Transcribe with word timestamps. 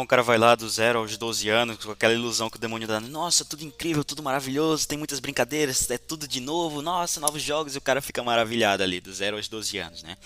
O 0.00 0.06
cara 0.06 0.22
vai 0.22 0.38
lá 0.38 0.54
do 0.54 0.68
zero 0.68 1.00
aos 1.00 1.16
12 1.16 1.48
anos 1.48 1.84
com 1.84 1.90
aquela 1.90 2.14
ilusão 2.14 2.48
que 2.48 2.56
o 2.56 2.60
demônio 2.60 2.86
dá. 2.86 3.00
Nossa, 3.00 3.44
tudo 3.44 3.64
incrível, 3.64 4.04
tudo 4.04 4.22
maravilhoso, 4.22 4.86
tem 4.86 4.96
muitas 4.96 5.18
brincadeiras, 5.18 5.90
é 5.90 5.98
tudo 5.98 6.28
de 6.28 6.38
novo, 6.38 6.80
nossa, 6.80 7.18
novos 7.18 7.42
jogos, 7.42 7.74
e 7.74 7.78
o 7.78 7.80
cara 7.80 8.00
fica 8.00 8.22
maravilhado 8.22 8.84
ali, 8.84 9.00
do 9.00 9.12
zero 9.12 9.36
aos 9.36 9.48
12 9.48 9.76
anos, 9.78 10.04
né? 10.04 10.16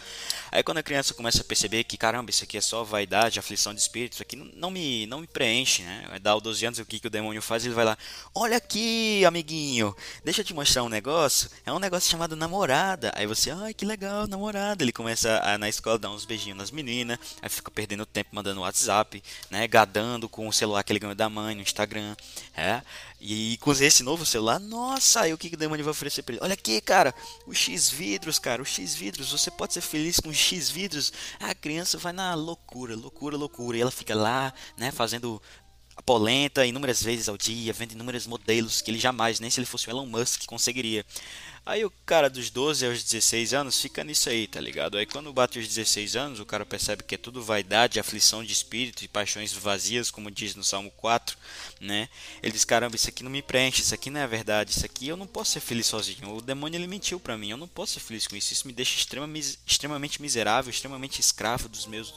Aí 0.50 0.62
quando 0.62 0.76
a 0.76 0.82
criança 0.82 1.14
começa 1.14 1.40
a 1.40 1.44
perceber 1.44 1.84
que, 1.84 1.96
caramba, 1.96 2.28
isso 2.28 2.44
aqui 2.44 2.58
é 2.58 2.60
só 2.60 2.84
vaidade, 2.84 3.38
aflição 3.38 3.72
de 3.72 3.80
espírito, 3.80 4.12
isso 4.12 4.22
aqui 4.22 4.36
não 4.36 4.70
me, 4.70 5.06
não 5.06 5.22
me 5.22 5.26
preenche, 5.26 5.82
né? 5.82 6.18
Dar 6.20 6.32
aos 6.32 6.42
12 6.42 6.66
anos, 6.66 6.78
o 6.78 6.84
que, 6.84 7.00
que 7.00 7.06
o 7.06 7.10
demônio 7.10 7.40
faz? 7.40 7.64
Ele 7.64 7.72
vai 7.72 7.86
lá, 7.86 7.96
olha 8.34 8.58
aqui, 8.58 9.24
amiguinho, 9.24 9.96
deixa 10.22 10.42
eu 10.42 10.44
te 10.44 10.52
mostrar 10.52 10.82
um 10.82 10.90
negócio. 10.90 11.48
É 11.64 11.72
um 11.72 11.78
negócio 11.78 12.10
chamado 12.10 12.36
namorada. 12.36 13.10
Aí 13.16 13.26
você, 13.26 13.50
ai, 13.50 13.72
que 13.72 13.86
legal, 13.86 14.26
namorada. 14.26 14.84
Ele 14.84 14.92
começa 14.92 15.40
a, 15.42 15.56
na 15.56 15.70
escola 15.70 15.98
dar 15.98 16.10
uns 16.10 16.26
beijinhos 16.26 16.58
nas 16.58 16.70
meninas, 16.70 17.18
aí 17.40 17.48
fica 17.48 17.70
perdendo 17.70 18.04
tempo 18.04 18.28
mandando 18.34 18.60
WhatsApp, 18.60 19.22
né? 19.48 19.61
Né, 19.62 19.68
gadando 19.68 20.28
com 20.28 20.48
o 20.48 20.52
celular 20.52 20.82
que 20.82 20.92
ele 20.92 20.98
ganhou 20.98 21.14
da 21.14 21.28
mãe 21.28 21.54
no 21.54 21.62
Instagram, 21.62 22.16
é, 22.54 22.82
e 23.20 23.56
com 23.60 23.70
esse 23.70 24.02
novo 24.02 24.26
celular, 24.26 24.58
nossa, 24.58 25.20
aí 25.20 25.32
o 25.32 25.38
que, 25.38 25.48
que 25.48 25.54
o 25.54 25.58
demônio 25.58 25.84
vai 25.84 25.92
oferecer 25.92 26.22
pra 26.22 26.34
ele? 26.34 26.44
Olha 26.44 26.54
aqui, 26.54 26.80
cara, 26.80 27.14
o 27.46 27.54
X 27.54 27.88
vidros, 27.88 28.40
cara, 28.40 28.60
o 28.60 28.64
X 28.64 28.94
vidros, 28.94 29.30
você 29.30 29.50
pode 29.50 29.72
ser 29.72 29.80
feliz 29.80 30.18
com 30.18 30.30
o 30.30 30.34
X 30.34 30.68
vidros. 30.68 31.12
A 31.38 31.54
criança 31.54 31.96
vai 31.96 32.12
na 32.12 32.34
loucura, 32.34 32.96
loucura, 32.96 33.36
loucura, 33.36 33.76
e 33.76 33.80
ela 33.80 33.92
fica 33.92 34.16
lá, 34.16 34.52
né, 34.76 34.90
fazendo 34.90 35.40
a 35.94 36.02
polenta 36.02 36.66
inúmeras 36.66 37.00
vezes 37.00 37.28
ao 37.28 37.36
dia, 37.36 37.72
vendo 37.72 37.92
inúmeros 37.92 38.26
modelos 38.26 38.80
que 38.80 38.90
ele 38.90 38.98
jamais, 38.98 39.38
nem 39.38 39.50
se 39.50 39.60
ele 39.60 39.66
fosse 39.66 39.86
o 39.86 39.90
Elon 39.90 40.06
Musk, 40.06 40.44
conseguiria. 40.46 41.06
Aí 41.64 41.84
o 41.84 41.92
cara 42.04 42.28
dos 42.28 42.50
12 42.50 42.84
aos 42.84 43.04
16 43.04 43.54
anos 43.54 43.80
fica 43.80 44.02
nisso 44.02 44.28
aí, 44.28 44.48
tá 44.48 44.60
ligado? 44.60 44.98
Aí 44.98 45.06
quando 45.06 45.32
bate 45.32 45.60
os 45.60 45.68
16 45.68 46.16
anos, 46.16 46.40
o 46.40 46.44
cara 46.44 46.66
percebe 46.66 47.04
que 47.04 47.14
é 47.14 47.18
tudo 47.18 47.40
vaidade, 47.40 48.00
aflição 48.00 48.42
de 48.42 48.52
espírito 48.52 49.04
e 49.04 49.08
paixões 49.08 49.52
vazias, 49.52 50.10
como 50.10 50.28
diz 50.28 50.56
no 50.56 50.64
Salmo 50.64 50.90
4, 50.90 51.38
né? 51.80 52.08
Ele 52.42 52.52
diz: 52.52 52.64
caramba, 52.64 52.96
isso 52.96 53.08
aqui 53.08 53.22
não 53.22 53.30
me 53.30 53.42
preenche, 53.42 53.80
isso 53.80 53.94
aqui 53.94 54.10
não 54.10 54.20
é 54.20 54.26
verdade, 54.26 54.72
isso 54.72 54.84
aqui 54.84 55.06
eu 55.06 55.16
não 55.16 55.26
posso 55.26 55.52
ser 55.52 55.60
feliz 55.60 55.86
sozinho. 55.86 56.34
O 56.36 56.40
demônio 56.40 56.76
ele 56.78 56.88
mentiu 56.88 57.20
para 57.20 57.38
mim, 57.38 57.50
eu 57.50 57.56
não 57.56 57.68
posso 57.68 57.92
ser 57.92 58.00
feliz 58.00 58.26
com 58.26 58.34
isso. 58.34 58.52
Isso 58.52 58.66
me 58.66 58.72
deixa 58.72 58.98
extremamente 58.98 60.20
miserável, 60.20 60.68
extremamente 60.68 61.20
escravo 61.20 61.68
dos 61.68 61.86
meus 61.86 62.12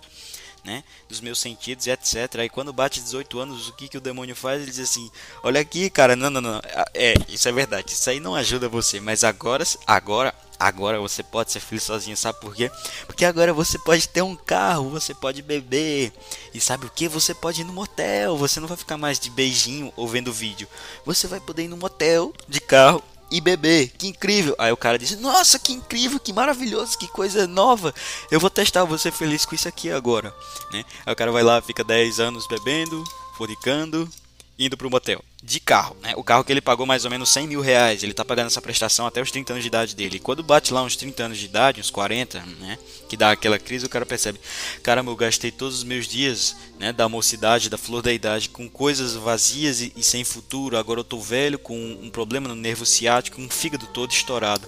né? 0.66 0.84
Dos 1.08 1.22
meus 1.22 1.40
sentidos 1.40 1.86
etc. 1.88 2.40
Aí 2.40 2.50
quando 2.50 2.74
bate 2.74 3.00
18 3.00 3.40
anos, 3.40 3.70
o 3.70 3.74
que, 3.74 3.88
que 3.88 3.98
o 3.98 4.02
demônio 4.02 4.36
faz? 4.36 4.62
Ele 4.62 4.72
diz 4.72 4.80
assim: 4.80 5.10
Olha 5.44 5.62
aqui, 5.62 5.90
cara, 5.90 6.16
não, 6.16 6.30
não, 6.30 6.42
não. 6.42 6.62
É, 6.94 7.14
isso 7.30 7.48
é 7.48 7.52
verdade. 7.52 7.92
Isso 7.92 8.10
aí 8.10 8.20
não 8.20 8.36
ajuda 8.36 8.68
você. 8.68 9.00
Mas 9.00 9.24
agora, 9.24 9.64
agora, 9.86 10.34
agora 10.60 11.00
você 11.00 11.22
pode 11.22 11.52
ser 11.52 11.60
feliz 11.60 11.84
sozinho. 11.84 12.18
Sabe 12.18 12.40
por 12.42 12.56
quê? 12.56 12.72
Porque 13.06 13.24
agora 13.24 13.54
você 13.54 13.78
pode 13.78 14.10
ter 14.10 14.24
um 14.24 14.36
carro, 14.36 14.90
você 14.90 15.14
pode 15.14 15.42
beber. 15.42 16.12
E 16.54 16.60
sabe 16.60 16.88
o 16.88 16.90
que? 16.90 17.08
Você 17.08 17.34
pode 17.34 17.62
ir 17.62 17.66
no 17.66 17.74
motel. 17.74 18.36
Você 18.38 18.60
não 18.60 18.68
vai 18.68 18.78
ficar 18.78 18.98
mais 18.98 19.20
de 19.20 19.30
beijinho 19.30 19.94
ou 19.96 20.08
vendo 20.08 20.34
vídeo. 20.34 20.68
Você 21.06 21.28
vai 21.28 21.40
poder 21.40 21.64
ir 21.64 21.68
no 21.68 21.78
motel 21.78 22.34
de 22.48 22.60
carro 22.60 23.04
e 23.32 23.42
beber. 23.42 23.92
Que 23.98 24.08
incrível. 24.08 24.56
Aí 24.58 24.72
o 24.72 24.78
cara 24.78 24.98
disse: 24.98 25.16
Nossa, 25.18 25.60
que 25.60 25.74
incrível, 25.74 26.20
que 26.20 26.34
maravilhoso, 26.34 26.98
que 26.98 27.08
coisa 27.08 27.48
nova. 27.48 27.94
Eu 28.32 28.40
vou 28.40 28.50
testar, 28.50 28.84
vou 28.84 28.98
ser 28.98 29.12
feliz 29.12 29.46
com 29.46 29.56
isso 29.56 29.68
aqui 29.68 29.92
agora. 29.92 30.34
Né? 30.72 30.84
Aí 31.06 31.14
o 31.14 31.16
cara 31.16 31.32
vai 31.32 31.44
lá, 31.44 31.62
fica 31.62 31.84
10 31.84 32.20
anos 32.20 32.48
bebendo, 32.48 33.04
fornicando, 33.38 34.10
indo 34.58 34.78
para 34.78 34.88
o 34.88 34.92
motel. 34.92 35.24
De 35.46 35.60
carro, 35.60 35.96
né? 36.02 36.14
O 36.16 36.24
carro 36.24 36.44
que 36.44 36.52
ele 36.52 36.60
pagou 36.60 36.88
mais 36.88 37.06
ou 37.06 37.12
menos 37.12 37.30
100 37.30 37.46
mil 37.46 37.62
reais. 37.62 38.02
Ele 38.02 38.16
tá 38.16 38.26
pagando 38.26 38.48
essa 38.48 38.60
prestação 38.60 39.06
até 39.06 39.22
os 39.22 39.30
30 39.30 39.54
anos 39.54 39.64
de 39.64 39.68
idade 39.68 39.96
dele. 39.96 40.18
E 40.18 40.20
quando 40.20 40.42
bate 40.42 40.74
lá 40.74 40.82
uns 40.82 40.96
30 40.96 41.24
anos 41.24 41.38
de 41.38 41.46
idade, 41.46 41.80
uns 41.80 41.92
40, 41.92 42.42
né? 42.60 42.80
Que 43.08 43.16
dá 43.16 43.30
aquela 43.30 43.60
crise, 43.60 43.86
o 43.86 43.90
cara 43.90 44.08
percebe: 44.08 44.40
Caramba, 44.82 45.12
eu 45.12 45.16
gastei 45.16 45.52
todos 45.52 45.78
os 45.78 45.84
meus 45.84 46.08
dias, 46.08 46.56
né? 46.80 46.92
Da 46.92 47.08
mocidade, 47.08 47.70
da 47.70 47.78
flor 47.78 48.02
da 48.02 48.12
idade, 48.12 48.50
com 48.50 48.68
coisas 48.68 49.14
vazias 49.14 49.82
e, 49.82 49.94
e 49.96 50.02
sem 50.02 50.24
futuro. 50.24 50.80
Agora 50.80 51.02
eu 51.02 51.04
tô 51.04 51.20
velho, 51.20 51.60
com 51.60 51.78
um 51.78 52.10
problema 52.10 52.48
no 52.48 52.56
nervo 52.56 52.84
ciático, 52.84 53.40
um 53.40 53.48
fígado 53.48 53.86
todo 53.86 54.12
estourado. 54.12 54.68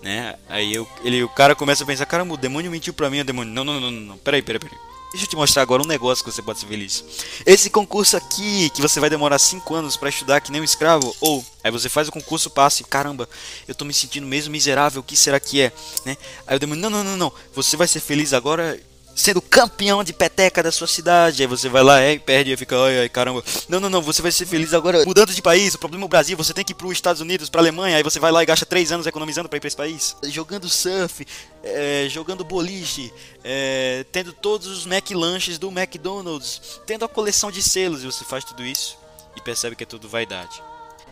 Né? 0.00 0.36
Aí 0.48 0.72
eu, 0.72 0.88
ele, 1.02 1.24
o 1.24 1.28
cara 1.28 1.56
começa 1.56 1.82
a 1.82 1.86
pensar: 1.86 2.06
Caramba, 2.06 2.34
o 2.34 2.36
demônio 2.36 2.70
mentiu 2.70 2.94
pra 2.94 3.10
mim. 3.10 3.18
O 3.18 3.24
demônio: 3.24 3.52
Não, 3.52 3.64
não, 3.64 3.80
não, 3.80 3.90
não, 3.90 4.00
não. 4.00 4.18
Peraí, 4.18 4.42
peraí, 4.42 4.60
peraí. 4.60 4.78
Deixa 5.10 5.24
eu 5.24 5.30
te 5.30 5.36
mostrar 5.36 5.62
agora 5.62 5.82
um 5.82 5.86
negócio 5.86 6.22
que 6.22 6.30
você 6.30 6.42
pode 6.42 6.58
ser 6.58 6.66
feliz. 6.66 7.02
Esse 7.46 7.70
concurso 7.70 8.16
aqui, 8.16 8.68
que 8.70 8.82
você 8.82 9.00
vai 9.00 9.08
demorar 9.08 9.38
5 9.38 9.74
anos 9.74 9.96
para 9.96 10.10
estudar 10.10 10.40
que 10.40 10.52
nem 10.52 10.60
um 10.60 10.64
escravo, 10.64 11.16
ou 11.20 11.44
aí 11.64 11.70
você 11.70 11.88
faz 11.88 12.08
o 12.08 12.12
concurso, 12.12 12.50
passa 12.50 12.82
e 12.82 12.84
caramba, 12.84 13.26
eu 13.66 13.74
tô 13.74 13.86
me 13.86 13.94
sentindo 13.94 14.26
mesmo 14.26 14.52
miserável, 14.52 15.00
o 15.00 15.04
que 15.04 15.16
será 15.16 15.40
que 15.40 15.62
é? 15.62 15.72
Né? 16.04 16.16
Aí 16.46 16.56
eu 16.56 16.58
demônio, 16.58 16.82
não, 16.82 16.90
não, 16.90 17.04
não, 17.04 17.16
não, 17.16 17.32
você 17.54 17.74
vai 17.74 17.88
ser 17.88 18.00
feliz 18.00 18.34
agora 18.34 18.78
sendo 19.18 19.42
campeão 19.42 20.04
de 20.04 20.12
peteca 20.12 20.62
da 20.62 20.70
sua 20.70 20.86
cidade. 20.86 21.42
Aí 21.42 21.46
você 21.46 21.68
vai 21.68 21.82
lá, 21.82 22.00
é, 22.00 22.12
e 22.12 22.18
perde, 22.18 22.52
e 22.52 22.56
fica, 22.56 22.76
ai, 22.80 23.00
ai, 23.00 23.08
caramba. 23.08 23.42
Não, 23.68 23.80
não, 23.80 23.90
não, 23.90 24.00
você 24.00 24.22
vai 24.22 24.30
ser 24.30 24.46
feliz 24.46 24.72
agora 24.72 25.04
mudando 25.04 25.34
de 25.34 25.42
país. 25.42 25.74
O 25.74 25.78
problema 25.78 26.04
é 26.04 26.06
o 26.06 26.08
Brasil, 26.08 26.36
você 26.36 26.54
tem 26.54 26.64
que 26.64 26.72
ir 26.72 26.76
para 26.76 26.86
os 26.86 26.92
Estados 26.92 27.20
Unidos, 27.20 27.50
para 27.50 27.60
Alemanha, 27.60 27.96
aí 27.96 28.02
você 28.02 28.20
vai 28.20 28.30
lá 28.30 28.42
e 28.42 28.46
gasta 28.46 28.64
três 28.64 28.92
anos 28.92 29.06
economizando 29.06 29.48
para 29.48 29.56
ir 29.56 29.60
para 29.60 29.66
esse 29.66 29.76
país. 29.76 30.16
Jogando 30.24 30.68
surf, 30.68 31.26
é, 31.64 32.06
jogando 32.08 32.44
boliche, 32.44 33.12
é, 33.42 34.04
tendo 34.12 34.32
todos 34.32 34.68
os 34.68 34.86
McLanches 34.86 35.58
do 35.58 35.68
McDonald's, 35.68 36.80
tendo 36.86 37.04
a 37.04 37.08
coleção 37.08 37.50
de 37.50 37.60
selos, 37.60 38.04
e 38.04 38.06
você 38.06 38.24
faz 38.24 38.44
tudo 38.44 38.64
isso 38.64 38.96
e 39.36 39.40
percebe 39.40 39.74
que 39.74 39.82
é 39.82 39.86
tudo 39.86 40.08
vaidade. 40.08 40.62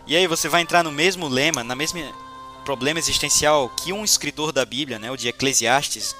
E 0.06 0.15
aí 0.16 0.28
você 0.28 0.49
vai 0.49 0.62
entrar 0.62 0.84
no 0.84 0.93
mesmo 0.93 1.27
lema, 1.27 1.65
na 1.65 1.75
mesma 1.75 2.00
problema 2.65 3.00
existencial 3.00 3.69
que 3.69 3.93
um 3.93 4.05
escritor 4.05 4.53
da 4.53 4.65
Bíblia, 4.65 4.99
né, 4.99 5.11
o 5.11 5.16
de 5.16 5.28
Eclesiastes, 5.28 6.15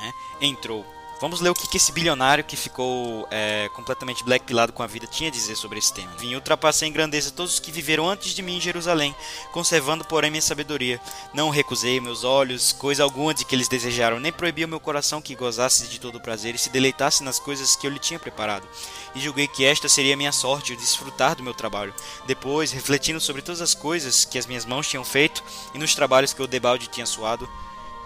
né, 0.00 0.12
entrou. 0.40 0.95
Vamos 1.18 1.40
ler 1.40 1.48
o 1.48 1.54
que, 1.54 1.66
que 1.66 1.78
esse 1.78 1.92
bilionário 1.92 2.44
que 2.44 2.56
ficou 2.56 3.26
é, 3.30 3.70
completamente 3.72 4.22
blackpilado 4.22 4.74
com 4.74 4.82
a 4.82 4.86
vida 4.86 5.06
tinha 5.06 5.30
a 5.30 5.32
dizer 5.32 5.56
sobre 5.56 5.78
esse 5.78 5.90
tema. 5.90 6.14
Vim 6.18 6.34
ultrapassei 6.34 6.88
em 6.88 6.92
grandeza 6.92 7.30
todos 7.30 7.54
os 7.54 7.58
que 7.58 7.72
viveram 7.72 8.06
antes 8.06 8.34
de 8.34 8.42
mim 8.42 8.58
em 8.58 8.60
Jerusalém, 8.60 9.16
conservando, 9.50 10.04
porém, 10.04 10.30
minha 10.30 10.42
sabedoria. 10.42 11.00
Não 11.32 11.48
recusei 11.48 11.98
meus 12.00 12.22
olhos, 12.22 12.70
coisa 12.70 13.02
alguma 13.02 13.32
de 13.32 13.46
que 13.46 13.54
eles 13.54 13.66
desejaram, 13.66 14.20
nem 14.20 14.30
proibi 14.30 14.66
o 14.66 14.68
meu 14.68 14.78
coração 14.78 15.22
que 15.22 15.34
gozasse 15.34 15.86
de 15.86 15.98
todo 15.98 16.16
o 16.16 16.20
prazer 16.20 16.54
e 16.54 16.58
se 16.58 16.68
deleitasse 16.68 17.24
nas 17.24 17.38
coisas 17.38 17.74
que 17.74 17.86
eu 17.86 17.90
lhe 17.90 17.98
tinha 17.98 18.18
preparado. 18.18 18.68
E 19.14 19.20
julguei 19.20 19.48
que 19.48 19.64
esta 19.64 19.88
seria 19.88 20.12
a 20.12 20.18
minha 20.18 20.32
sorte, 20.32 20.74
o 20.74 20.76
desfrutar 20.76 21.34
do 21.34 21.42
meu 21.42 21.54
trabalho. 21.54 21.94
Depois, 22.26 22.72
refletindo 22.72 23.22
sobre 23.22 23.40
todas 23.40 23.62
as 23.62 23.74
coisas 23.74 24.26
que 24.26 24.38
as 24.38 24.44
minhas 24.44 24.66
mãos 24.66 24.86
tinham 24.86 25.04
feito 25.04 25.42
e 25.72 25.78
nos 25.78 25.94
trabalhos 25.94 26.34
que 26.34 26.42
o 26.42 26.46
debalde 26.46 26.88
tinha 26.88 27.06
suado, 27.06 27.48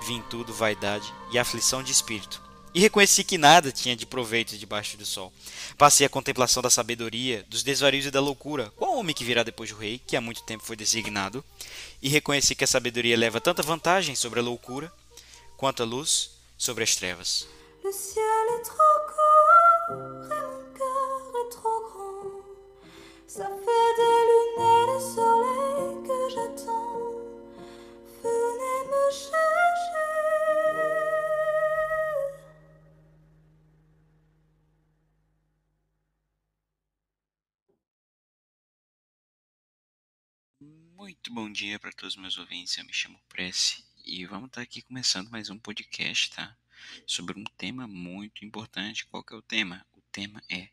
vi 0.06 0.12
em 0.12 0.22
tudo 0.22 0.54
vaidade 0.54 1.12
e 1.32 1.40
aflição 1.40 1.82
de 1.82 1.90
espírito 1.90 2.49
e 2.74 2.80
reconheci 2.80 3.24
que 3.24 3.38
nada 3.38 3.72
tinha 3.72 3.96
de 3.96 4.06
proveito 4.06 4.56
debaixo 4.56 4.96
do 4.96 5.04
sol. 5.04 5.32
Passei 5.76 6.06
a 6.06 6.10
contemplação 6.10 6.62
da 6.62 6.70
sabedoria, 6.70 7.44
dos 7.48 7.62
desvarios 7.62 8.06
e 8.06 8.10
da 8.10 8.20
loucura, 8.20 8.72
qual 8.76 8.96
homem 8.96 9.14
que 9.14 9.24
virá 9.24 9.42
depois 9.42 9.70
do 9.70 9.76
rei, 9.76 10.00
que 10.06 10.16
há 10.16 10.20
muito 10.20 10.42
tempo 10.42 10.64
foi 10.64 10.76
designado, 10.76 11.44
e 12.00 12.08
reconheci 12.08 12.54
que 12.54 12.64
a 12.64 12.66
sabedoria 12.66 13.16
leva 13.16 13.40
tanta 13.40 13.62
vantagem 13.62 14.14
sobre 14.14 14.40
a 14.40 14.42
loucura, 14.42 14.92
quanto 15.56 15.82
a 15.82 15.86
luz 15.86 16.30
sobre 16.56 16.84
as 16.84 16.94
trevas. 16.94 17.46
Le 17.82 17.92
ciel 17.92 18.46
est 18.56 18.64
trop 18.64 19.00
court, 19.06 20.30
et 20.30 20.42
mon 20.42 20.62
cœur 20.74 21.32
est 21.40 21.50
trop 21.50 21.80
grand. 21.80 22.40
Ça 23.26 23.46
fait 23.46 23.94
des 23.96 24.18
lunettes 24.30 24.82
et 24.82 24.92
le 24.92 25.00
soleil 25.14 25.92
que 26.06 26.18
j'attends. 26.34 27.00
Venez 28.22 28.80
me 28.90 29.10
chercher. 29.10 29.49
Muito 41.10 41.34
bom 41.34 41.50
dia 41.50 41.76
para 41.76 41.90
todos 41.90 42.14
os 42.14 42.20
meus 42.20 42.38
ouvintes. 42.38 42.78
Eu 42.78 42.84
me 42.84 42.92
chamo 42.92 43.20
Prece 43.28 43.84
e 44.06 44.24
vamos 44.26 44.46
estar 44.46 44.60
tá 44.60 44.62
aqui 44.62 44.80
começando 44.80 45.28
mais 45.28 45.50
um 45.50 45.58
podcast, 45.58 46.30
tá? 46.30 46.56
Sobre 47.04 47.36
um 47.36 47.42
tema 47.58 47.88
muito 47.88 48.44
importante. 48.44 49.04
Qual 49.06 49.24
que 49.24 49.34
é 49.34 49.36
o 49.36 49.42
tema? 49.42 49.84
O 49.92 50.00
tema 50.12 50.40
é 50.48 50.68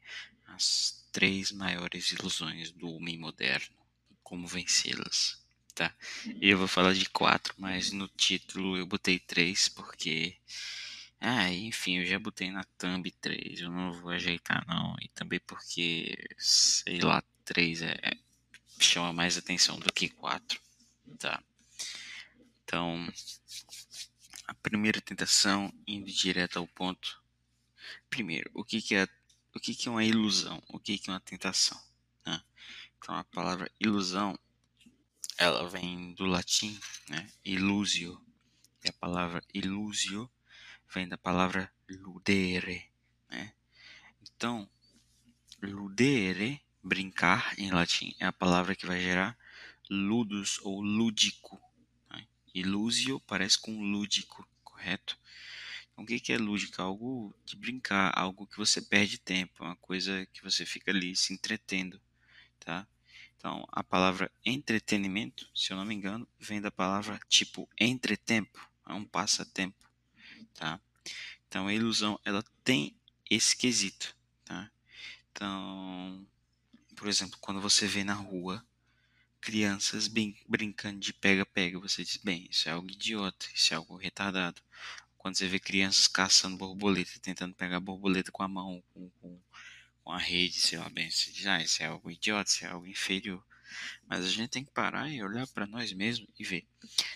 as 0.45 1.03
três 1.11 1.51
maiores 1.51 2.11
ilusões 2.11 2.71
do 2.71 2.87
homem 2.87 3.17
moderno 3.17 3.75
e 4.11 4.15
como 4.21 4.45
vencê-las, 4.45 5.43
tá? 5.73 5.91
Eu 6.39 6.59
vou 6.59 6.67
falar 6.67 6.93
de 6.93 7.09
quatro, 7.09 7.55
mas 7.57 7.91
no 7.91 8.07
título 8.07 8.77
eu 8.77 8.85
botei 8.85 9.17
três 9.17 9.67
porque 9.67 10.37
ah, 11.19 11.51
enfim, 11.51 11.97
eu 11.97 12.05
já 12.05 12.19
botei 12.19 12.51
na 12.51 12.63
thumb 12.77 13.09
3, 13.09 13.61
eu 13.61 13.71
não 13.71 13.91
vou 13.91 14.11
ajeitar 14.11 14.63
não, 14.67 14.95
e 15.01 15.07
também 15.07 15.39
porque, 15.39 16.15
sei 16.37 16.99
lá, 17.01 17.23
3 17.43 17.81
é, 17.81 17.97
chama 18.79 19.13
mais 19.13 19.37
atenção 19.37 19.79
do 19.79 19.91
que 19.91 20.09
quatro, 20.09 20.59
tá? 21.17 21.41
Então, 22.63 23.07
a 24.45 24.53
primeira 24.55 25.01
tentação 25.01 25.73
indo 25.87 26.11
direto 26.11 26.59
ao 26.59 26.67
ponto. 26.67 27.21
Primeiro, 28.09 28.49
o 28.53 28.63
que, 28.63 28.81
que 28.81 28.95
é 28.95 29.07
o 29.53 29.59
que, 29.59 29.73
que 29.73 29.87
é 29.87 29.91
uma 29.91 30.03
ilusão? 30.03 30.61
O 30.69 30.79
que, 30.79 30.97
que 30.97 31.09
é 31.09 31.13
uma 31.13 31.19
tentação? 31.19 31.81
Né? 32.25 32.41
Então, 32.97 33.15
a 33.15 33.23
palavra 33.23 33.71
ilusão 33.79 34.37
ela 35.37 35.67
vem 35.69 36.13
do 36.13 36.25
latim, 36.25 36.79
né? 37.09 37.31
Illusio. 37.43 38.21
E 38.83 38.89
a 38.89 38.93
palavra 38.93 39.43
illusio 39.53 40.29
vem 40.93 41.07
da 41.07 41.17
palavra 41.17 41.71
ludere, 41.89 42.91
né? 43.29 43.53
Então, 44.21 44.69
Ludere, 45.61 46.61
brincar 46.83 47.53
em 47.57 47.71
latim, 47.71 48.15
é 48.19 48.25
a 48.25 48.33
palavra 48.33 48.75
que 48.75 48.85
vai 48.85 49.01
gerar 49.01 49.37
ludus 49.89 50.59
ou 50.63 50.81
lúdico. 50.81 51.59
Né? 52.09 52.27
Ilusio 52.53 53.19
parece 53.21 53.59
com 53.59 53.79
lúdico, 53.79 54.47
correto? 54.63 55.17
Então, 55.91 56.03
o 56.03 56.07
que 56.07 56.31
é 56.31 56.37
lúdico? 56.37 56.81
Algo 56.81 57.35
de 57.43 57.55
brincar, 57.55 58.11
algo 58.15 58.45
que 58.45 58.57
você 58.57 58.81
perde 58.81 59.17
tempo, 59.17 59.63
uma 59.63 59.75
coisa 59.77 60.25
que 60.27 60.43
você 60.43 60.65
fica 60.65 60.91
ali 60.91 61.15
se 61.15 61.33
entretendo, 61.33 61.99
tá? 62.59 62.87
Então, 63.35 63.65
a 63.71 63.83
palavra 63.83 64.31
entretenimento, 64.45 65.49
se 65.55 65.71
eu 65.71 65.77
não 65.77 65.85
me 65.85 65.95
engano, 65.95 66.27
vem 66.39 66.61
da 66.61 66.71
palavra 66.71 67.19
tipo 67.27 67.67
entretempo, 67.79 68.59
é 68.87 68.93
um 68.93 69.05
passatempo, 69.05 69.89
tá? 70.53 70.79
Então, 71.47 71.67
a 71.67 71.73
ilusão, 71.73 72.19
ela 72.25 72.43
tem 72.63 72.95
esse 73.29 73.55
quesito, 73.55 74.15
tá? 74.43 74.69
Então, 75.31 76.27
por 76.97 77.07
exemplo, 77.07 77.37
quando 77.39 77.61
você 77.61 77.87
vê 77.87 78.03
na 78.03 78.13
rua 78.13 78.65
crianças 79.39 80.07
brin 80.07 80.35
brincando 80.47 80.99
de 80.99 81.13
pega-pega, 81.13 81.79
você 81.79 82.03
diz, 82.03 82.17
bem, 82.17 82.47
isso 82.51 82.67
é 82.67 82.73
algo 82.73 82.89
idiota, 82.89 83.45
isso 83.53 83.73
é 83.73 83.77
algo 83.77 83.95
retardado 83.95 84.61
quando 85.27 85.35
você 85.35 85.47
vê 85.47 85.59
crianças 85.59 86.07
caçando 86.07 86.55
borboleta, 86.55 87.11
tentando 87.21 87.53
pegar 87.53 87.81
borboleta 87.81 88.31
com 88.31 88.43
a 88.43 88.47
mão, 88.47 88.81
com, 88.93 89.09
com, 89.19 89.41
com 90.01 90.11
a 90.11 90.17
rede, 90.17 90.59
sei 90.59 90.79
lá, 90.79 90.89
bem, 90.89 91.11
você 91.11 91.31
diz, 91.31 91.45
ah, 91.47 91.61
isso 91.61 91.83
é 91.83 91.87
algo 91.87 92.09
idiota, 92.09 92.49
isso 92.49 92.65
é 92.65 92.69
algo 92.69 92.87
inferior. 92.87 93.43
Mas 94.07 94.25
a 94.25 94.29
gente 94.29 94.49
tem 94.49 94.63
que 94.63 94.71
parar 94.71 95.09
e 95.09 95.23
olhar 95.23 95.47
para 95.47 95.65
nós 95.65 95.91
mesmos 95.93 96.29
e 96.37 96.43
ver: 96.43 96.65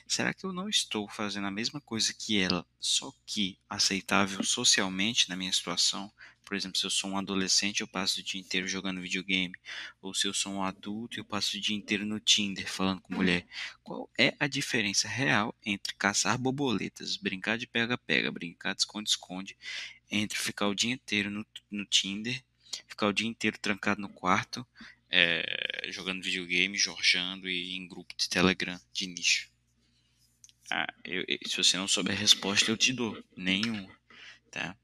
será 0.07 0.33
que 0.33 0.45
eu 0.45 0.53
não 0.53 0.69
estou 0.69 1.07
fazendo 1.07 1.47
a 1.47 1.51
mesma 1.51 1.79
coisa 1.81 2.13
que 2.13 2.39
ela, 2.39 2.65
só 2.79 3.13
que 3.25 3.57
aceitável 3.69 4.43
socialmente 4.43 5.29
na 5.29 5.35
minha 5.35 5.51
situação? 5.51 6.11
Por 6.51 6.55
exemplo, 6.57 6.77
se 6.77 6.85
eu 6.85 6.89
sou 6.89 7.11
um 7.11 7.17
adolescente, 7.17 7.79
eu 7.79 7.87
passo 7.87 8.19
o 8.19 8.23
dia 8.23 8.41
inteiro 8.41 8.67
jogando 8.67 8.99
videogame. 8.99 9.55
Ou 10.01 10.13
se 10.13 10.27
eu 10.27 10.33
sou 10.33 10.51
um 10.51 10.63
adulto, 10.63 11.17
eu 11.17 11.23
passo 11.23 11.55
o 11.55 11.61
dia 11.61 11.77
inteiro 11.77 12.05
no 12.05 12.19
Tinder 12.19 12.69
falando 12.69 12.99
com 12.99 13.15
mulher. 13.15 13.47
Qual 13.81 14.09
é 14.17 14.35
a 14.37 14.47
diferença 14.47 15.07
real 15.07 15.55
entre 15.65 15.93
caçar 15.93 16.37
borboletas, 16.37 17.15
brincar 17.15 17.57
de 17.57 17.65
pega-pega, 17.65 18.29
brincar 18.29 18.73
de 18.75 18.81
esconde-esconde, 18.81 19.55
entre 20.09 20.37
ficar 20.37 20.67
o 20.67 20.75
dia 20.75 20.91
inteiro 20.91 21.29
no, 21.29 21.45
no 21.69 21.85
Tinder, 21.85 22.43
ficar 22.85 23.07
o 23.07 23.13
dia 23.13 23.27
inteiro 23.27 23.57
trancado 23.57 24.01
no 24.01 24.09
quarto, 24.09 24.67
é, 25.11 25.89
jogando 25.89 26.23
videogame, 26.23 26.77
jorjando 26.77 27.49
e 27.49 27.75
em 27.75 27.87
grupo 27.87 28.15
de 28.15 28.29
Telegram 28.29 28.79
de 28.93 29.07
nicho? 29.07 29.49
Ah, 30.69 30.87
eu, 31.03 31.25
se 31.45 31.57
você 31.57 31.75
não 31.75 31.87
souber 31.87 32.15
a 32.15 32.19
resposta, 32.19 32.71
eu 32.71 32.77
te 32.77 32.93
dou. 32.93 33.21
Nenhum. 33.35 33.89
Tá? 34.49 34.75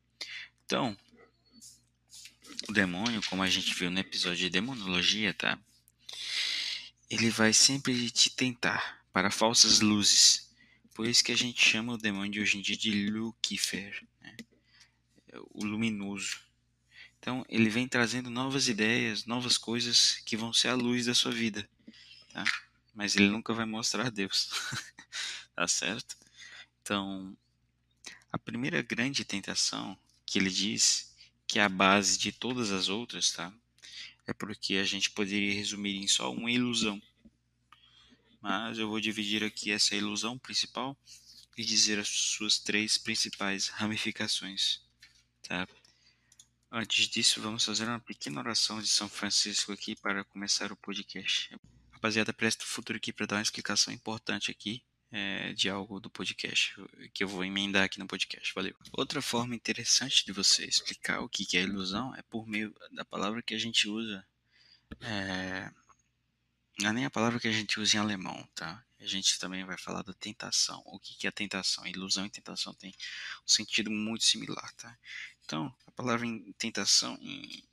Então, 0.66 0.98
o 2.68 2.74
demônio, 2.74 3.22
como 3.30 3.42
a 3.42 3.48
gente 3.48 3.74
viu 3.74 3.90
no 3.90 4.00
episódio 4.00 4.38
de 4.38 4.50
demonologia, 4.50 5.34
tá? 5.34 5.58
Ele 7.10 7.30
vai 7.30 7.54
sempre 7.54 8.12
te 8.12 8.30
tentar 8.30 9.02
para 9.14 9.32
falsas 9.32 9.80
luzes. 9.80 10.54
Por 10.94 11.08
isso 11.08 11.24
que 11.24 11.32
a 11.32 11.38
gente 11.38 11.64
chama 11.64 11.94
o 11.94 11.98
demônio 11.98 12.32
de 12.32 12.42
hoje 12.42 12.58
em 12.58 12.62
dia 12.62 12.76
de 12.76 13.10
Lucifer, 13.10 14.04
né? 14.20 14.36
o 15.52 15.64
luminoso. 15.64 16.40
Então, 17.20 17.46
ele 17.50 17.70
vem 17.70 17.88
trazendo 17.88 18.30
novas 18.30 18.68
ideias, 18.68 19.26
novas 19.26 19.58
coisas 19.58 20.22
que 20.26 20.38
vão 20.38 20.54
ser 20.54 20.70
a 20.70 20.76
luz 20.76 21.06
da 21.06 21.14
sua 21.14 21.32
vida, 21.32 21.68
tá? 22.32 22.44
Mas 22.94 23.16
ele 23.16 23.30
nunca 23.30 23.54
vai 23.54 23.66
mostrar 23.66 24.10
Deus, 24.10 24.50
tá 25.56 25.68
certo? 25.68 26.16
Então, 26.82 27.36
a 28.32 28.38
primeira 28.38 28.82
grande 28.82 29.26
tentação 29.26 29.98
que 30.26 30.40
ele 30.40 30.50
diz 30.50 31.16
que 31.48 31.60
é 31.60 31.64
a 31.64 31.70
base 31.70 32.18
de 32.18 32.32
todas 32.32 32.72
as 32.72 32.90
outras, 32.90 33.32
tá? 33.32 33.54
É 34.26 34.34
porque 34.34 34.76
a 34.76 34.84
gente 34.84 35.10
poderia 35.12 35.54
resumir 35.54 35.96
em 35.96 36.08
só 36.08 36.32
uma 36.32 36.52
ilusão. 36.52 37.02
Mas 38.42 38.78
eu 38.78 38.90
vou 38.90 39.00
dividir 39.00 39.44
aqui 39.44 39.72
essa 39.72 39.96
ilusão 39.96 40.38
principal 40.38 40.98
e 41.58 41.64
dizer 41.64 42.00
as 42.00 42.10
suas 42.10 42.60
três 42.60 42.98
principais 42.98 43.70
ramificações, 43.70 44.82
tá? 45.42 45.68
Antes 46.70 47.08
disso, 47.08 47.42
vamos 47.42 47.64
fazer 47.64 47.86
uma 47.86 48.00
pequena 48.00 48.42
oração 48.42 48.82
de 48.82 48.90
São 48.90 49.08
Francisco 49.08 49.72
aqui 49.72 49.96
para 49.96 50.26
começar 50.26 50.70
o 50.70 50.76
podcast. 50.76 51.58
Rapaziada, 51.92 52.34
presta 52.34 52.66
o 52.66 52.68
futuro 52.68 52.98
aqui 52.98 53.14
para 53.14 53.26
dar 53.26 53.38
uma 53.38 53.42
explicação 53.42 53.94
importante 53.94 54.52
aqui 54.52 54.84
é, 55.10 55.54
de 55.54 55.70
algo 55.70 55.98
do 55.98 56.10
podcast, 56.10 56.76
que 57.14 57.24
eu 57.24 57.28
vou 57.28 57.46
emendar 57.46 57.86
aqui 57.86 57.98
no 57.98 58.06
podcast. 58.06 58.54
Valeu. 58.54 58.76
Outra 58.92 59.22
forma 59.22 59.56
interessante 59.56 60.26
de 60.26 60.34
você 60.34 60.66
explicar 60.66 61.22
o 61.22 61.30
que 61.30 61.58
é 61.58 61.62
ilusão 61.62 62.14
é 62.16 62.22
por 62.24 62.46
meio 62.46 62.76
da 62.92 63.06
palavra 63.06 63.42
que 63.42 63.56
a 63.56 63.58
gente 63.58 63.88
usa. 63.88 64.28
É, 65.00 65.72
não 66.80 66.90
é 66.90 66.94
nem 66.94 67.06
a 67.06 67.10
palavra 67.10 67.40
que 67.40 67.48
a 67.48 67.52
gente 67.52 67.80
usa 67.80 67.96
em 67.96 68.00
alemão, 68.02 68.46
tá? 68.54 68.84
A 69.00 69.06
gente 69.06 69.40
também 69.40 69.64
vai 69.64 69.78
falar 69.78 70.02
da 70.02 70.14
tentação. 70.14 70.84
O 70.86 71.00
que 71.00 71.26
é 71.28 71.32
tentação? 71.32 71.88
Ilusão 71.88 72.26
e 72.26 72.30
tentação 72.30 72.74
tem 72.74 72.92
um 72.92 73.48
sentido 73.48 73.90
muito 73.90 74.26
similar, 74.26 74.74
tá? 74.74 74.98
Então, 75.46 75.74
palavra 75.98 76.26
tentação 76.58 77.18
em, 77.22 77.64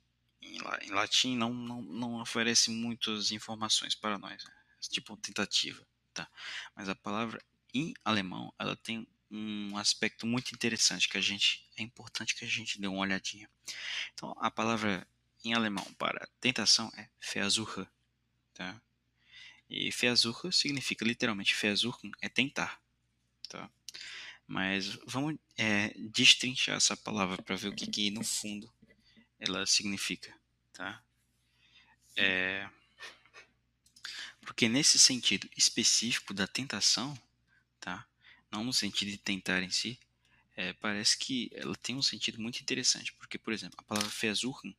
em, 0.41 0.57
em 0.81 0.91
latim 0.91 1.37
não, 1.37 1.53
não, 1.53 1.81
não 1.81 2.21
oferece 2.21 2.69
muitas 2.71 3.31
informações 3.31 3.95
para 3.95 4.17
nós, 4.17 4.43
né? 4.43 4.51
tipo 4.89 5.15
tentativa 5.17 5.85
tá? 6.15 6.27
Mas 6.75 6.89
a 6.89 6.95
palavra 6.95 7.39
em 7.73 7.93
alemão, 8.03 8.51
ela 8.57 8.75
tem 8.75 9.05
um 9.29 9.77
aspecto 9.77 10.25
muito 10.25 10.53
interessante 10.53 11.09
que 11.09 11.17
a 11.17 11.21
gente 11.21 11.69
é 11.77 11.83
importante 11.83 12.33
que 12.33 12.45
a 12.45 12.47
gente 12.47 12.79
dê 12.79 12.87
uma 12.87 13.01
olhadinha. 13.01 13.49
Então, 14.13 14.33
a 14.39 14.49
palavra 14.49 15.05
em 15.43 15.53
alemão 15.53 15.83
para 15.99 16.27
tentação 16.39 16.91
é 16.95 17.09
Versuche, 17.33 17.85
tá? 18.53 18.81
E 19.69 19.91
Versuche 19.91 20.51
significa 20.51 21.05
literalmente 21.05 21.53
Versuchen 21.53 22.11
é 22.21 22.29
tentar, 22.29 22.81
tá? 23.49 23.69
Mas 24.47 24.97
vamos 25.07 25.35
é, 25.57 25.89
destrinchar 26.11 26.77
essa 26.77 26.95
palavra 26.95 27.41
para 27.41 27.55
ver 27.55 27.69
o 27.69 27.75
que, 27.75 27.87
que 27.87 28.11
no 28.11 28.23
fundo 28.23 28.71
ela 29.39 29.65
significa, 29.65 30.33
tá? 30.71 31.03
É, 32.15 32.69
porque 34.41 34.69
nesse 34.69 34.99
sentido 34.99 35.49
específico 35.57 36.33
da 36.33 36.47
tentação, 36.47 37.19
tá? 37.79 38.07
não 38.51 38.63
no 38.63 38.73
sentido 38.73 39.11
de 39.11 39.17
tentar 39.17 39.61
em 39.61 39.69
si, 39.69 39.99
é, 40.55 40.71
parece 40.73 41.17
que 41.17 41.49
ela 41.53 41.75
tem 41.75 41.95
um 41.95 42.01
sentido 42.01 42.39
muito 42.39 42.61
interessante. 42.61 43.11
Porque, 43.13 43.37
por 43.37 43.51
exemplo, 43.51 43.75
a 43.79 43.83
palavra 43.83 44.09
versuchen, 44.09 44.75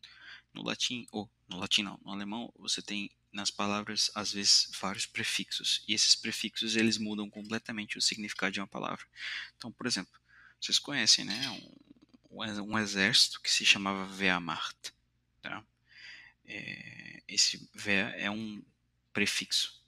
no 0.54 0.62
latim, 0.62 1.06
ou 1.12 1.30
no 1.48 1.58
latim 1.58 1.82
não, 1.82 2.00
no 2.02 2.12
alemão, 2.12 2.50
você 2.56 2.80
tem 2.80 3.10
nas 3.36 3.50
palavras, 3.50 4.10
às 4.14 4.32
vezes, 4.32 4.70
vários 4.80 5.04
prefixos. 5.04 5.84
E 5.86 5.92
esses 5.92 6.14
prefixos, 6.14 6.74
eles 6.74 6.96
mudam 6.96 7.28
completamente 7.28 7.98
o 7.98 8.00
significado 8.00 8.52
de 8.52 8.60
uma 8.60 8.66
palavra. 8.66 9.06
Então, 9.58 9.70
por 9.70 9.86
exemplo, 9.86 10.18
vocês 10.58 10.78
conhecem, 10.78 11.26
né? 11.26 11.50
Um, 12.30 12.62
um 12.62 12.78
exército 12.78 13.40
que 13.42 13.50
se 13.50 13.66
chamava 13.66 14.10
Wehrmacht. 14.16 14.94
Tá? 15.42 15.62
É, 16.46 17.22
esse 17.28 17.68
Wehr 17.84 18.14
é 18.16 18.30
um 18.30 18.64
prefixo 19.12 19.84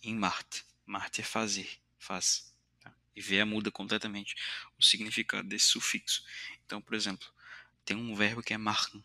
em 0.00 0.14
Marte. 0.14 0.64
Marte 0.86 1.20
é 1.22 1.24
fazer, 1.24 1.68
faz. 1.98 2.54
Tá? 2.80 2.94
E 3.16 3.20
ver 3.20 3.44
muda 3.44 3.68
completamente 3.68 4.36
o 4.78 4.84
significado 4.84 5.48
desse 5.48 5.66
sufixo. 5.66 6.24
Então, 6.64 6.80
por 6.80 6.94
exemplo, 6.94 7.28
tem 7.84 7.96
um 7.96 8.14
verbo 8.14 8.44
que 8.44 8.54
é 8.54 8.58
machen, 8.58 9.04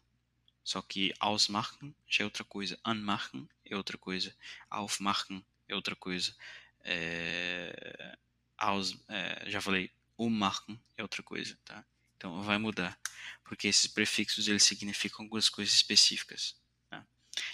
só 0.64 0.84
que 0.84 1.14
ausmachen 1.20 1.96
já 2.08 2.24
é 2.24 2.26
outra 2.26 2.44
coisa, 2.44 2.80
anmachen 2.86 3.50
é 3.74 3.78
outra 3.78 3.98
coisa, 3.98 4.36
aufmachen 4.70 5.44
é 5.68 5.76
outra 5.76 5.96
coisa, 5.96 6.36
é, 6.84 8.18
aus, 8.58 8.98
é, 9.08 9.50
já 9.50 9.62
falei, 9.62 9.92
ummachen 10.18 10.80
é 10.98 11.02
outra 11.02 11.24
coisa, 11.24 11.58
tá? 11.66 11.86
Então 12.16 12.44
vai 12.44 12.58
mudar, 12.58 13.00
porque 13.44 13.68
esses 13.68 13.88
prefixos 13.88 14.48
eles 14.48 14.64
significam 14.64 15.26
algumas 15.26 15.50
coisas 15.50 15.74
específicas. 15.74 16.56
Tá? 16.90 17.04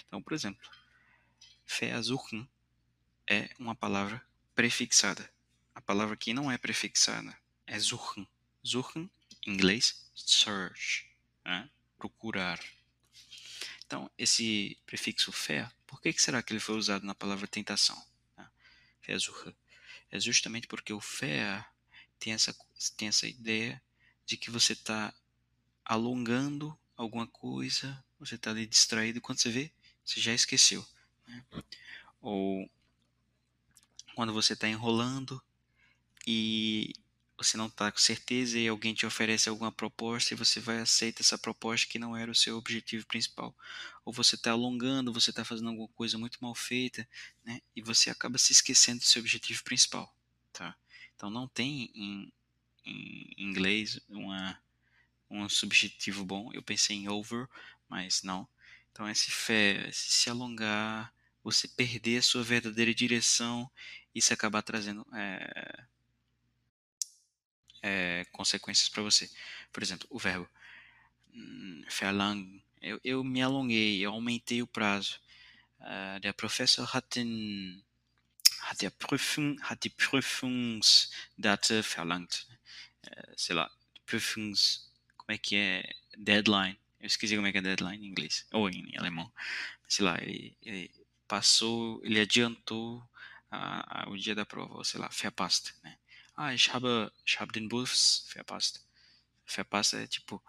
Então, 0.06 0.22
por 0.22 0.34
exemplo, 0.34 0.68
Versuchen 1.66 2.46
é 3.26 3.48
uma 3.58 3.74
palavra 3.74 4.22
prefixada. 4.54 5.30
A 5.74 5.80
palavra 5.80 6.16
que 6.16 6.34
não 6.34 6.50
é 6.50 6.58
prefixada 6.58 7.34
é 7.66 7.78
suchen. 7.78 8.28
Suchen, 8.62 9.10
em 9.46 9.52
inglês, 9.52 10.10
search, 10.14 11.08
né? 11.44 11.70
procurar. 11.96 12.60
Então, 13.88 14.10
esse 14.18 14.76
prefixo 14.84 15.32
fer, 15.32 15.66
por 15.86 15.98
que, 16.02 16.12
que 16.12 16.20
será 16.20 16.42
que 16.42 16.52
ele 16.52 16.60
foi 16.60 16.76
usado 16.76 17.06
na 17.06 17.14
palavra 17.14 17.46
tentação? 17.48 17.96
Né? 18.36 18.46
Versuche. 19.06 19.56
É 20.10 20.20
justamente 20.20 20.66
porque 20.66 20.92
o 20.92 21.00
fer 21.00 21.64
tem 22.18 22.34
essa, 22.34 22.54
tem 22.98 23.08
essa 23.08 23.26
ideia 23.26 23.80
de 24.26 24.36
que 24.36 24.50
você 24.50 24.74
está 24.74 25.14
alongando 25.82 26.78
alguma 26.94 27.26
coisa, 27.26 28.04
você 28.20 28.34
está 28.34 28.50
ali 28.50 28.66
distraído, 28.66 29.22
quando 29.22 29.38
você 29.38 29.50
vê, 29.50 29.72
você 30.04 30.20
já 30.20 30.34
esqueceu. 30.34 30.86
Né? 31.26 31.42
Ou 32.20 32.70
quando 34.14 34.34
você 34.34 34.52
está 34.52 34.68
enrolando 34.68 35.42
e 36.26 36.92
você 37.38 37.56
não 37.56 37.66
está 37.66 37.92
com 37.92 37.98
certeza 37.98 38.58
e 38.58 38.66
alguém 38.66 38.92
te 38.92 39.06
oferece 39.06 39.48
alguma 39.48 39.70
proposta 39.70 40.34
e 40.34 40.36
você 40.36 40.58
vai 40.58 40.80
aceitar 40.80 41.20
essa 41.20 41.38
proposta 41.38 41.86
que 41.86 41.96
não 41.96 42.16
era 42.16 42.28
o 42.28 42.34
seu 42.34 42.58
objetivo 42.58 43.06
principal. 43.06 43.54
Ou 44.04 44.12
você 44.12 44.34
está 44.34 44.50
alongando, 44.50 45.12
você 45.12 45.30
está 45.30 45.44
fazendo 45.44 45.68
alguma 45.68 45.86
coisa 45.88 46.18
muito 46.18 46.36
mal 46.40 46.52
feita, 46.52 47.08
né? 47.44 47.60
E 47.76 47.80
você 47.80 48.10
acaba 48.10 48.36
se 48.38 48.50
esquecendo 48.52 48.98
do 48.98 49.04
seu 49.04 49.20
objetivo 49.20 49.62
principal, 49.62 50.12
tá? 50.52 50.76
Então 51.14 51.30
não 51.30 51.46
tem 51.46 51.92
em, 51.94 52.32
em 52.84 53.34
inglês 53.38 54.00
uma, 54.08 54.60
um 55.30 55.48
substantivo 55.48 56.24
bom. 56.24 56.50
Eu 56.52 56.62
pensei 56.62 56.96
em 56.96 57.08
over, 57.08 57.48
mas 57.88 58.24
não. 58.24 58.48
Então 58.90 59.08
esse 59.08 59.30
fé, 59.30 59.88
se 59.92 60.28
alongar, 60.28 61.14
você 61.44 61.68
perder 61.68 62.18
a 62.18 62.22
sua 62.22 62.42
verdadeira 62.42 62.92
direção, 62.92 63.70
isso 64.12 64.34
acabar 64.34 64.60
trazendo 64.62 65.06
é, 65.14 65.84
é, 67.82 68.24
consequências 68.32 68.88
para 68.88 69.02
você. 69.02 69.30
Por 69.72 69.82
exemplo, 69.82 70.06
o 70.10 70.18
verbo 70.18 70.48
hum, 71.34 71.82
verlang. 71.88 72.62
Eu, 72.80 73.00
eu 73.02 73.24
me 73.24 73.42
alonguei, 73.42 74.00
eu 74.00 74.12
aumentei 74.12 74.62
o 74.62 74.66
prazo. 74.66 75.20
Uh, 75.80 76.18
der 76.20 76.32
Professor 76.32 76.84
hat, 76.92 77.06
den, 77.14 77.82
hat, 78.62 78.80
der 78.80 78.90
Prüfung, 78.90 79.56
hat 79.62 79.82
die 79.82 79.90
Prüfungsdate 79.90 81.82
verlangt. 81.82 82.46
Uh, 83.06 83.34
sei 83.36 83.54
lá, 83.54 83.70
Prüfungs. 84.06 84.90
Como 85.16 85.32
é 85.32 85.38
que 85.38 85.56
é? 85.56 85.88
Deadline. 86.16 86.78
Eu 87.00 87.06
esqueci 87.06 87.36
como 87.36 87.46
é 87.46 87.52
que 87.52 87.58
é 87.58 87.62
deadline 87.62 88.04
em 88.04 88.10
inglês. 88.10 88.46
Ou 88.52 88.68
em 88.68 88.96
alemão. 88.96 89.32
Sei 89.88 90.04
lá, 90.04 90.18
ele, 90.20 90.56
ele 90.62 90.90
passou, 91.28 92.00
ele 92.04 92.20
adiantou 92.20 93.02
a, 93.50 94.04
a, 94.04 94.10
o 94.10 94.16
dia 94.16 94.34
da 94.34 94.44
prova, 94.44 94.74
ou 94.74 94.84
sei 94.84 95.00
lá, 95.00 95.08
verpasst, 95.08 95.72
né? 95.82 95.96
Ah, 96.40 96.54
ich 96.54 96.72
habe, 96.72 97.10
ich 97.26 97.40
habe 97.40 97.50
den 97.52 97.68
Bus 97.68 98.24
verpasst. 98.28 98.86
Verpasst 99.44 99.94
é 99.94 100.06
tipo, 100.06 100.40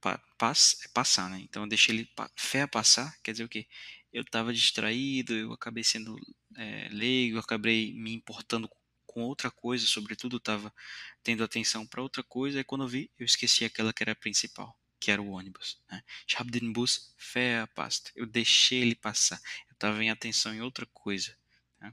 pa, 0.00 0.16
pass, 0.38 0.78
é 0.84 0.88
passar, 0.88 1.28
né? 1.28 1.40
Então 1.40 1.64
eu 1.64 1.68
deixei 1.68 1.92
ele 1.96 2.04
pa, 2.14 2.30
passar, 2.70 3.12
quer 3.20 3.32
dizer 3.32 3.42
o 3.42 3.48
quê? 3.48 3.66
Eu 4.12 4.22
estava 4.22 4.54
distraído, 4.54 5.34
eu 5.34 5.52
acabei 5.52 5.82
sendo 5.82 6.16
é, 6.56 6.88
leigo, 6.92 7.36
eu 7.36 7.40
acabei 7.40 7.92
me 7.94 8.14
importando 8.14 8.70
com 9.08 9.22
outra 9.22 9.50
coisa, 9.50 9.84
sobretudo 9.88 10.36
estava 10.36 10.72
tendo 11.20 11.42
atenção 11.42 11.84
para 11.84 12.00
outra 12.00 12.22
coisa, 12.22 12.60
e 12.60 12.64
quando 12.64 12.84
eu 12.84 12.88
vi, 12.88 13.10
eu 13.18 13.26
esqueci 13.26 13.64
aquela 13.64 13.92
que 13.92 14.04
era 14.04 14.12
a 14.12 14.14
principal, 14.14 14.78
que 15.00 15.10
era 15.10 15.20
o 15.20 15.30
ônibus. 15.30 15.80
Né? 15.90 16.00
Ich 16.28 16.38
habe 16.38 16.52
den 16.52 16.72
Bus 16.72 17.12
verpasst. 17.34 18.12
Eu 18.14 18.24
deixei 18.24 18.82
ele 18.82 18.94
passar, 18.94 19.40
eu 19.68 19.72
estava 19.72 20.04
em 20.04 20.10
atenção 20.10 20.54
em 20.54 20.60
outra 20.60 20.86
coisa. 20.86 21.36
Né? 21.80 21.92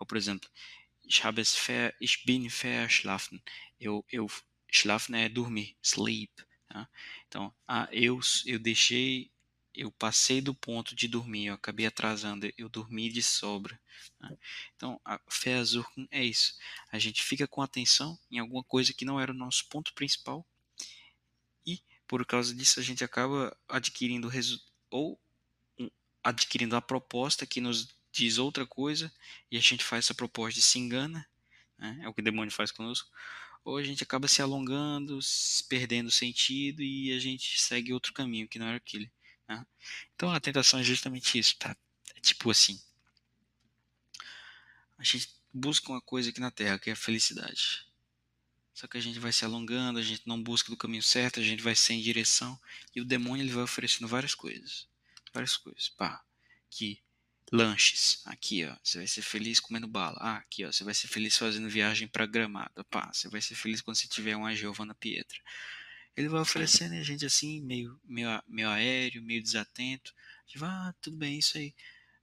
Ou, 0.00 0.04
por 0.04 0.16
exemplo, 0.16 0.50
ich 1.04 1.24
habe 1.24 1.40
es 1.40 1.54
ver, 1.54 1.94
ich 2.00 2.24
bin 2.24 2.48
verschlafen. 2.50 3.42
Eu, 3.78 4.04
eu, 4.10 4.28
schlafen 4.70 5.14
é 5.14 5.28
dormir, 5.28 5.76
sleep. 5.82 6.30
Tá? 6.68 6.88
Então, 7.28 7.54
ah, 7.68 7.88
eu, 7.92 8.18
eu 8.46 8.58
deixei, 8.58 9.30
eu 9.74 9.90
passei 9.92 10.40
do 10.40 10.54
ponto 10.54 10.94
de 10.94 11.06
dormir, 11.06 11.46
eu 11.46 11.54
acabei 11.54 11.86
atrasando, 11.86 12.50
eu 12.56 12.68
dormi 12.68 13.10
de 13.10 13.22
sobra. 13.22 13.78
Tá? 14.18 14.32
Então, 14.76 15.00
a 15.04 15.20
é 16.10 16.24
isso. 16.24 16.58
A 16.90 16.98
gente 16.98 17.22
fica 17.22 17.46
com 17.46 17.62
atenção 17.62 18.18
em 18.30 18.38
alguma 18.38 18.64
coisa 18.64 18.92
que 18.92 19.04
não 19.04 19.20
era 19.20 19.32
o 19.32 19.36
nosso 19.36 19.68
ponto 19.68 19.92
principal 19.94 20.46
e, 21.66 21.82
por 22.06 22.24
causa 22.26 22.54
disso, 22.54 22.80
a 22.80 22.82
gente 22.82 23.04
acaba 23.04 23.56
adquirindo 23.68 24.30
ou 24.90 25.20
adquirindo 26.22 26.74
a 26.74 26.80
proposta 26.80 27.46
que 27.46 27.60
nos 27.60 27.94
diz 28.14 28.38
outra 28.38 28.64
coisa 28.64 29.12
e 29.50 29.58
a 29.58 29.60
gente 29.60 29.84
faz 29.84 30.04
essa 30.04 30.14
proposta 30.14 30.60
e 30.60 30.62
se 30.62 30.78
engana, 30.78 31.26
né? 31.76 32.00
é 32.02 32.08
o 32.08 32.14
que 32.14 32.20
o 32.20 32.24
demônio 32.24 32.52
faz 32.52 32.70
conosco, 32.70 33.10
ou 33.64 33.76
a 33.76 33.82
gente 33.82 34.04
acaba 34.04 34.28
se 34.28 34.40
alongando, 34.40 35.20
se 35.20 35.64
perdendo 35.64 36.10
sentido 36.10 36.82
e 36.82 37.12
a 37.12 37.18
gente 37.18 37.60
segue 37.60 37.92
outro 37.92 38.12
caminho 38.12 38.46
que 38.46 38.58
não 38.58 38.66
era 38.66 38.76
aquele. 38.76 39.10
Né? 39.48 39.66
Então 40.14 40.30
a 40.30 40.38
tentação 40.38 40.78
é 40.78 40.84
justamente 40.84 41.38
isso, 41.38 41.56
tá? 41.56 41.76
É 42.14 42.20
tipo 42.20 42.50
assim, 42.50 42.80
a 44.96 45.02
gente 45.02 45.28
busca 45.52 45.90
uma 45.90 46.00
coisa 46.00 46.30
aqui 46.30 46.40
na 46.40 46.50
Terra 46.50 46.78
que 46.78 46.90
é 46.90 46.92
a 46.92 46.96
felicidade. 46.96 47.84
Só 48.72 48.86
que 48.86 48.96
a 48.96 49.00
gente 49.00 49.18
vai 49.18 49.32
se 49.32 49.44
alongando, 49.44 49.98
a 49.98 50.02
gente 50.02 50.22
não 50.26 50.40
busca 50.40 50.70
do 50.70 50.76
caminho 50.76 51.02
certo, 51.02 51.40
a 51.40 51.42
gente 51.42 51.62
vai 51.62 51.74
sem 51.74 52.00
direção 52.00 52.60
e 52.94 53.00
o 53.00 53.04
demônio 53.04 53.44
ele 53.44 53.52
vai 53.52 53.62
oferecendo 53.62 54.08
várias 54.08 54.34
coisas, 54.34 54.88
várias 55.32 55.56
coisas, 55.56 55.88
pá, 55.90 56.24
que 56.70 57.03
lanches. 57.52 58.20
Aqui, 58.24 58.64
ó, 58.64 58.76
você 58.82 58.98
vai 58.98 59.06
ser 59.06 59.22
feliz 59.22 59.60
comendo 59.60 59.86
bala. 59.86 60.16
Ah, 60.20 60.36
aqui, 60.36 60.64
ó, 60.64 60.72
você 60.72 60.84
vai 60.84 60.94
ser 60.94 61.08
feliz 61.08 61.36
fazendo 61.36 61.68
viagem 61.68 62.08
para 62.08 62.26
Gramado. 62.26 62.84
Pá, 62.90 63.10
você 63.12 63.28
vai 63.28 63.40
ser 63.40 63.54
feliz 63.54 63.80
quando 63.80 63.96
você 63.96 64.08
tiver 64.08 64.36
uma 64.36 64.54
Giovanna 64.54 64.94
Pietra. 64.94 65.38
Ele 66.16 66.28
vai 66.28 66.40
oferecendo 66.40 66.94
a 66.94 67.02
gente 67.02 67.26
assim, 67.26 67.60
meio, 67.60 68.00
meio, 68.04 68.42
meio 68.46 68.68
aéreo, 68.68 69.22
meio 69.22 69.42
desatento. 69.42 70.14
Vai, 70.56 70.70
ah, 70.70 70.94
tudo 71.00 71.16
bem, 71.16 71.38
isso 71.38 71.58
aí. 71.58 71.74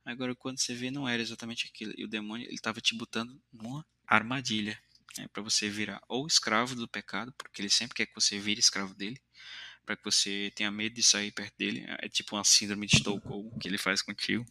Agora, 0.05 0.33
quando 0.33 0.59
você 0.59 0.73
vê, 0.73 0.89
não 0.89 1.07
era 1.07 1.21
exatamente 1.21 1.67
aquilo. 1.67 1.93
E 1.97 2.05
o 2.05 2.07
demônio, 2.07 2.45
ele 2.47 2.55
estava 2.55 2.79
te 2.79 2.95
botando 2.95 3.39
numa 3.51 3.85
armadilha. 4.07 4.81
Né, 5.17 5.27
para 5.27 5.43
você 5.43 5.69
virar 5.69 6.01
ou 6.07 6.25
escravo 6.25 6.73
do 6.73 6.87
pecado, 6.87 7.33
porque 7.33 7.61
ele 7.61 7.69
sempre 7.69 7.95
quer 7.95 8.05
que 8.05 8.15
você 8.15 8.39
vire 8.39 8.61
escravo 8.61 8.93
dele, 8.93 9.21
para 9.85 9.97
que 9.97 10.05
você 10.05 10.53
tenha 10.55 10.71
medo 10.71 10.95
de 10.95 11.03
sair 11.03 11.31
perto 11.31 11.53
dele. 11.57 11.83
É 11.99 12.07
tipo 12.07 12.35
uma 12.37 12.45
síndrome 12.45 12.87
de 12.87 12.95
Estocolmo 12.95 13.57
que 13.59 13.67
ele 13.67 13.77
faz 13.77 14.01
contigo. 14.01 14.45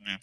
Né? 0.00 0.20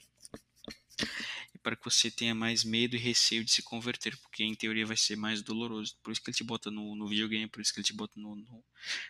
E 1.54 1.58
para 1.60 1.76
que 1.76 1.86
você 1.86 2.10
tenha 2.10 2.34
mais 2.34 2.64
medo 2.64 2.96
e 2.96 3.00
receio 3.00 3.44
de 3.44 3.52
se 3.52 3.62
converter, 3.62 4.18
porque 4.18 4.44
em 4.44 4.56
teoria 4.56 4.86
vai 4.86 4.98
ser 4.98 5.16
mais 5.16 5.42
doloroso. 5.42 5.96
Por 6.04 6.12
isso 6.12 6.22
que 6.22 6.30
ele 6.30 6.38
te 6.38 6.44
bota 6.44 6.72
no, 6.72 6.96
no 6.96 7.08
videogame, 7.08 7.48
por 7.48 7.62
isso 7.62 7.74
que 7.74 7.80
ele 7.80 7.86
te 7.86 7.94
bota 7.94 8.20
no, 8.20 8.36
no, 8.36 8.64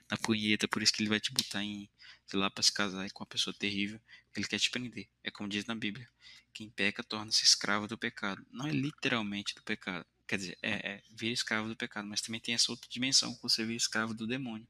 na 0.10 0.18
punheta, 0.18 0.68
por 0.68 0.82
isso 0.82 0.94
que 0.94 1.02
ele 1.02 1.10
vai 1.10 1.20
te 1.20 1.32
botar 1.32 1.64
em, 1.64 1.90
sei 2.26 2.40
lá, 2.40 2.50
para 2.50 2.64
se 2.64 2.72
casar 2.72 3.10
com 3.12 3.24
uma 3.24 3.28
pessoa 3.28 3.54
terrível. 3.54 4.00
Ele 4.36 4.48
quer 4.48 4.60
te 4.60 4.70
prender. 4.70 5.08
É 5.24 5.32
como 5.32 5.50
diz 5.50 5.66
na 5.66 5.76
Bíblia: 5.76 6.08
quem 6.54 6.70
peca 6.70 7.04
torna-se 7.04 7.44
escravo 7.44 7.88
do 7.88 7.98
pecado. 7.98 8.46
Não 8.52 8.68
é 8.68 8.72
literalmente 8.72 9.56
do 9.56 9.64
pecado. 9.64 10.06
Quer 10.28 10.38
dizer, 10.38 10.58
é, 10.62 10.94
é 10.94 11.04
vira 11.16 11.34
escravo 11.34 11.70
do 11.70 11.76
pecado, 11.76 12.08
mas 12.08 12.22
também 12.22 12.42
tem 12.42 12.54
essa 12.54 12.72
outra 12.72 12.90
dimensão 12.90 13.34
que 13.36 13.42
você 13.42 13.64
vira 13.64 13.78
escravo 13.78 14.14
do 14.14 14.28
demônio. 14.28 14.68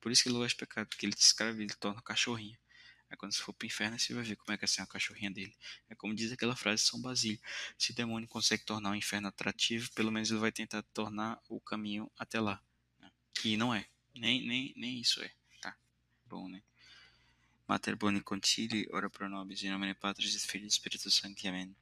Por 0.00 0.10
isso 0.10 0.22
que 0.22 0.28
ele 0.28 0.36
gosta 0.36 0.48
de 0.48 0.56
pecado, 0.56 0.88
porque 0.88 1.06
ele 1.06 1.12
te 1.12 1.22
escrava, 1.22 1.60
ele 1.60 1.74
torna 1.74 2.02
cachorrinho. 2.02 2.58
Aí 3.10 3.16
quando 3.16 3.32
você 3.32 3.42
for 3.42 3.52
pro 3.52 3.66
inferno, 3.66 3.98
você 3.98 4.12
vai 4.12 4.22
ver 4.22 4.36
como 4.36 4.52
é 4.52 4.58
que 4.58 4.64
é 4.64 4.68
ser 4.68 4.82
a 4.82 4.86
cachorrinha 4.86 5.30
dele. 5.30 5.54
É 5.88 5.94
como 5.94 6.14
diz 6.14 6.30
aquela 6.30 6.54
frase 6.54 6.82
de 6.82 6.88
São 6.90 7.00
Basílio. 7.00 7.40
Se 7.78 7.92
o 7.92 7.94
demônio 7.94 8.28
consegue 8.28 8.64
tornar 8.64 8.90
o 8.90 8.94
inferno 8.94 9.28
atrativo, 9.28 9.90
pelo 9.92 10.12
menos 10.12 10.30
ele 10.30 10.40
vai 10.40 10.52
tentar 10.52 10.82
tornar 10.94 11.40
o 11.48 11.60
caminho 11.60 12.10
até 12.18 12.40
lá. 12.40 12.62
Né? 13.00 13.10
E 13.44 13.56
não 13.56 13.74
é. 13.74 13.86
Nem, 14.14 14.46
nem, 14.46 14.74
nem 14.76 15.00
isso 15.00 15.22
é. 15.22 15.32
Tá. 15.60 15.76
Bom, 16.26 16.48
né? 16.48 16.62
Mater 17.66 17.96
boni 17.96 18.20
concili, 18.20 18.88
ora 18.92 19.10
pro 19.10 19.28
nobis, 19.28 19.62
em 19.62 19.70
nome 19.70 19.88
de 19.88 19.94
Patris 19.94 20.34
et 20.34 20.50
Filho 20.50 20.64
e 20.64 20.68
Espírito 20.68 21.10
Santo. 21.10 21.46
Amém. 21.46 21.74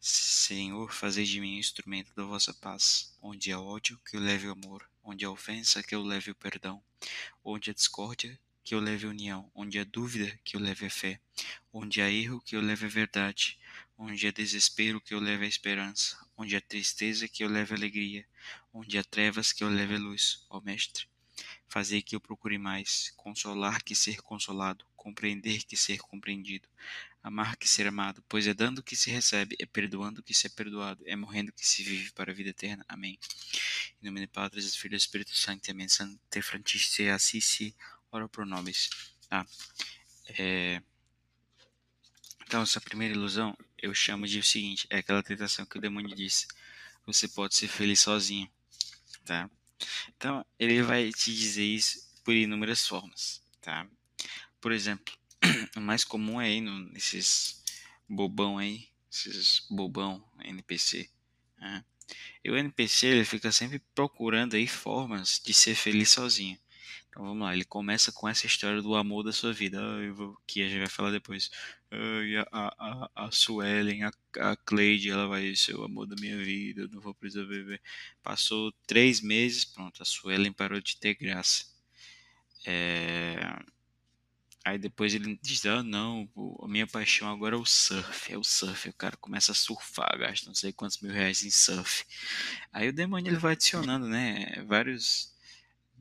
Senhor, 0.00 0.92
fazei 0.92 1.24
de 1.24 1.40
mim 1.40 1.54
um 1.54 1.60
instrumento 1.60 2.12
da 2.16 2.24
vossa 2.24 2.52
paz, 2.52 3.16
onde 3.22 3.52
há 3.52 3.60
ódio, 3.60 4.00
que 4.04 4.16
eu 4.16 4.20
leve 4.20 4.48
o 4.48 4.50
amor, 4.50 4.90
onde 5.00 5.24
há 5.24 5.30
ofensa, 5.30 5.80
que 5.80 5.94
eu 5.94 6.02
leve 6.02 6.32
o 6.32 6.34
perdão, 6.34 6.82
onde 7.44 7.70
há 7.70 7.72
discórdia, 7.72 8.36
que 8.64 8.74
eu 8.74 8.80
leve 8.80 9.06
a 9.06 9.10
união, 9.10 9.50
onde 9.54 9.78
há 9.78 9.84
dúvida, 9.84 10.38
que 10.44 10.56
eu 10.56 10.60
leve 10.60 10.86
a 10.86 10.90
fé, 10.90 11.20
onde 11.72 12.00
há 12.00 12.10
erro, 12.10 12.40
que 12.40 12.54
eu 12.54 12.60
leve 12.60 12.86
a 12.86 12.88
verdade, 12.88 13.58
onde 13.98 14.26
há 14.26 14.30
desespero, 14.30 15.00
que 15.00 15.14
eu 15.14 15.20
leve 15.20 15.44
a 15.44 15.48
esperança, 15.48 16.16
onde 16.36 16.56
há 16.56 16.60
tristeza, 16.60 17.28
que 17.28 17.44
eu 17.44 17.48
leve 17.48 17.74
a 17.74 17.76
alegria, 17.76 18.26
onde 18.72 18.98
há 18.98 19.04
trevas, 19.04 19.52
que 19.52 19.64
eu 19.64 19.68
leve 19.68 19.94
a 19.94 19.98
luz, 19.98 20.44
ó 20.48 20.60
Mestre. 20.60 21.06
Fazei 21.66 22.02
que 22.02 22.14
eu 22.14 22.20
procure 22.20 22.58
mais, 22.58 23.12
consolar 23.16 23.82
que 23.82 23.94
ser 23.94 24.20
consolado, 24.20 24.84
compreender 24.94 25.64
que 25.64 25.76
ser 25.76 25.98
compreendido, 25.98 26.68
amar 27.22 27.56
que 27.56 27.68
ser 27.68 27.86
amado, 27.86 28.22
pois 28.28 28.46
é 28.46 28.52
dando 28.52 28.82
que 28.82 28.94
se 28.94 29.10
recebe, 29.10 29.56
é 29.58 29.64
perdoando 29.64 30.22
que 30.22 30.34
se 30.34 30.46
é 30.46 30.50
perdoado, 30.50 31.02
é 31.06 31.16
morrendo 31.16 31.52
que 31.52 31.66
se 31.66 31.82
vive 31.82 32.12
para 32.12 32.30
a 32.30 32.34
vida 32.34 32.50
eterna. 32.50 32.84
Amém. 32.88 33.18
Em 34.00 34.06
nome 34.06 34.20
do 34.20 34.28
Padre, 34.28 34.60
do 34.60 34.68
Filho 34.70 34.94
e 34.94 34.96
do 34.96 35.00
Espírito 35.00 35.34
Santo. 35.34 35.70
Amém. 35.70 35.88
Sante 35.88 36.42
Francisco 36.42 37.02
Assisi, 37.10 37.74
ora 38.12 38.28
pro 38.28 38.46
nobis. 38.46 38.90
Tá? 39.28 39.44
É... 40.38 40.80
Então, 42.42 42.62
essa 42.62 42.80
primeira 42.80 43.14
ilusão 43.14 43.56
eu 43.78 43.94
chamo 43.94 44.26
de 44.26 44.38
o 44.38 44.44
seguinte: 44.44 44.86
é 44.90 44.98
aquela 44.98 45.22
tentação 45.22 45.64
que 45.64 45.78
o 45.78 45.80
demônio 45.80 46.14
disse. 46.14 46.46
Você 47.06 47.26
pode 47.26 47.56
ser 47.56 47.66
feliz 47.66 48.00
sozinho. 48.00 48.48
Tá? 49.24 49.50
Então, 50.16 50.44
ele 50.58 50.82
vai 50.82 51.10
te 51.10 51.34
dizer 51.34 51.64
isso 51.64 51.98
por 52.22 52.34
inúmeras 52.34 52.86
formas. 52.86 53.42
Tá? 53.60 53.88
Por 54.60 54.70
exemplo, 54.70 55.12
o 55.76 55.80
mais 55.80 56.04
comum 56.04 56.40
é 56.40 56.46
aí 56.46 56.60
nesses 56.60 57.64
bobão 58.08 58.58
aí, 58.58 58.88
esses 59.10 59.66
bobão 59.68 60.22
NPC. 60.44 61.10
Né? 61.58 61.84
E 62.44 62.50
o 62.50 62.56
NPC 62.56 63.06
ele 63.06 63.24
fica 63.24 63.50
sempre 63.50 63.80
procurando 63.94 64.54
aí 64.54 64.68
formas 64.68 65.40
de 65.44 65.54
ser 65.54 65.74
feliz 65.74 66.10
sozinho. 66.10 66.58
Então 67.12 67.24
vamos 67.24 67.42
lá, 67.42 67.52
ele 67.52 67.64
começa 67.66 68.10
com 68.10 68.26
essa 68.26 68.46
história 68.46 68.80
do 68.80 68.94
amor 68.94 69.22
da 69.22 69.34
sua 69.34 69.52
vida, 69.52 69.78
ah, 69.78 70.34
que 70.46 70.62
a 70.62 70.68
gente 70.68 70.78
vai 70.78 70.88
falar 70.88 71.10
depois. 71.10 71.50
Ah, 71.90 72.48
a, 72.50 73.10
a, 73.14 73.26
a 73.26 73.30
Suelen, 73.30 74.02
a, 74.04 74.10
a 74.40 74.56
Cleide, 74.56 75.10
ela 75.10 75.28
vai 75.28 75.54
ser 75.54 75.76
o 75.76 75.84
amor 75.84 76.06
da 76.06 76.16
minha 76.16 76.38
vida, 76.38 76.82
eu 76.82 76.88
não 76.88 77.02
vou 77.02 77.14
precisar 77.14 77.44
beber. 77.44 77.82
Passou 78.22 78.72
três 78.86 79.20
meses, 79.20 79.62
pronto, 79.62 80.02
a 80.02 80.06
Suelen 80.06 80.54
parou 80.54 80.80
de 80.80 80.96
ter 80.96 81.14
graça. 81.14 81.66
É... 82.64 83.36
Aí 84.64 84.78
depois 84.78 85.14
ele 85.14 85.38
diz, 85.42 85.66
ah 85.66 85.82
não, 85.82 86.26
a 86.62 86.68
minha 86.68 86.86
paixão 86.86 87.28
agora 87.28 87.56
é 87.56 87.58
o 87.58 87.66
surf, 87.66 88.32
é 88.32 88.38
o 88.38 88.44
surf, 88.44 88.88
o 88.88 88.94
cara 88.94 89.18
começa 89.18 89.52
a 89.52 89.54
surfar, 89.54 90.16
gasta 90.18 90.46
não 90.46 90.54
sei 90.54 90.72
quantos 90.72 90.98
mil 91.00 91.12
reais 91.12 91.42
em 91.42 91.50
surf. 91.50 92.06
Aí 92.72 92.88
o 92.88 92.92
demônio 92.92 93.28
ele 93.30 93.38
vai 93.38 93.52
adicionando, 93.52 94.08
né, 94.08 94.64
vários 94.66 95.31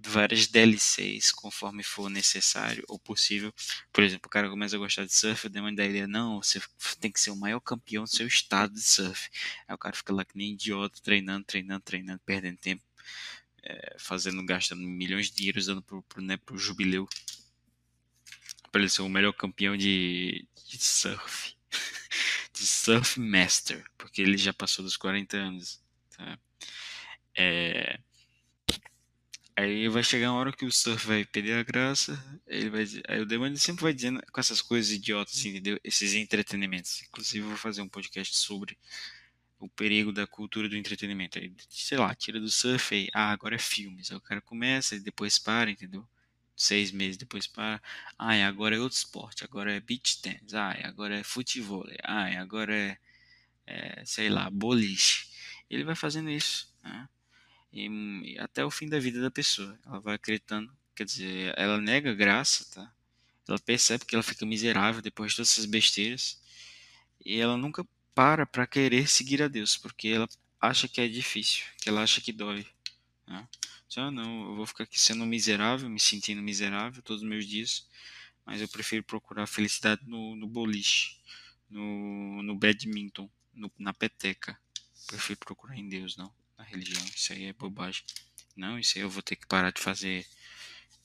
várias 0.09 0.47
DLCs 0.47 1.31
conforme 1.31 1.83
for 1.83 2.09
necessário 2.09 2.83
ou 2.87 2.97
possível. 2.99 3.53
Por 3.91 4.03
exemplo, 4.03 4.27
o 4.27 4.29
cara 4.29 4.49
começa 4.49 4.75
a 4.75 4.79
gostar 4.79 5.05
de 5.05 5.13
surf, 5.13 5.47
o 5.47 5.49
demônio 5.49 5.75
da 5.75 5.85
ideia, 5.85 6.07
não, 6.07 6.41
você 6.41 6.61
tem 6.99 7.11
que 7.11 7.19
ser 7.19 7.31
o 7.31 7.35
maior 7.35 7.59
campeão 7.59 8.03
do 8.03 8.09
seu 8.09 8.27
estado 8.27 8.73
de 8.73 8.81
surf. 8.81 9.29
Aí 9.67 9.75
o 9.75 9.77
cara 9.77 9.95
fica 9.95 10.13
lá 10.13 10.25
que 10.25 10.37
nem 10.37 10.53
idiota, 10.53 10.99
treinando, 11.01 11.45
treinando, 11.45 11.81
treinando, 11.81 12.21
perdendo 12.25 12.57
tempo, 12.57 12.83
é, 13.63 13.95
fazendo, 13.99 14.43
gastando 14.45 14.81
milhões 14.81 15.29
de 15.29 15.35
dinheiros 15.37 15.65
dando 15.65 15.81
pro, 15.81 16.01
pro, 16.03 16.21
né, 16.21 16.37
pro 16.37 16.57
jubileu. 16.57 17.07
Pra 18.71 18.81
ele 18.81 18.89
ser 18.89 19.01
o 19.01 19.09
melhor 19.09 19.33
campeão 19.33 19.75
de, 19.75 20.47
de 20.67 20.83
surf. 20.83 21.55
de 22.53 22.65
surf 22.65 23.19
master, 23.19 23.85
porque 23.97 24.21
ele 24.21 24.37
já 24.37 24.53
passou 24.53 24.83
dos 24.83 24.97
40 24.97 25.37
anos. 25.37 25.81
Tá? 26.17 26.39
É, 27.35 27.99
Aí 29.61 29.87
vai 29.89 30.03
chegar 30.03 30.31
uma 30.31 30.39
hora 30.39 30.51
que 30.51 30.65
o 30.65 30.71
surf 30.71 31.05
vai 31.05 31.23
perder 31.23 31.53
a 31.53 31.61
graça, 31.61 32.19
ele 32.47 32.67
vai 32.71 32.83
aí 33.07 33.21
o 33.21 33.27
demônio 33.27 33.55
sempre 33.59 33.83
vai 33.83 33.93
dizendo 33.93 34.19
com 34.31 34.39
essas 34.39 34.59
coisas 34.59 34.91
idiotas, 34.91 35.45
entendeu? 35.45 35.79
Esses 35.83 36.15
entretenimentos. 36.15 37.03
Inclusive 37.03 37.45
eu 37.45 37.49
vou 37.49 37.57
fazer 37.57 37.83
um 37.83 37.87
podcast 37.87 38.35
sobre 38.35 38.75
o 39.59 39.69
perigo 39.69 40.11
da 40.11 40.25
cultura 40.25 40.67
do 40.67 40.75
entretenimento. 40.75 41.37
Aí, 41.37 41.53
sei 41.69 41.95
lá, 41.99 42.15
tira 42.15 42.39
do 42.39 42.49
surf 42.49 42.95
aí, 42.95 43.07
ah, 43.13 43.29
agora 43.29 43.53
é 43.53 43.59
filmes. 43.59 44.09
Aí 44.09 44.17
o 44.17 44.21
cara 44.21 44.41
começa 44.41 44.95
e 44.95 44.99
depois 44.99 45.37
para, 45.37 45.69
entendeu? 45.69 46.07
Seis 46.55 46.91
meses 46.91 47.17
depois 47.17 47.45
para. 47.45 47.79
Ah, 48.17 48.33
agora 48.47 48.75
é 48.75 48.79
outro 48.79 48.97
esporte, 48.97 49.43
agora 49.43 49.71
é 49.75 49.79
beach 49.79 50.23
tennis, 50.23 50.55
ah, 50.55 50.75
agora 50.85 51.19
é 51.19 51.23
futebol, 51.23 51.85
ah, 52.03 52.25
agora 52.41 52.75
é, 52.75 52.97
é 53.67 54.05
sei 54.05 54.27
lá, 54.27 54.49
boliche. 54.49 55.27
Ele 55.69 55.83
vai 55.83 55.95
fazendo 55.95 56.31
isso, 56.31 56.67
né? 56.83 57.07
E, 57.73 58.37
até 58.39 58.65
o 58.65 58.71
fim 58.71 58.87
da 58.87 58.99
vida 58.99 59.21
da 59.21 59.31
pessoa. 59.31 59.77
Ela 59.85 59.99
vai 59.99 60.15
acreditando, 60.15 60.71
quer 60.95 61.05
dizer, 61.05 61.53
ela 61.57 61.79
nega 61.79 62.13
graça, 62.13 62.65
tá? 62.73 62.93
Ela 63.47 63.59
percebe 63.59 64.05
que 64.05 64.15
ela 64.15 64.23
fica 64.23 64.45
miserável 64.45 65.01
depois 65.01 65.31
de 65.31 65.37
todas 65.37 65.51
essas 65.51 65.65
besteiras 65.65 66.41
e 67.25 67.39
ela 67.39 67.57
nunca 67.57 67.85
para 68.13 68.45
para 68.45 68.67
querer 68.67 69.07
seguir 69.07 69.41
a 69.41 69.47
Deus, 69.47 69.77
porque 69.77 70.09
ela 70.09 70.27
acha 70.59 70.87
que 70.87 71.01
é 71.01 71.07
difícil, 71.07 71.65
que 71.81 71.89
ela 71.89 72.03
acha 72.03 72.21
que 72.21 72.31
dói. 72.31 72.65
Né? 73.27 73.47
Ah, 73.97 74.11
não, 74.11 74.49
eu 74.49 74.55
vou 74.55 74.65
ficar 74.65 74.83
aqui 74.85 74.99
sendo 74.99 75.25
miserável, 75.25 75.89
me 75.89 75.99
sentindo 75.99 76.41
miserável 76.41 77.01
todos 77.01 77.21
os 77.23 77.27
meus 77.27 77.45
dias, 77.45 77.87
mas 78.45 78.61
eu 78.61 78.67
prefiro 78.67 79.03
procurar 79.03 79.47
felicidade 79.47 80.01
no, 80.05 80.35
no 80.35 80.47
boliche, 80.47 81.17
no, 81.69 82.41
no 82.41 82.55
badminton, 82.55 83.29
no, 83.53 83.71
na 83.77 83.93
peteca. 83.93 84.57
Prefiro 85.07 85.39
procurar 85.39 85.77
em 85.77 85.89
Deus, 85.89 86.15
não 86.15 86.31
na 86.61 86.67
religião. 86.67 87.03
Isso 87.15 87.33
aí 87.33 87.45
é 87.45 87.53
bobagem. 87.53 88.03
Não, 88.55 88.77
isso 88.77 88.97
aí 88.97 89.03
eu 89.03 89.09
vou 89.09 89.23
ter 89.23 89.35
que 89.35 89.47
parar 89.47 89.71
de 89.71 89.81
fazer. 89.81 90.25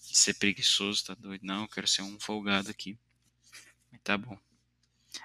De 0.08 0.16
ser 0.16 0.34
preguiçoso, 0.34 1.04
tá 1.04 1.14
doido? 1.14 1.44
Não, 1.44 1.62
eu 1.62 1.68
quero 1.68 1.88
ser 1.88 2.02
um 2.02 2.20
folgado 2.20 2.70
aqui. 2.70 2.96
Mas 3.90 4.00
tá 4.04 4.16
bom. 4.16 4.38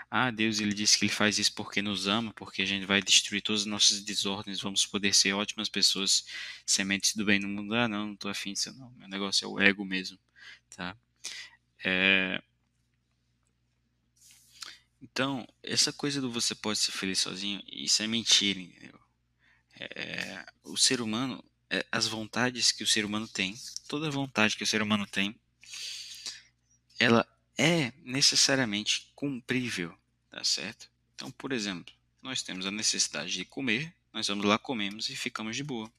Ah, 0.10 0.32
Deus, 0.32 0.60
ele 0.60 0.74
disse 0.74 0.98
que 0.98 1.06
ele 1.06 1.12
faz 1.12 1.38
isso 1.38 1.54
porque 1.54 1.82
nos 1.82 2.08
ama, 2.08 2.34
porque 2.34 2.62
a 2.62 2.66
gente 2.66 2.86
vai 2.86 3.02
destruir 3.02 3.42
todas 3.42 3.62
as 3.62 3.68
nossas 3.68 4.02
desordens, 4.02 4.62
vamos 4.62 4.86
poder 4.86 5.14
ser 5.14 5.34
ótimas 5.34 5.68
pessoas, 5.68 6.26
sementes 6.66 7.14
do 7.16 7.26
bem 7.26 7.40
no 7.40 7.48
mundo. 7.50 7.76
Ah, 7.76 7.88
não, 7.88 8.08
não 8.08 8.16
tô 8.16 8.30
afim 8.30 8.54
disso 8.54 8.74
não. 8.78 8.90
Meu 8.92 9.10
negócio 9.10 9.46
é 9.46 9.48
o 9.48 9.60
ego 9.60 9.84
mesmo, 9.84 10.18
tá? 10.76 10.98
É... 11.84 12.42
Então, 15.02 15.46
essa 15.62 15.92
coisa 15.92 16.22
do 16.22 16.32
você 16.32 16.56
pode 16.56 16.80
ser 16.80 16.92
feliz 16.92 17.20
sozinho, 17.20 17.62
isso 17.67 18.02
é 18.02 18.08
mentira, 18.08 18.60
entendeu? 18.60 19.01
É, 19.96 20.46
o 20.63 20.78
ser 20.78 21.02
humano, 21.02 21.44
é, 21.70 21.86
as 21.91 22.08
vontades 22.08 22.72
que 22.72 22.84
o 22.84 22.88
ser 22.88 23.06
humano 23.06 23.28
tem, 23.28 23.56
toda 23.88 24.12
vontade 24.12 24.56
que 24.56 24.63
o 24.63 24.67
ser 24.67 24.82
humano 24.82 25.06
tem, 25.06 25.36
ela 27.00 27.26
é 27.58 27.91
necessariamente 28.04 29.12
cumprível, 29.15 29.98
tá 30.30 30.44
certo? 30.44 30.89
Então, 31.15 31.32
por 31.32 31.52
exemplo, 31.52 31.94
nós 32.22 32.41
temos 32.41 32.65
a 32.65 32.72
necessidade 32.72 33.34
de 33.34 33.46
comer, 33.46 33.94
nós 34.13 34.28
vamos 34.28 34.46
lá, 34.46 34.58
comemos 34.58 35.10
e 35.10 35.15
ficamos 35.15 35.56
de 35.56 35.63
boa. 35.63 35.91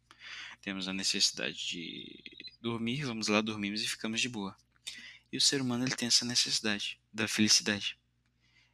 Temos 0.60 0.86
a 0.86 0.92
necessidade 0.92 1.66
de 1.66 2.22
dormir, 2.60 3.04
vamos 3.04 3.28
lá, 3.28 3.40
dormimos 3.40 3.82
e 3.82 3.88
ficamos 3.88 4.20
de 4.20 4.28
boa. 4.28 4.56
E 5.32 5.36
o 5.36 5.40
ser 5.40 5.60
humano 5.60 5.84
ele 5.84 5.96
tem 5.96 6.06
essa 6.06 6.24
necessidade 6.24 7.00
da 7.12 7.26
felicidade, 7.26 7.98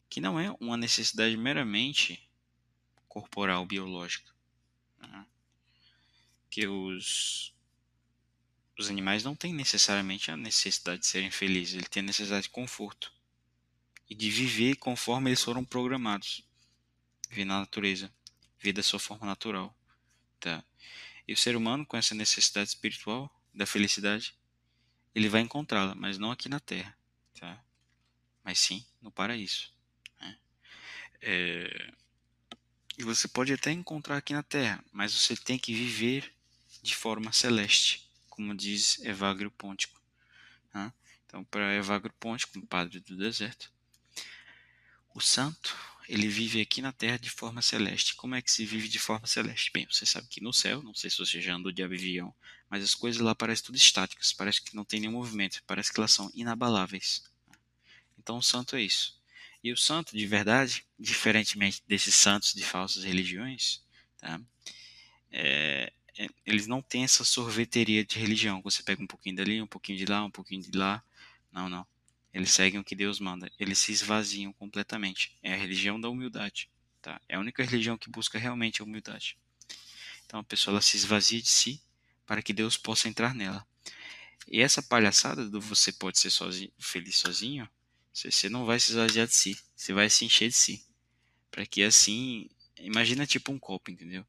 que 0.09 0.21
não 0.21 0.39
é 0.39 0.55
uma 0.61 0.77
necessidade 0.77 1.37
meramente 1.37 2.29
corporal, 3.09 3.65
biológica, 3.65 4.31
né? 5.07 5.27
Que 6.51 6.67
os, 6.67 7.55
os 8.79 8.89
animais 8.89 9.23
não 9.23 9.35
têm 9.35 9.53
necessariamente 9.53 10.31
a 10.31 10.37
necessidade 10.37 11.01
de 11.01 11.07
serem 11.07 11.31
felizes, 11.31 11.75
ele 11.75 11.87
tem 11.87 12.03
a 12.03 12.07
necessidade 12.07 12.45
de 12.45 12.51
conforto 12.51 13.13
e 14.09 14.15
de 14.15 14.31
viver 14.31 14.77
conforme 14.77 15.31
eles 15.31 15.43
foram 15.43 15.65
programados. 15.65 16.43
Viver 17.29 17.45
na 17.45 17.61
natureza, 17.61 18.13
viver 18.59 18.73
da 18.73 18.83
sua 18.83 18.99
forma 18.99 19.27
natural. 19.27 19.77
Tá? 20.41 20.65
E 21.27 21.33
o 21.33 21.37
ser 21.37 21.57
humano, 21.57 21.85
com 21.85 21.97
essa 21.97 22.15
necessidade 22.15 22.71
espiritual 22.71 23.31
da 23.53 23.67
felicidade, 23.67 24.35
ele 25.15 25.29
vai 25.29 25.43
encontrá-la, 25.43 25.95
mas 25.95 26.17
não 26.17 26.31
aqui 26.31 26.49
na 26.49 26.61
Terra, 26.61 26.97
tá? 27.39 27.63
mas 28.43 28.59
sim 28.59 28.87
no 29.03 29.11
paraíso. 29.11 29.73
Né? 30.21 30.39
É... 31.21 31.93
E 32.99 33.05
você 33.05 33.29
pode 33.29 33.53
até 33.53 33.71
encontrar 33.71 34.17
aqui 34.17 34.33
na 34.33 34.43
Terra, 34.43 34.85
mas 34.91 35.15
você 35.15 35.37
tem 35.37 35.57
que 35.57 35.73
viver 35.73 36.35
de 36.83 36.97
forma 36.97 37.33
celeste, 37.33 38.11
como 38.29 38.53
diz 38.57 38.99
Evagrio 39.05 39.53
Pontico. 39.53 40.03
Né? 40.75 40.93
Então, 41.25 41.45
para 41.45 41.77
Evagrio 41.77 42.13
Pontico, 42.19 42.61
padre 42.67 42.99
do 42.99 43.17
deserto, 43.17 43.73
o 45.15 45.21
santo 45.21 45.77
ele 46.09 46.27
vive 46.27 46.61
aqui 46.61 46.83
na 46.83 46.91
Terra 46.91 47.19
de 47.19 47.31
forma 47.31 47.63
celeste. 47.63 48.17
Como 48.17 48.35
é 48.35 48.43
que 48.43 48.51
se 48.51 48.67
vive 48.67 48.89
de 48.89 48.99
forma 48.99 49.29
celeste? 49.29 49.71
Bem, 49.73 49.87
você 49.89 50.05
sabe 50.05 50.27
que 50.27 50.43
no 50.43 50.53
céu, 50.53 50.83
não 50.83 50.95
sei 50.95 51.09
se 51.09 51.19
você 51.19 51.41
já 51.41 51.55
andou 51.55 51.71
de 51.71 51.85
avião, 51.85 52.35
mas 52.69 52.83
as 52.83 52.97
coisas 52.97 53.21
lá 53.21 53.33
parecem 53.33 53.65
tudo 53.65 53.77
estáticas, 53.77 54.33
parece 54.33 54.61
que 54.61 54.75
não 54.75 54.85
tem 54.85 54.99
nenhum 54.99 55.13
movimento, 55.13 55.63
parece 55.69 55.93
que 55.93 56.01
elas 56.01 56.11
são 56.11 56.29
inabaláveis. 56.35 57.23
Então 58.19 58.39
o 58.39 58.43
santo 58.43 58.75
é 58.75 58.83
isso. 58.83 59.18
E 59.63 59.73
o 59.73 59.77
santo 59.77 60.17
de 60.17 60.27
verdade, 60.27 60.85
diferentemente 60.99 61.83
desses 61.87 62.15
santos 62.15 62.55
de 62.55 62.63
falsas 62.63 63.05
religiões, 63.05 63.83
tá? 64.19 64.41
É, 65.31 65.93
é, 66.19 66.29
eles 66.45 66.67
não 66.67 66.83
têm 66.83 67.05
essa 67.05 67.25
sorveteria 67.25 68.05
de 68.05 68.19
religião. 68.19 68.61
Você 68.63 68.83
pega 68.83 69.03
um 69.03 69.07
pouquinho 69.07 69.37
dali, 69.37 69.61
um 69.61 69.67
pouquinho 69.67 69.99
de 69.99 70.07
lá, 70.07 70.25
um 70.25 70.31
pouquinho 70.31 70.63
de 70.63 70.77
lá. 70.77 71.03
Não, 71.53 71.69
não. 71.69 71.87
Eles 72.33 72.51
seguem 72.51 72.81
o 72.81 72.85
que 72.85 72.95
Deus 72.95 73.21
manda. 73.21 73.51
Eles 73.59 73.79
se 73.79 73.93
esvaziam 73.93 74.53
completamente. 74.53 75.37
É 75.43 75.55
a 75.55 75.57
religião 75.57 76.01
da 76.01 76.09
humildade. 76.09 76.71
Tá? 77.01 77.21
É 77.29 77.37
a 77.37 77.41
única 77.41 77.63
religião 77.63 77.97
que 77.97 78.11
busca 78.11 78.39
realmente 78.39 78.83
a 78.83 78.85
humildade. 78.85 79.39
Então 80.27 80.41
a 80.41 80.45
pessoa 80.45 80.75
ela 80.75 80.83
se 80.83 80.97
esvazia 80.97 81.41
de 81.41 81.49
si 81.49 81.81
para 82.27 82.43
que 82.43 82.53
Deus 82.53 82.77
possa 82.77 83.09
entrar 83.09 83.35
nela. 83.35 83.67
E 84.47 84.61
essa 84.61 84.83
palhaçada 84.83 85.49
do 85.49 85.61
você 85.61 85.93
pode 85.93 86.19
ser 86.19 86.31
sozinho, 86.31 86.73
feliz 86.79 87.17
sozinho 87.17 87.69
você 88.13 88.49
não 88.49 88.65
vai 88.65 88.81
se 88.81 88.91
esvaziar 88.91 89.27
de 89.27 89.35
si, 89.35 89.59
você 89.77 89.93
vai 89.93 90.11
se 90.11 90.25
encher 90.25 90.49
de 90.49 90.55
si. 90.55 90.85
Para 91.51 91.65
que 91.67 91.83
assim, 91.83 92.49
imagina 92.79 93.27
tipo 93.27 93.53
um 93.53 93.59
copo, 93.59 93.91
entendeu? 93.91 94.25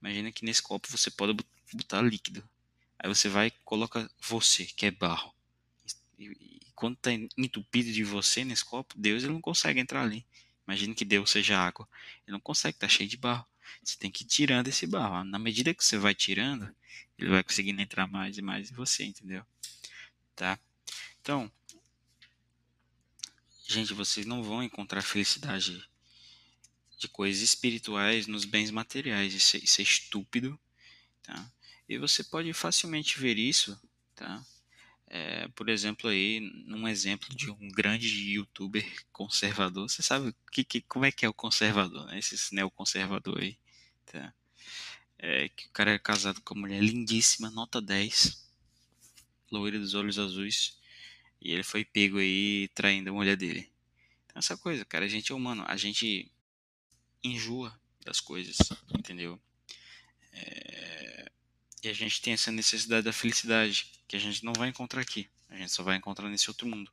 Imagina 0.00 0.30
que 0.32 0.44
nesse 0.44 0.62
copo 0.62 0.88
você 0.88 1.10
pode 1.10 1.36
botar 1.72 2.02
líquido. 2.02 2.48
Aí 2.98 3.08
você 3.08 3.28
vai 3.28 3.48
e 3.48 3.50
coloca 3.64 4.10
você, 4.20 4.64
que 4.64 4.86
é 4.86 4.90
barro. 4.90 5.32
E, 6.18 6.60
quando 6.74 6.94
está 6.94 7.12
entupido 7.12 7.92
de 7.92 8.04
você 8.04 8.44
nesse 8.44 8.64
copo, 8.64 8.94
Deus 8.96 9.22
ele 9.22 9.32
não 9.32 9.40
consegue 9.40 9.80
entrar 9.80 10.02
ali. 10.02 10.24
Imagina 10.66 10.94
que 10.94 11.04
Deus 11.04 11.30
seja 11.30 11.58
água. 11.58 11.88
Ele 12.26 12.32
não 12.32 12.40
consegue, 12.40 12.78
tá 12.78 12.88
cheio 12.88 13.08
de 13.08 13.16
barro. 13.16 13.46
Você 13.82 13.96
tem 13.96 14.10
que 14.10 14.22
ir 14.22 14.26
tirando 14.26 14.68
esse 14.68 14.86
barro. 14.86 15.24
Na 15.24 15.38
medida 15.38 15.74
que 15.74 15.84
você 15.84 15.96
vai 15.96 16.14
tirando, 16.14 16.72
ele 17.18 17.30
vai 17.30 17.42
conseguindo 17.42 17.80
entrar 17.80 18.06
mais 18.06 18.38
e 18.38 18.42
mais 18.42 18.70
em 18.70 18.74
você, 18.74 19.04
entendeu? 19.04 19.44
Tá? 20.36 20.58
Então, 21.20 21.50
Gente, 23.70 23.92
vocês 23.92 24.24
não 24.24 24.42
vão 24.42 24.62
encontrar 24.62 25.02
felicidade 25.02 25.86
de 26.96 27.06
coisas 27.06 27.42
espirituais 27.42 28.26
nos 28.26 28.46
bens 28.46 28.70
materiais. 28.70 29.34
Isso 29.34 29.58
é, 29.58 29.60
isso 29.60 29.82
é 29.82 29.84
estúpido, 29.84 30.58
tá? 31.22 31.52
E 31.86 31.98
você 31.98 32.24
pode 32.24 32.50
facilmente 32.54 33.20
ver 33.20 33.36
isso, 33.36 33.78
tá? 34.14 34.42
É, 35.06 35.48
por 35.48 35.68
exemplo, 35.68 36.08
aí, 36.08 36.40
um 36.66 36.88
exemplo 36.88 37.28
de 37.36 37.50
um 37.50 37.68
grande 37.68 38.08
youtuber 38.32 38.82
conservador. 39.12 39.90
Você 39.90 40.02
sabe 40.02 40.34
que, 40.50 40.64
que, 40.64 40.80
como 40.80 41.04
é 41.04 41.12
que 41.12 41.26
é 41.26 41.28
o 41.28 41.34
conservador, 41.34 42.06
né? 42.06 42.18
Esse 42.18 42.54
neoconservador 42.54 43.38
aí. 43.38 43.58
Tá? 44.06 44.32
É, 45.18 45.50
que 45.50 45.66
o 45.66 45.70
cara 45.72 45.92
é 45.92 45.98
casado 45.98 46.40
com 46.40 46.54
uma 46.54 46.62
mulher 46.62 46.82
lindíssima, 46.82 47.50
nota 47.50 47.82
10, 47.82 48.50
loira 49.50 49.78
dos 49.78 49.92
olhos 49.92 50.18
azuis, 50.18 50.77
e 51.40 51.52
ele 51.52 51.62
foi 51.62 51.84
pego 51.84 52.18
aí 52.18 52.68
traindo 52.74 53.10
a 53.10 53.12
mulher 53.12 53.36
dele. 53.36 53.70
Então, 54.26 54.38
essa 54.38 54.56
coisa, 54.56 54.84
cara, 54.84 55.04
a 55.04 55.08
gente 55.08 55.32
é 55.32 55.34
humano, 55.34 55.64
a 55.66 55.76
gente 55.76 56.30
enjoa 57.22 57.78
das 58.04 58.20
coisas, 58.20 58.56
entendeu? 58.96 59.40
É, 60.32 61.30
e 61.82 61.88
a 61.88 61.92
gente 61.92 62.20
tem 62.20 62.32
essa 62.32 62.50
necessidade 62.50 63.04
da 63.04 63.12
felicidade, 63.12 63.92
que 64.06 64.16
a 64.16 64.18
gente 64.18 64.44
não 64.44 64.52
vai 64.52 64.68
encontrar 64.68 65.00
aqui, 65.00 65.28
a 65.48 65.56
gente 65.56 65.72
só 65.72 65.82
vai 65.82 65.96
encontrar 65.96 66.28
nesse 66.28 66.50
outro 66.50 66.66
mundo. 66.66 66.90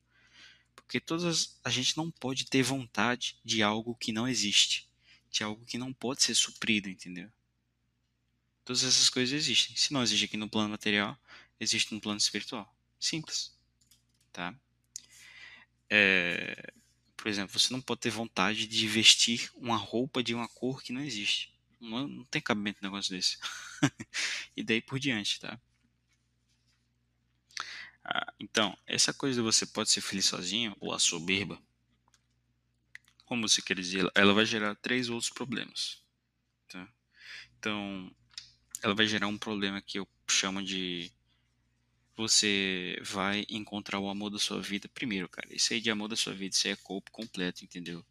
Porque 0.76 1.00
todas 1.00 1.60
a 1.64 1.70
gente 1.70 1.98
não 1.98 2.12
pode 2.12 2.46
ter 2.46 2.62
vontade 2.62 3.40
de 3.44 3.64
algo 3.64 3.96
que 3.96 4.12
não 4.12 4.28
existe, 4.28 4.88
de 5.32 5.44
algo 5.44 5.66
que 5.66 5.78
não 5.78 5.92
pode 5.92 6.22
ser 6.22 6.36
suprido, 6.36 6.90
entendeu? 6.90 7.32
Todas 8.64 8.84
essas 8.84 9.10
coisas 9.10 9.34
existem. 9.34 9.76
Se 9.76 9.94
não 9.94 10.04
existe 10.04 10.26
aqui 10.26 10.38
no 10.38 10.50
plano 10.50 10.70
material, 10.70 11.18
existe 11.60 11.94
no 11.94 12.02
plano 12.02 12.18
espiritual. 12.18 12.76
Simples. 13.00 13.55
Tá? 14.36 14.54
É, 15.90 16.74
por 17.16 17.30
exemplo, 17.30 17.58
você 17.58 17.72
não 17.72 17.80
pode 17.80 18.02
ter 18.02 18.10
vontade 18.10 18.68
de 18.68 18.86
vestir 18.86 19.50
uma 19.56 19.78
roupa 19.78 20.22
de 20.22 20.36
uma 20.36 20.50
cor 20.50 20.84
que 20.84 20.92
não 20.92 21.00
existe. 21.00 21.58
Não, 21.80 22.06
não 22.06 22.26
tem 22.26 22.42
cabimento 22.42 22.80
um 22.82 22.84
negócio 22.84 23.16
desse. 23.16 23.38
e 24.58 24.62
daí 24.62 24.82
por 24.82 25.00
diante, 25.00 25.40
tá? 25.40 25.58
Ah, 28.04 28.34
então, 28.38 28.78
essa 28.86 29.14
coisa 29.14 29.40
de 29.40 29.42
você 29.42 29.66
pode 29.66 29.90
ser 29.90 30.02
feliz 30.02 30.26
sozinho, 30.26 30.76
ou 30.82 30.94
a 30.94 31.00
soberba, 31.00 31.58
como 33.24 33.48
você 33.48 33.62
quer 33.62 33.80
dizer, 33.80 34.12
ela 34.14 34.34
vai 34.34 34.46
gerar 34.46 34.76
três 34.76 35.10
outros 35.10 35.32
problemas. 35.32 36.04
Tá? 36.68 36.86
Então, 37.58 38.14
ela 38.84 38.94
vai 38.94 39.08
gerar 39.08 39.28
um 39.28 39.38
problema 39.38 39.82
que 39.82 39.98
eu 39.98 40.06
chamo 40.28 40.62
de 40.62 41.10
você 42.16 42.98
vai 43.04 43.46
encontrar 43.50 44.00
o 44.00 44.10
amor 44.10 44.30
da 44.30 44.40
sua 44.40 44.62
vida 44.62 44.88
primeiro, 44.88 45.28
cara. 45.28 45.48
Isso 45.54 45.74
aí 45.74 45.82
de 45.82 45.90
amor 45.90 46.08
da 46.08 46.16
sua 46.16 46.34
vida, 46.34 46.56
isso 46.56 46.68
aí 46.68 46.74
é 46.74 46.78
corpo 46.78 47.12
completo, 47.12 47.64
entendeu? 47.64 48.06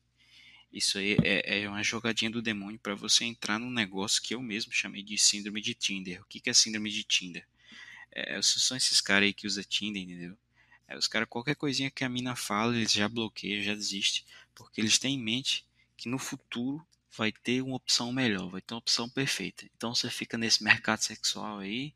Isso 0.72 0.98
aí 0.98 1.16
é, 1.22 1.62
é 1.62 1.68
uma 1.68 1.82
jogadinha 1.82 2.30
do 2.30 2.42
demônio 2.42 2.80
para 2.80 2.94
você 2.94 3.24
entrar 3.24 3.58
num 3.58 3.70
negócio 3.70 4.20
que 4.20 4.34
eu 4.34 4.42
mesmo 4.42 4.72
chamei 4.72 5.02
de 5.02 5.16
síndrome 5.16 5.60
de 5.60 5.72
Tinder. 5.72 6.20
O 6.20 6.24
que, 6.24 6.40
que 6.40 6.50
é 6.50 6.52
síndrome 6.52 6.90
de 6.90 7.04
Tinder? 7.04 7.46
É, 8.10 8.40
são 8.42 8.76
esses 8.76 9.00
caras 9.00 9.26
aí 9.26 9.32
que 9.32 9.46
usam 9.46 9.62
Tinder, 9.64 10.02
entendeu? 10.02 10.36
É, 10.88 10.96
os 10.96 11.06
caras, 11.06 11.28
qualquer 11.28 11.54
coisinha 11.54 11.90
que 11.90 12.04
a 12.04 12.08
mina 12.08 12.36
fala, 12.36 12.76
eles 12.76 12.92
já 12.92 13.08
bloqueiam, 13.08 13.62
já 13.62 13.74
desistem, 13.74 14.24
porque 14.54 14.80
eles 14.80 14.98
têm 14.98 15.14
em 15.14 15.22
mente 15.22 15.64
que 15.96 16.08
no 16.08 16.18
futuro 16.18 16.84
vai 17.16 17.32
ter 17.32 17.62
uma 17.62 17.76
opção 17.76 18.12
melhor, 18.12 18.48
vai 18.48 18.60
ter 18.60 18.74
uma 18.74 18.78
opção 18.78 19.08
perfeita. 19.08 19.64
Então 19.76 19.94
você 19.94 20.10
fica 20.10 20.36
nesse 20.36 20.62
mercado 20.62 21.00
sexual 21.00 21.60
aí, 21.60 21.94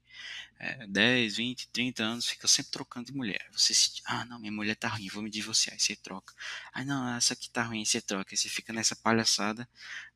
é, 0.59 0.87
10, 0.87 1.37
20, 1.37 1.69
30 1.69 2.03
anos, 2.03 2.27
fica 2.27 2.47
sempre 2.47 2.73
trocando 2.73 3.07
de 3.07 3.13
mulher. 3.13 3.49
Você 3.53 3.75
se, 3.75 4.01
ah, 4.05 4.25
não, 4.25 4.39
minha 4.39 4.53
mulher 4.53 4.77
tá 4.77 4.89
ruim, 4.89 5.09
vou 5.09 5.23
me 5.23 5.31
divorciar, 5.31 5.75
aí 5.75 5.81
você 5.81 5.97
troca. 5.97 6.35
Ah, 6.73 6.85
não, 6.85 7.17
essa 7.17 7.35
aqui 7.35 7.51
tá 7.51 7.63
ruim, 7.63 7.85
você 7.85 8.01
troca. 8.01 8.33
Aí 8.33 8.37
você 8.37 8.49
fica 8.49 8.73
nessa 8.73 8.95
palhaçada, 8.97 9.69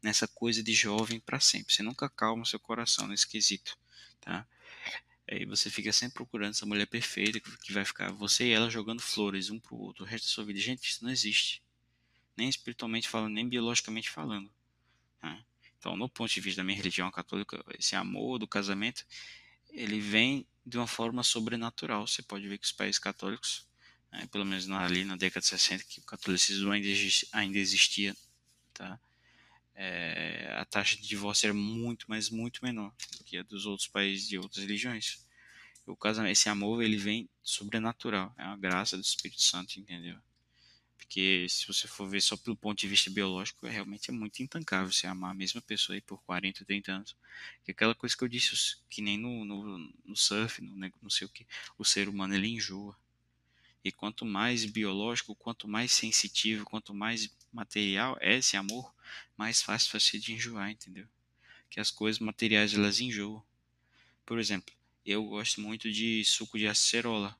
nessa 0.03 0.29
coisa 0.29 0.63
de 0.63 0.73
jovem 0.73 1.21
para 1.21 1.41
sempre. 1.41 1.75
Você 1.75 1.83
nunca 1.83 2.09
calma 2.09 2.45
seu 2.45 2.61
coração 2.61 3.07
nesse 3.09 3.27
quesito, 3.27 3.77
tá? 4.21 4.47
Aí 5.31 5.45
você 5.47 5.71
fica 5.71 5.93
sempre 5.93 6.15
procurando 6.15 6.51
essa 6.51 6.67
mulher 6.67 6.87
perfeita 6.87 7.41
que 7.41 7.73
vai 7.73 7.85
ficar 7.85 8.13
você 8.13 8.45
e 8.47 8.53
ela 8.53 8.69
jogando 8.71 9.01
flores 9.01 9.51
um 9.51 9.59
pro 9.59 9.77
outro 9.77 10.05
o 10.05 10.07
resto 10.07 10.27
da 10.27 10.31
sua 10.33 10.45
vida. 10.45 10.61
Gente, 10.61 10.89
isso 10.89 11.05
não 11.05 11.11
existe. 11.11 11.63
Nem 12.37 12.49
espiritualmente 12.49 13.09
falando, 13.09 13.33
nem 13.35 13.49
biologicamente 13.49 14.11
falando. 14.11 14.53
Então, 15.83 15.97
no 15.97 16.09
ponto 16.09 16.33
de 16.33 16.41
vista 16.41 16.61
da 16.61 16.65
minha 16.65 16.77
religião 16.77 17.11
católica, 17.11 17.61
esse 17.77 17.97
amor 17.97 18.39
do 18.39 18.47
casamento, 18.47 19.05
ele 19.73 19.99
vem 19.99 20.47
de 20.65 20.79
uma 20.79 20.87
forma 20.87 21.25
sobrenatural. 21.25 22.07
Você 22.07 22.23
pode 22.23 22.47
ver 22.47 22.57
que 22.57 22.67
os 22.67 22.71
países 22.71 23.01
católicos, 23.01 23.67
né, 24.13 24.29
pelo 24.31 24.45
menos 24.45 24.71
ali 24.71 25.05
na 25.05 25.17
década 25.17 25.41
de 25.41 25.49
60, 25.49 25.83
que 25.83 25.99
o 25.99 26.05
catolicismo 26.05 26.71
ainda 26.71 27.59
existia, 27.59 28.17
tá? 28.73 28.97
É, 29.75 30.55
a 30.57 30.65
taxa 30.65 30.95
de 30.95 31.03
divórcio 31.03 31.47
era 31.47 31.55
muito, 31.55 32.07
mas 32.09 32.31
muito 32.31 32.65
menor 32.65 32.95
do 33.19 33.25
que 33.25 33.39
a 33.39 33.43
dos 33.43 33.67
outros 33.67 33.89
países 33.89 34.29
de 34.29 34.39
outras 34.39 34.63
religiões. 34.63 35.27
O 35.85 35.97
casamento, 35.97 36.31
esse 36.31 36.49
amor, 36.49 36.81
ele 36.81 36.97
vem 36.97 37.29
sobrenatural, 37.43 38.33
é 38.39 38.45
uma 38.45 38.57
graça 38.57 38.97
do 38.97 39.03
Espírito 39.03 39.43
Santo, 39.43 39.81
entendeu? 39.81 40.17
Porque 41.03 41.49
se 41.49 41.67
você 41.67 41.89
for 41.89 42.09
ver 42.09 42.21
só 42.21 42.37
pelo 42.37 42.57
ponto 42.57 42.79
de 42.79 42.87
vista 42.87 43.11
biológico, 43.11 43.67
realmente 43.67 44.09
é 44.09 44.13
muito 44.13 44.41
intancável 44.41 44.91
você 44.93 45.09
amar 45.09 45.33
a 45.33 45.35
mesma 45.35 45.61
pessoa 45.61 45.97
aí 45.97 46.01
por 46.01 46.23
40, 46.23 46.65
30 46.65 46.93
anos. 46.93 47.17
Que 47.65 47.73
aquela 47.73 47.93
coisa 47.93 48.17
que 48.17 48.23
eu 48.23 48.29
disse, 48.29 48.77
que 48.89 49.03
nem 49.03 49.19
no, 49.19 49.45
no, 49.45 49.93
no 50.05 50.17
surf, 50.17 50.63
no 50.63 50.77
não 51.03 51.11
sei 51.11 51.27
o 51.27 51.31
que, 51.31 51.45
o 51.77 51.85
ser 51.85 52.09
humano 52.09 52.35
ele 52.37 52.47
enjoa. 52.47 52.97
E 53.85 53.91
quanto 53.91 54.25
mais 54.25 54.65
biológico, 54.65 55.35
quanto 55.35 55.67
mais 55.67 55.91
sensitivo, 55.91 56.65
quanto 56.65 56.95
mais 56.95 57.29
material 57.53 58.17
é 58.21 58.37
esse 58.37 58.57
amor, 58.57 58.95
mais 59.37 59.61
fácil 59.61 59.91
vai 59.91 60.01
ser 60.01 60.21
de 60.21 60.33
enjoar, 60.33 60.71
entendeu? 60.71 61.09
Que 61.69 61.81
as 61.81 61.91
coisas 61.91 62.21
materiais 62.21 62.75
elas 62.75 63.01
enjoam. 63.01 63.43
Por 64.25 64.39
exemplo, 64.39 64.73
eu 65.05 65.25
gosto 65.25 65.61
muito 65.61 65.91
de 65.91 66.25
suco 66.25 66.57
de 66.57 66.69
acerola. 66.69 67.37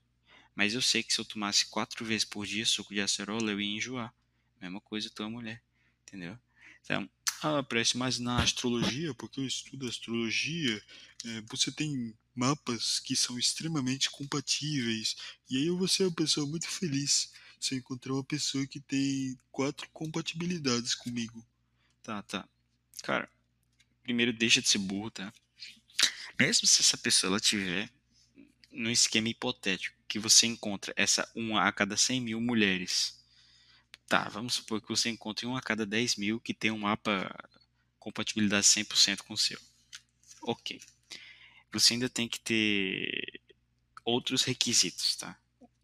Mas 0.55 0.75
eu 0.75 0.83
sei 0.83 1.03
que 1.03 1.13
se 1.13 1.21
eu 1.21 1.25
tomasse 1.25 1.67
quatro 1.67 2.05
vezes 2.05 2.25
por 2.25 2.47
dia 2.47 2.67
suco 2.67 2.93
de 2.93 3.01
acerola, 3.01 3.51
eu 3.51 3.61
ia 3.61 3.77
enjoar. 3.77 4.15
Mesma 4.61 4.81
coisa 4.81 5.11
tua 5.11 5.29
mulher, 5.29 5.63
entendeu? 6.03 6.39
Então, 6.85 7.09
ah, 7.43 7.63
parece 7.63 7.97
mais 7.97 8.19
na 8.19 8.43
astrologia, 8.43 9.15
porque 9.15 9.41
eu 9.41 9.47
estudo 9.47 9.89
astrologia, 9.89 10.83
é, 11.25 11.41
você 11.43 11.73
tem 11.73 12.15
mapas 12.35 13.01
que 13.01 13.17
são 13.17 13.39
extremamente 13.39 14.11
compatíveis, 14.11 15.17
e 15.51 15.57
aí 15.57 15.71
vou 15.71 15.89
ser 15.89 16.05
uma 16.05 16.15
pessoa 16.15 16.47
muito 16.47 16.69
feliz 16.69 17.33
se 17.59 17.75
eu 17.75 17.79
encontrar 17.79 18.15
uma 18.15 18.25
pessoa 18.25 18.67
que 18.67 18.81
tem 18.81 19.39
quatro 19.51 19.89
compatibilidades 19.91 20.95
comigo. 20.95 21.45
Tá, 22.03 22.23
tá. 22.23 22.49
Cara, 23.03 23.29
primeiro 24.03 24.33
deixa 24.33 24.61
de 24.61 24.69
ser 24.69 24.79
burro, 24.79 25.11
tá? 25.11 25.33
Mesmo 26.39 26.67
se 26.67 26.81
essa 26.81 26.97
pessoa 26.97 27.31
ela 27.31 27.41
tiver 27.41 27.91
no 28.71 28.91
esquema 28.91 29.29
hipotético 29.29 30.02
que 30.13 30.19
você 30.19 30.47
encontra 30.47 30.93
essa 30.95 31.27
uma 31.35 31.67
a 31.67 31.73
cada 31.73 31.97
100 31.97 32.21
mil 32.21 32.39
mulheres. 32.39 33.19
Tá, 34.07 34.29
vamos 34.29 34.57
supor 34.57 34.79
que 34.79 34.89
você 34.91 35.09
encontre 35.09 35.47
uma 35.47 35.59
a 35.59 35.63
cada 35.63 35.87
10 35.87 36.17
mil 36.17 36.39
que 36.39 36.53
tem 36.53 36.71
um 36.71 36.81
mapa 36.81 37.35
compatibilidade 37.99 38.67
100% 38.67 39.23
com 39.23 39.33
o 39.33 39.39
seu. 39.39 39.59
Ok. 40.43 40.79
Você 41.73 41.95
ainda 41.95 42.11
tem 42.11 42.29
que 42.29 42.39
ter 42.39 43.41
outros 44.05 44.43
requisitos, 44.43 45.17
tá? 45.17 45.35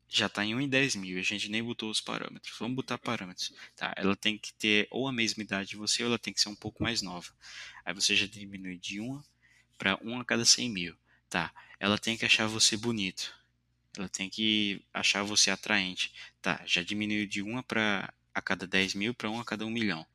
Já 0.06 0.26
está 0.26 0.44
em 0.44 0.54
1 0.54 0.60
em 0.60 0.68
10 0.68 0.96
mil, 0.96 1.18
a 1.18 1.22
gente 1.22 1.48
nem 1.48 1.64
botou 1.64 1.88
os 1.88 2.02
parâmetros. 2.02 2.54
Vamos 2.58 2.76
botar 2.76 2.98
parâmetros. 2.98 3.54
Tá, 3.74 3.94
ela 3.96 4.14
tem 4.14 4.36
que 4.36 4.52
ter 4.52 4.88
ou 4.90 5.08
a 5.08 5.12
mesma 5.12 5.42
idade 5.42 5.70
de 5.70 5.76
você 5.76 6.02
ou 6.02 6.10
ela 6.10 6.18
tem 6.18 6.34
que 6.34 6.40
ser 6.42 6.50
um 6.50 6.54
pouco 6.54 6.82
mais 6.82 7.00
nova. 7.00 7.32
Aí 7.82 7.94
você 7.94 8.14
já 8.14 8.26
diminui 8.26 8.76
de 8.76 9.00
1 9.00 9.22
para 9.78 9.98
1 10.04 10.20
a 10.20 10.24
cada 10.26 10.44
100 10.44 10.68
mil. 10.68 10.94
Tá, 11.30 11.50
ela 11.80 11.96
tem 11.96 12.14
que 12.14 12.26
achar 12.26 12.46
você 12.46 12.76
bonito. 12.76 13.37
Ela 13.98 14.08
tem 14.08 14.30
que 14.30 14.80
achar 14.92 15.22
você 15.22 15.50
atraente. 15.50 16.12
Tá, 16.40 16.62
já 16.64 16.82
diminuiu 16.82 17.26
de 17.26 17.42
uma 17.42 17.62
para 17.62 18.12
a 18.34 18.40
cada 18.40 18.66
10 18.66 18.94
mil 18.94 19.12
para 19.12 19.28
uma 19.28 19.42
a 19.42 19.44
cada 19.44 19.66
1 19.66 19.70
milhão. 19.70 20.06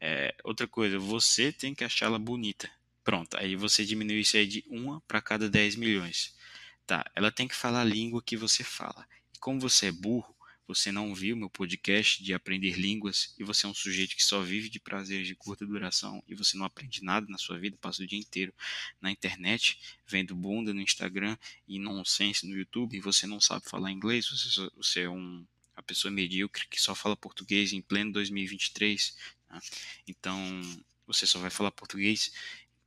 É, 0.00 0.34
outra 0.42 0.66
coisa, 0.66 0.98
você 0.98 1.52
tem 1.52 1.74
que 1.74 1.84
achá-la 1.84 2.18
bonita. 2.18 2.70
Pronto, 3.04 3.36
aí 3.36 3.56
você 3.56 3.84
diminui 3.84 4.20
isso 4.20 4.36
aí 4.36 4.46
de 4.46 4.64
uma 4.68 5.00
para 5.02 5.20
cada 5.20 5.48
10 5.48 5.76
milhões. 5.76 6.34
Tá, 6.86 7.04
ela 7.14 7.30
tem 7.30 7.46
que 7.46 7.54
falar 7.54 7.82
a 7.82 7.84
língua 7.84 8.22
que 8.22 8.36
você 8.36 8.64
fala. 8.64 9.06
E 9.34 9.38
como 9.38 9.60
você 9.60 9.86
é 9.86 9.92
burro, 9.92 10.34
você 10.74 10.92
não 10.92 11.12
viu 11.12 11.36
meu 11.36 11.50
podcast 11.50 12.22
de 12.22 12.32
aprender 12.32 12.78
línguas 12.78 13.34
e 13.36 13.42
você 13.42 13.66
é 13.66 13.68
um 13.68 13.74
sujeito 13.74 14.14
que 14.14 14.22
só 14.22 14.40
vive 14.40 14.68
de 14.68 14.78
prazeres 14.78 15.26
de 15.26 15.34
curta 15.34 15.66
duração 15.66 16.22
e 16.28 16.34
você 16.34 16.56
não 16.56 16.64
aprende 16.64 17.02
nada 17.02 17.26
na 17.28 17.38
sua 17.38 17.58
vida, 17.58 17.76
passa 17.80 18.04
o 18.04 18.06
dia 18.06 18.18
inteiro 18.18 18.54
na 19.00 19.10
internet, 19.10 19.80
vendo 20.06 20.32
bunda 20.32 20.72
no 20.72 20.80
Instagram 20.80 21.36
e 21.66 21.76
nonsense 21.76 22.46
no 22.46 22.56
YouTube 22.56 22.96
e 22.96 23.00
você 23.00 23.26
não 23.26 23.40
sabe 23.40 23.68
falar 23.68 23.90
inglês, 23.90 24.28
você, 24.28 24.70
você 24.76 25.00
é 25.00 25.10
um, 25.10 25.44
uma 25.74 25.82
pessoa 25.82 26.12
medíocre 26.12 26.68
que 26.68 26.80
só 26.80 26.94
fala 26.94 27.16
português 27.16 27.72
em 27.72 27.82
pleno 27.82 28.12
2023. 28.12 29.16
Tá? 29.48 29.60
Então, 30.06 30.38
você 31.04 31.26
só 31.26 31.40
vai 31.40 31.50
falar 31.50 31.72
português 31.72 32.32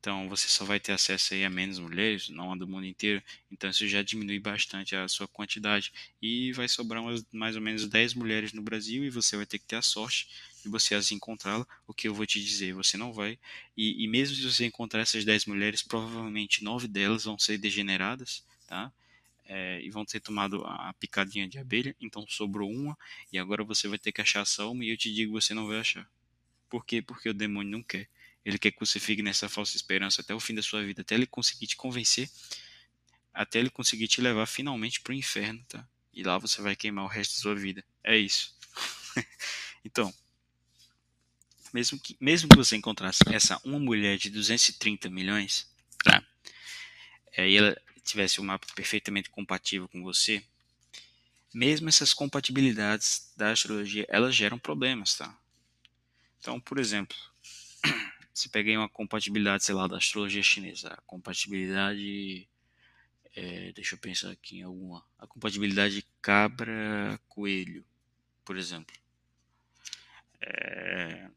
então 0.04 0.28
você 0.28 0.50
só 0.50 0.66
vai 0.66 0.82
ter 0.82 0.92
acesso 0.92 1.34
aí 1.34 1.46
a 1.46 1.50
menos 1.50 1.80
mulheres, 1.80 2.28
não 2.28 2.52
a 2.52 2.58
do 2.58 2.68
mundo 2.68 2.86
inteiro. 2.86 3.24
Então 3.50 3.70
isso 3.70 3.88
já 3.88 4.02
diminui 4.02 4.38
bastante 4.38 4.98
a 4.98 5.08
sua 5.08 5.30
quantidade. 5.30 5.94
E 6.22 6.52
vai 6.52 6.68
sobrar 6.68 7.02
umas, 7.02 7.26
mais 7.32 7.56
ou 7.56 7.62
menos 7.62 7.88
10 7.88 8.14
mulheres 8.14 8.52
no 8.52 8.62
Brasil 8.62 9.06
e 9.06 9.10
você 9.10 9.38
vai 9.38 9.46
ter 9.46 9.60
que 9.60 9.66
ter 9.66 9.78
a 9.78 9.82
sorte 9.82 10.28
de 10.62 10.68
você 10.68 10.94
as 10.94 11.10
encontrá-la. 11.14 11.66
O 11.88 11.94
que 11.94 12.10
eu 12.10 12.14
vou 12.14 12.26
te 12.26 12.44
dizer, 12.44 12.74
você 12.74 12.98
não 12.98 13.14
vai. 13.14 13.40
E, 13.78 14.04
e 14.04 14.08
mesmo 14.10 14.36
se 14.36 14.44
você 14.44 14.66
encontrar 14.66 15.00
essas 15.00 15.24
10 15.24 15.46
mulheres, 15.46 15.82
provavelmente 15.82 16.66
9 16.66 16.86
delas 16.86 17.24
vão 17.24 17.40
ser 17.40 17.58
degeneradas, 17.58 18.44
tá? 18.68 18.92
é, 19.46 19.82
e 19.82 19.90
vão 19.90 20.04
ter 20.04 20.20
tomado 20.20 20.64
a 20.66 20.94
picadinha 21.00 21.48
de 21.48 21.58
abelha, 21.60 21.96
então 22.02 22.26
sobrou 22.28 22.70
uma, 22.70 22.98
e 23.32 23.40
agora 23.40 23.64
você 23.64 23.88
vai 23.88 23.98
ter 23.98 24.12
que 24.12 24.20
achar 24.20 24.42
essa 24.42 24.66
uma, 24.66 24.84
e 24.84 24.90
eu 24.90 24.98
te 24.98 25.14
digo, 25.14 25.32
você 25.40 25.54
não 25.54 25.68
vai 25.68 25.80
achar. 25.80 26.10
Por 26.70 26.86
quê? 26.86 27.02
Porque 27.02 27.30
o 27.30 27.34
demônio 27.34 27.72
não 27.72 27.84
quer. 27.84 28.10
Ele 28.46 28.58
quer 28.58 28.72
que 28.72 28.80
você 28.80 29.00
fique 29.00 29.22
nessa 29.22 29.48
falsa 29.48 29.76
esperança 29.76 30.22
até 30.22 30.34
o 30.34 30.40
fim 30.40 30.54
da 30.54 30.62
sua 30.62 30.84
vida, 30.84 31.02
até 31.02 31.16
ele 31.16 31.26
conseguir 31.26 31.68
te 31.68 31.76
convencer, 31.76 32.30
até 33.34 33.60
ele 33.60 33.70
conseguir 33.70 34.08
te 34.08 34.22
levar 34.22 34.46
finalmente 34.46 35.02
para 35.02 35.12
o 35.12 35.16
inferno, 35.16 35.64
tá? 35.68 35.88
E 36.14 36.24
lá 36.24 36.38
você 36.38 36.62
vai 36.62 36.76
queimar 36.76 37.06
o 37.06 37.08
resto 37.08 37.36
da 37.36 37.42
sua 37.42 37.56
vida. 37.56 37.84
É 38.04 38.16
isso. 38.18 38.56
então, 39.84 40.14
mesmo 41.74 42.00
que, 42.00 42.16
mesmo 42.20 42.48
que 42.48 42.56
você 42.56 42.76
encontrasse 42.76 43.24
essa 43.32 43.60
uma 43.64 43.80
mulher 43.80 44.18
de 44.18 44.30
230 44.30 45.10
milhões, 45.10 45.68
tá? 46.04 46.24
É, 47.36 47.50
e 47.50 47.58
ela 47.58 47.76
tivesse 48.04 48.40
um 48.40 48.44
mapa 48.44 48.68
perfeitamente 48.76 49.30
compatível 49.30 49.88
com 49.88 50.04
você, 50.04 50.44
mesmo 51.54 51.90
essas 51.90 52.14
compatibilidades 52.14 53.32
da 53.36 53.52
astrologia, 53.52 54.06
elas 54.10 54.36
geram 54.36 54.60
problemas, 54.60 55.16
tá? 55.16 55.36
Então, 56.40 56.60
por 56.60 56.78
exemplo, 56.78 57.16
se 58.34 58.50
peguei 58.50 58.76
uma 58.76 58.90
compatibilidade, 58.90 59.64
sei 59.64 59.76
lá, 59.76 59.88
da 59.88 59.98
astrologia 59.98 60.42
chinesa, 60.42 60.90
a 60.90 61.02
compatibilidade, 61.02 62.48
é, 63.36 63.72
deixa 63.74 63.96
eu 63.96 64.00
pensar 64.00 64.32
aqui 64.32 64.60
em 64.60 64.64
alguma, 64.64 65.06
a 65.20 65.28
compatibilidade 65.28 66.06
cabra-coelho, 66.22 67.86
por 68.44 68.58
exemplo. 68.58 68.96
É, 70.42 71.30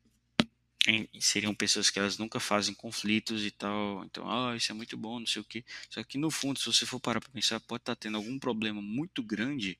seriam 1.20 1.54
pessoas 1.54 1.90
que 1.90 1.98
elas 1.98 2.18
nunca 2.18 2.38
fazem 2.38 2.74
conflitos 2.74 3.44
e 3.44 3.50
tal. 3.50 4.04
Então, 4.04 4.28
ah, 4.30 4.56
isso 4.56 4.70
é 4.70 4.74
muito 4.74 4.96
bom, 4.96 5.18
não 5.18 5.26
sei 5.26 5.42
o 5.42 5.44
que. 5.44 5.64
Só 5.90 6.02
que 6.04 6.18
no 6.18 6.30
fundo, 6.30 6.59
se 6.59 6.66
você 6.66 6.87
for 6.87 7.00
parar 7.00 7.20
para 7.20 7.30
pensar, 7.30 7.61
pode 7.61 7.82
estar 7.82 7.96
tá 7.96 8.00
tendo 8.00 8.16
algum 8.16 8.38
problema 8.38 8.80
muito 8.80 9.22
grande. 9.22 9.78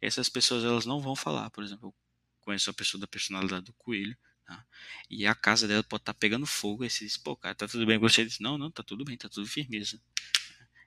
Essas 0.00 0.28
pessoas 0.28 0.64
elas 0.64 0.86
não 0.86 1.00
vão 1.00 1.16
falar. 1.16 1.50
Por 1.50 1.64
exemplo, 1.64 1.88
eu 1.88 1.94
conheço 2.40 2.70
a 2.70 2.74
pessoa 2.74 3.00
da 3.00 3.06
personalidade 3.06 3.66
do 3.66 3.72
coelho. 3.74 4.16
Tá? 4.46 4.64
E 5.10 5.26
a 5.26 5.34
casa 5.34 5.66
dela 5.66 5.82
pode 5.82 6.02
estar 6.02 6.14
tá 6.14 6.18
pegando 6.18 6.46
fogo. 6.46 6.84
E 6.84 6.90
você 6.90 7.04
diz, 7.04 7.16
pô, 7.16 7.36
cara, 7.36 7.54
tá 7.54 7.66
tudo 7.66 7.84
bem 7.84 7.98
com 7.98 8.08
você? 8.08 8.24
Diz, 8.24 8.38
não, 8.38 8.56
não, 8.56 8.70
tá 8.70 8.82
tudo 8.82 9.04
bem, 9.04 9.16
tá 9.16 9.28
tudo 9.28 9.46
firmeza. 9.46 10.00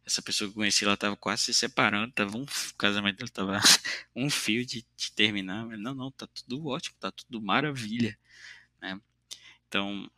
Essa 0.06 0.22
pessoa 0.22 0.48
que 0.48 0.54
eu 0.54 0.62
conheci, 0.62 0.86
ela 0.86 0.98
tava 0.98 1.16
quase 1.16 1.44
se 1.44 1.54
separando, 1.54 2.12
tava 2.14 2.36
um, 2.36 2.44
o 2.44 2.76
casamento 2.78 3.18
dela 3.18 3.30
tava 3.30 3.60
um 4.16 4.30
fio 4.30 4.66
de, 4.66 4.84
de 4.98 5.12
terminar, 5.12 5.66
mas 5.68 5.80
não, 5.80 5.94
não, 5.94 6.12
tá 6.12 6.26
tudo 6.26 6.66
ótimo, 6.68 6.96
tá 7.00 7.12
tudo 7.12 7.40
maravilha, 7.42 8.18
né? 8.82 9.00
Então, 9.68 10.10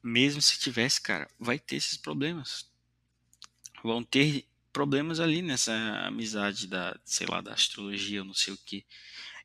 mesmo 0.00 0.40
se 0.40 0.60
tivesse, 0.60 1.00
cara, 1.00 1.28
vai 1.40 1.58
ter 1.58 1.76
esses 1.76 1.96
problemas. 1.96 2.70
Vão 3.82 4.04
ter 4.04 4.46
problemas 4.72 5.18
ali 5.18 5.42
nessa 5.42 5.72
amizade 6.06 6.68
da, 6.68 6.96
sei 7.04 7.26
lá, 7.26 7.40
da 7.40 7.52
astrologia, 7.52 8.20
ou 8.20 8.26
não 8.26 8.34
sei 8.34 8.54
o 8.54 8.58
que. 8.58 8.84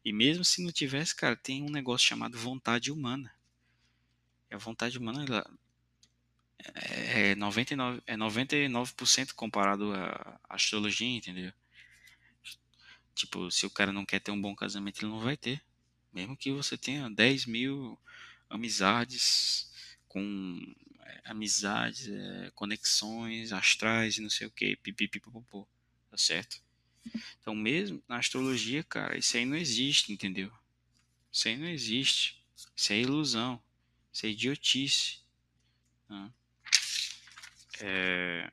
E 0.03 0.11
mesmo 0.11 0.43
se 0.43 0.63
não 0.63 0.71
tivesse, 0.71 1.15
cara, 1.15 1.35
tem 1.35 1.63
um 1.63 1.69
negócio 1.69 2.07
chamado 2.07 2.37
vontade 2.37 2.91
humana. 2.91 3.33
E 4.49 4.55
a 4.55 4.57
vontade 4.57 4.97
humana, 4.97 5.23
ela 5.25 5.59
é 6.75 7.35
99%, 7.35 8.03
é 8.07 8.15
99 8.15 8.93
comparado 9.35 9.93
à 9.93 10.39
astrologia, 10.49 11.17
entendeu? 11.17 11.53
Tipo, 13.13 13.51
se 13.51 13.65
o 13.65 13.69
cara 13.69 13.91
não 13.91 14.05
quer 14.05 14.19
ter 14.19 14.31
um 14.31 14.41
bom 14.41 14.55
casamento, 14.55 14.99
ele 14.99 15.11
não 15.11 15.19
vai 15.19 15.37
ter. 15.37 15.61
Mesmo 16.13 16.35
que 16.35 16.51
você 16.51 16.77
tenha 16.77 17.09
10 17.09 17.45
mil 17.45 17.97
amizades 18.49 19.71
com 20.07 20.59
é, 21.01 21.21
amizades, 21.25 22.07
é, 22.07 22.51
conexões 22.53 23.51
astrais 23.51 24.17
e 24.17 24.21
não 24.21 24.29
sei 24.29 24.47
o 24.47 24.51
que, 24.51 24.75
pipipipopopô, 24.77 25.67
tá 26.09 26.17
certo? 26.17 26.61
Então, 27.39 27.55
mesmo 27.55 28.03
na 28.07 28.17
astrologia, 28.17 28.83
cara, 28.83 29.17
isso 29.17 29.35
aí 29.35 29.45
não 29.45 29.57
existe, 29.57 30.11
entendeu? 30.11 30.51
Isso 31.31 31.47
aí 31.47 31.57
não 31.57 31.67
existe. 31.67 32.43
Isso 32.75 32.93
é 32.93 32.99
ilusão. 32.99 33.61
Isso 34.11 34.25
é 34.25 34.29
idiotice. 34.29 35.19
Tá? 36.07 36.33
É... 37.79 38.51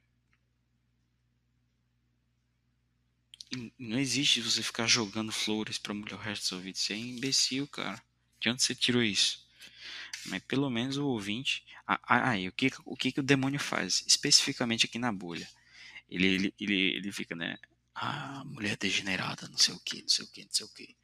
Não 3.78 3.98
existe 3.98 4.40
você 4.40 4.62
ficar 4.62 4.86
jogando 4.86 5.32
flores 5.32 5.78
pra 5.78 5.94
mulher 5.94 6.14
o 6.14 6.18
resto 6.18 6.42
da 6.42 6.48
sua 6.48 6.60
vida. 6.60 6.78
Isso 6.78 6.92
é 6.92 6.96
imbecil, 6.96 7.66
cara. 7.66 8.02
De 8.40 8.48
onde 8.50 8.62
você 8.62 8.74
tirou 8.74 9.02
isso? 9.02 9.46
Mas 10.26 10.42
pelo 10.44 10.70
menos 10.70 10.96
o 10.96 11.06
ouvinte. 11.06 11.64
Aí, 11.86 12.46
ah, 12.46 12.48
o, 12.48 12.52
que, 12.52 12.70
o 12.84 12.96
que, 12.96 13.12
que 13.12 13.20
o 13.20 13.22
demônio 13.22 13.58
faz? 13.58 14.04
Especificamente 14.06 14.86
aqui 14.86 14.98
na 14.98 15.10
bolha. 15.10 15.48
Ele, 16.08 16.26
ele, 16.26 16.54
ele, 16.60 16.74
ele 16.96 17.12
fica, 17.12 17.34
né? 17.34 17.58
Ah, 18.00 18.44
mulher 18.46 18.76
degenerada, 18.76 19.48
não 19.48 19.58
sei 19.58 19.74
o 19.74 19.80
que, 19.80 20.02
não 20.02 20.08
sei 20.08 20.24
o 20.24 20.28
que, 20.28 20.42
não 20.42 20.52
sei 20.52 20.66
o 20.66 20.68
que. 20.68 20.96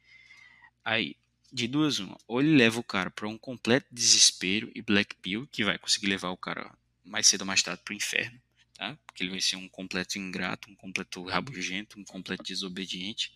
Aí, 0.83 1.17
de 1.51 1.67
duas 1.67 1.99
uma, 1.99 2.17
ou 2.25 2.41
ele 2.41 2.55
leva 2.55 2.79
o 2.79 2.83
cara 2.83 3.11
para 3.11 3.27
um 3.27 3.37
completo 3.37 3.85
desespero 3.91 4.71
e 4.73 4.81
black 4.81 5.13
pill, 5.15 5.45
que 5.51 5.65
vai 5.65 5.77
conseguir 5.77 6.07
levar 6.07 6.29
o 6.29 6.37
cara 6.37 6.73
mais 7.03 7.27
cedo 7.27 7.41
ou 7.41 7.47
mais 7.47 7.61
tarde 7.61 7.81
pro 7.83 7.93
inferno, 7.93 8.39
tá? 8.77 8.97
Porque 9.05 9.23
ele 9.23 9.31
vai 9.31 9.41
ser 9.41 9.55
um 9.55 9.67
completo 9.69 10.19
ingrato, 10.19 10.69
um 10.69 10.75
completo 10.75 11.23
rabugento, 11.23 11.99
um 11.99 12.03
completo 12.03 12.43
desobediente 12.43 13.33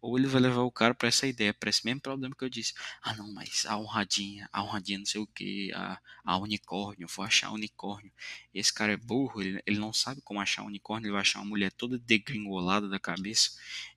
ou 0.00 0.16
ele 0.16 0.26
vai 0.28 0.40
levar 0.40 0.62
o 0.62 0.70
cara 0.70 0.94
para 0.94 1.08
essa 1.08 1.26
ideia, 1.26 1.52
para 1.52 1.70
esse 1.70 1.84
mesmo 1.84 2.00
problema 2.00 2.34
que 2.36 2.44
eu 2.44 2.48
disse. 2.48 2.72
Ah, 3.02 3.14
não, 3.14 3.32
mas 3.32 3.66
a 3.66 3.76
honradinha, 3.76 4.48
a 4.52 4.62
honradinha 4.62 4.98
não 4.98 5.06
sei 5.06 5.20
o 5.20 5.26
que, 5.26 5.72
a, 5.74 6.00
a 6.24 6.38
unicórnio, 6.38 7.08
vou 7.08 7.24
achar 7.24 7.50
unicórnio. 7.50 8.12
Esse 8.54 8.72
cara 8.72 8.92
é 8.92 8.96
burro, 8.96 9.42
ele, 9.42 9.60
ele 9.66 9.78
não 9.78 9.92
sabe 9.92 10.20
como 10.22 10.40
achar 10.40 10.62
unicórnio, 10.62 11.06
ele 11.06 11.12
vai 11.12 11.22
achar 11.22 11.40
uma 11.40 11.48
mulher 11.48 11.72
toda 11.72 11.98
degringolada 11.98 12.88
da 12.88 12.98
cabeça 12.98 13.50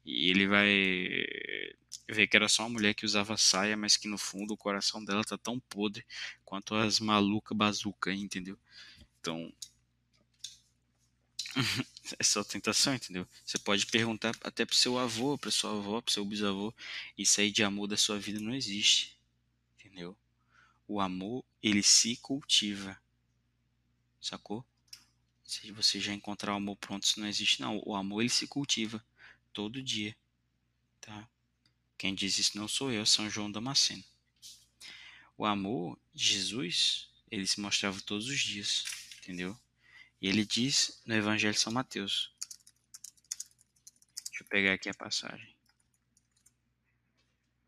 e 0.04 0.30
ele 0.30 0.48
vai 0.48 0.68
ver 2.10 2.28
que 2.28 2.36
era 2.36 2.50
só 2.50 2.64
uma 2.64 2.70
mulher 2.70 2.94
que 2.94 3.06
usava 3.06 3.38
saia, 3.38 3.78
mas 3.78 3.96
que 3.96 4.08
no 4.08 4.18
fundo 4.18 4.54
o 4.54 4.58
coração 4.58 5.04
dela 5.04 5.24
tá 5.24 5.38
tão 5.38 5.60
podre 5.60 6.06
quanto 6.44 6.74
as 6.76 7.00
maluca 7.00 7.54
bazuca, 7.54 8.14
entendeu? 8.14 8.58
Então, 9.20 9.54
é 12.18 12.24
só 12.24 12.44
tentação, 12.44 12.96
entendeu? 12.96 13.28
Você 13.46 13.58
pode 13.58 13.86
perguntar 13.86 14.36
até 14.42 14.66
pro 14.66 14.76
seu 14.76 14.98
avô, 14.98 15.38
pra 15.38 15.52
sua 15.52 15.72
avó, 15.72 16.02
pro 16.02 16.14
seu 16.14 16.26
bisavô. 16.26 16.74
Isso 17.18 17.42
aí 17.42 17.52
de 17.52 17.64
amor 17.64 17.88
da 17.88 17.98
sua 17.98 18.20
vida 18.20 18.40
não 18.40 18.54
existe. 18.54 19.18
Entendeu? 19.80 20.18
O 20.88 21.00
amor, 21.00 21.44
ele 21.62 21.84
se 21.84 22.16
cultiva. 22.18 23.00
Sacou? 24.20 24.66
Se 25.44 25.72
você 25.72 26.00
já 26.00 26.14
encontrar 26.14 26.54
o 26.54 26.58
amor 26.58 26.78
pronto, 26.78 27.04
isso 27.04 27.20
não 27.20 27.28
existe 27.28 27.62
não. 27.62 27.82
O 27.86 27.96
amor, 27.96 28.22
ele 28.22 28.30
se 28.30 28.48
cultiva 28.48 29.04
todo 29.52 29.82
dia. 29.82 30.16
Tá? 31.02 31.28
Quem 31.98 32.16
diz 32.16 32.38
isso 32.38 32.58
não 32.58 32.68
sou 32.68 32.92
eu, 32.92 33.06
São 33.06 33.30
João 33.30 33.52
Damasceno. 33.52 34.04
O 35.38 35.46
amor 35.46 36.00
de 36.14 36.24
Jesus, 36.24 37.10
ele 37.30 37.46
se 37.48 37.60
mostrava 37.60 38.00
todos 38.02 38.28
os 38.28 38.40
dias. 38.40 38.86
Entendeu? 39.20 39.58
E 40.22 40.28
ele 40.28 40.46
diz 40.46 41.02
no 41.06 41.16
Evangelho 41.16 41.54
de 41.54 41.60
São 41.60 41.74
Mateus. 41.74 42.32
Deixa 44.28 44.44
eu 44.44 44.48
pegar 44.48 44.74
aqui 44.74 44.88
a 44.88 44.94
passagem. 44.94 45.56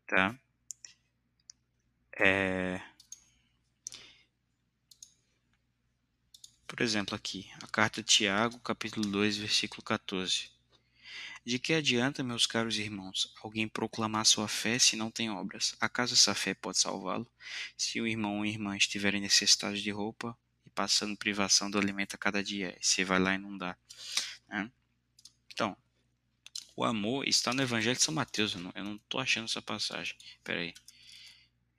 Tá? 0.06 0.38
É... 2.16 2.80
Por 6.66 6.80
exemplo, 6.80 7.14
aqui, 7.14 7.50
a 7.62 7.66
carta 7.66 8.02
de 8.02 8.08
Tiago, 8.08 8.58
capítulo 8.60 9.06
2, 9.08 9.36
versículo 9.36 9.82
14. 9.82 10.50
De 11.44 11.58
que 11.58 11.74
adianta, 11.74 12.22
meus 12.22 12.46
caros 12.46 12.78
irmãos, 12.78 13.34
alguém 13.42 13.68
proclamar 13.68 14.24
sua 14.24 14.48
fé 14.48 14.78
se 14.78 14.96
não 14.96 15.10
tem 15.10 15.28
obras? 15.28 15.76
Acaso 15.80 16.14
essa 16.14 16.34
fé 16.34 16.54
pode 16.54 16.78
salvá-lo? 16.78 17.30
Se 17.76 18.00
o 18.00 18.06
irmão 18.06 18.38
ou 18.38 18.46
irmã 18.46 18.76
estiverem 18.76 19.20
necessitados 19.20 19.82
de 19.82 19.90
roupa, 19.90 20.36
passando 20.74 21.16
privação 21.16 21.70
do 21.70 21.78
alimento 21.78 22.14
a 22.14 22.18
cada 22.18 22.42
dia. 22.42 22.76
E 22.80 22.84
você 22.84 23.04
vai 23.04 23.18
lá 23.18 23.34
e 23.34 23.38
não 23.38 23.56
dá. 23.56 23.76
Né? 24.48 24.70
Então, 25.52 25.76
o 26.76 26.84
amor 26.84 27.26
está 27.26 27.52
no 27.52 27.62
Evangelho 27.62 27.96
de 27.96 28.02
São 28.02 28.14
Mateus. 28.14 28.54
Eu 28.54 28.60
não, 28.60 28.72
eu 28.74 28.84
não 28.84 28.98
tô 28.98 29.18
achando 29.18 29.44
essa 29.44 29.62
passagem. 29.62 30.16
Espera 30.36 30.60
aí. 30.60 30.74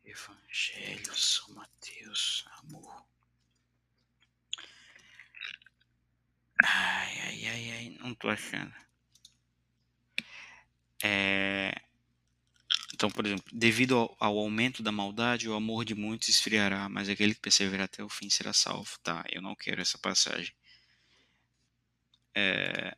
Evangelho 0.03 1.15
São 1.15 1.53
Mateus, 1.53 2.45
amor. 2.59 3.05
Ai, 6.63 7.19
ai, 7.19 7.47
ai, 7.47 7.71
ai, 7.71 7.97
não 7.99 8.15
tô 8.15 8.29
achando. 8.29 8.73
É, 11.03 11.75
então, 12.95 13.11
por 13.11 13.25
exemplo, 13.25 13.43
devido 13.51 14.15
ao, 14.17 14.37
aumento 14.39 14.81
da 14.81 14.89
maldade, 14.89 15.49
o 15.49 15.53
amor 15.53 15.83
de 15.83 15.93
muitos 15.93 16.29
esfriará, 16.29 16.87
mas 16.87 17.09
aquele 17.09 17.35
que 17.35 17.41
perseverar 17.41 17.85
até 17.85 18.01
o 18.01 18.07
fim 18.07 18.29
será 18.29 18.53
salvo. 18.53 18.97
Tá, 19.03 19.25
eu 19.29 19.41
não 19.41 19.53
quero 19.53 19.81
essa 19.81 19.97
passagem. 19.97 20.55
É... 22.33 22.95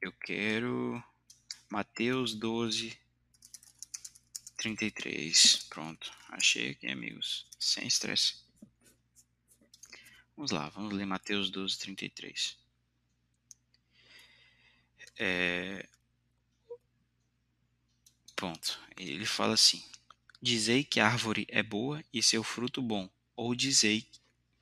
Eu 0.00 0.12
quero 0.12 1.02
Mateus 1.68 2.34
12, 2.34 2.96
33. 4.56 5.66
Pronto, 5.68 6.12
achei 6.28 6.70
aqui, 6.70 6.86
amigos. 6.86 7.48
Sem 7.58 7.88
estresse. 7.88 8.36
Vamos 10.36 10.52
lá, 10.52 10.68
vamos 10.68 10.94
ler 10.94 11.06
Mateus 11.06 11.50
12, 11.50 11.78
33. 11.78 12.61
É... 15.18 15.88
Pronto, 18.34 18.78
ele 18.96 19.26
fala 19.26 19.54
assim: 19.54 19.82
Dizei 20.40 20.82
que 20.82 20.98
a 20.98 21.06
árvore 21.06 21.46
é 21.48 21.62
boa 21.62 22.02
e 22.12 22.20
seu 22.20 22.42
fruto 22.42 22.82
bom, 22.82 23.08
ou 23.36 23.54
dizei 23.54 24.08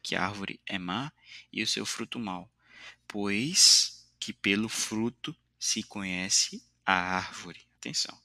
que 0.02 0.14
a 0.14 0.24
árvore 0.26 0.60
é 0.66 0.78
má 0.78 1.10
e 1.52 1.62
o 1.62 1.66
seu 1.66 1.86
fruto 1.86 2.18
mau, 2.18 2.50
pois 3.08 4.06
que 4.18 4.32
pelo 4.32 4.68
fruto 4.68 5.34
se 5.58 5.82
conhece 5.82 6.62
a 6.84 6.92
árvore. 6.92 7.66
Atenção, 7.78 8.20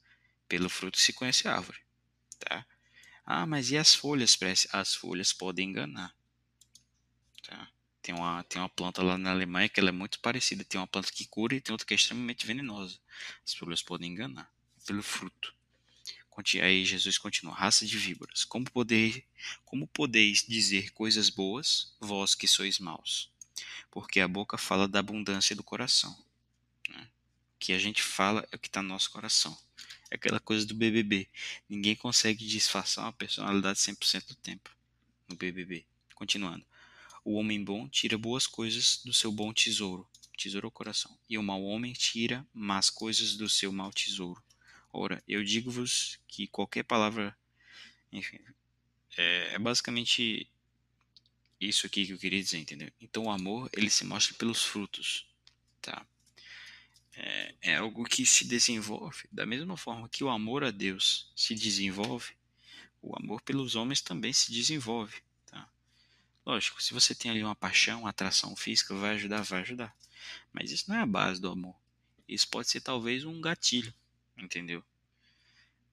pelo 0.50 0.70
fruto 0.70 1.00
se 1.00 1.14
conhece 1.14 1.48
a 1.48 1.56
árvore, 1.56 1.80
tá? 2.40 2.66
Ah, 3.26 3.46
mas 3.46 3.72
e 3.72 3.78
as 3.78 3.96
folhas? 3.96 4.38
As 4.74 4.94
folhas 4.94 5.32
podem 5.32 5.70
enganar, 5.70 6.14
tá? 7.44 7.72
Tem 8.06 8.14
uma, 8.14 8.44
tem 8.44 8.62
uma 8.62 8.70
planta 8.70 9.02
lá 9.02 9.18
na 9.18 9.32
Alemanha 9.32 9.68
que 9.68 9.80
ela 9.80 9.90
é 9.90 9.92
muito 9.92 10.20
parecida. 10.20 10.64
Tem 10.64 10.80
uma 10.80 10.86
planta 10.86 11.12
que 11.12 11.26
cura 11.26 11.56
e 11.56 11.60
tem 11.60 11.74
outra 11.74 11.88
que 11.88 11.94
é 11.96 11.98
extremamente 11.98 12.46
venenosa. 12.46 13.00
As 13.44 13.56
folhas 13.56 13.82
podem 13.82 14.12
enganar 14.12 14.48
pelo 14.86 15.02
fruto. 15.02 15.56
Aí 16.62 16.86
Jesus 16.86 17.18
continua: 17.18 17.56
raça 17.56 17.84
de 17.84 17.98
víboras, 17.98 18.46
como, 18.46 18.70
poder, 18.70 19.26
como 19.66 19.88
podeis 19.88 20.46
dizer 20.48 20.92
coisas 20.92 21.32
boas, 21.32 21.96
vós 22.00 22.36
que 22.36 22.48
sois 22.48 22.78
maus? 22.78 23.32
Porque 23.90 24.20
a 24.20 24.28
boca 24.28 24.56
fala 24.56 24.88
da 24.88 25.00
abundância 25.00 25.56
do 25.56 25.64
coração. 25.64 26.16
Né? 26.88 27.10
O 27.56 27.58
que 27.58 27.74
a 27.74 27.80
gente 27.80 28.04
fala 28.04 28.48
é 28.52 28.56
o 28.56 28.60
que 28.60 28.68
está 28.68 28.84
no 28.84 28.90
nosso 28.90 29.10
coração. 29.10 29.58
É 30.12 30.16
aquela 30.16 30.40
coisa 30.40 30.64
do 30.64 30.76
BBB. 30.76 31.28
Ninguém 31.68 31.96
consegue 31.96 32.46
disfarçar 32.46 33.06
uma 33.06 33.14
personalidade 33.14 33.80
100% 33.80 34.28
do 34.28 34.36
tempo 34.36 34.70
no 35.28 35.36
BBB. 35.36 35.84
Continuando. 36.14 36.64
O 37.26 37.34
homem 37.34 37.62
bom 37.62 37.90
tira 37.90 38.18
boas 38.18 38.48
coisas 38.48 39.02
do 39.04 39.14
seu 39.14 39.34
bom 39.34 39.52
tesouro, 39.52 40.08
tesouro 40.38 40.68
ao 40.68 40.72
coração, 40.72 41.18
e 41.28 41.38
o 41.38 41.44
mau 41.44 41.62
homem 41.62 41.92
tira 41.92 42.48
más 42.54 42.90
coisas 42.90 43.36
do 43.36 43.50
seu 43.50 43.74
mau 43.74 43.92
tesouro, 43.92 44.42
Ora, 44.98 45.22
eu 45.28 45.44
digo-vos 45.44 46.18
que 46.26 46.48
qualquer 46.48 46.84
palavra, 46.84 47.38
enfim, 48.14 48.40
é, 49.18 49.56
é, 49.56 49.60
basicamente 49.60 50.50
isso 51.60 51.86
aqui 51.86 52.06
que 52.06 52.14
eu 52.14 52.18
queria 52.18 52.42
dizer, 52.42 52.60
entendeu? 52.60 52.90
Então 53.02 53.24
o 53.24 53.30
amor, 53.30 53.70
ele 53.74 53.90
se 53.90 54.06
mostra 54.06 54.34
pelos 54.36 54.64
frutos, 54.64 55.28
tá? 55.82 56.08
É, 57.14 57.56
é 57.62 57.76
algo 57.76 58.06
que 58.06 58.26
se 58.26 58.46
desenvolve 58.46 59.28
da 59.30 59.46
mesma 59.46 59.76
forma 59.76 60.08
que 60.08 60.24
o 60.24 60.30
amor 60.30 60.64
a 60.64 60.72
Deus 60.72 61.30
se 61.36 61.54
desenvolve, 61.54 62.32
o 63.02 63.18
amor 63.18 63.42
pelos 63.42 63.76
homens 63.76 64.00
também 64.00 64.32
se 64.32 64.50
desenvolve? 64.50 65.22
Lógico, 66.46 66.82
se 66.82 66.94
você 66.94 67.16
tem 67.16 67.32
ali 67.32 67.44
uma 67.44 67.56
paixão, 67.56 68.02
uma 68.02 68.10
atração 68.10 68.56
física, 68.56 68.94
vai 68.96 69.16
ajudar, 69.16 69.42
vai 69.42 69.62
ajudar. 69.62 69.96
Mas 70.54 70.72
isso 70.72 70.90
não 70.90 70.98
é 70.98 71.02
a 71.02 71.06
base 71.06 71.42
do 71.42 71.50
amor. 71.50 71.76
Isso 72.28 72.48
pode 72.48 72.70
ser 72.70 72.82
talvez 72.82 73.24
um 73.26 73.42
gatilho 73.42 73.94
entendeu? 74.38 74.84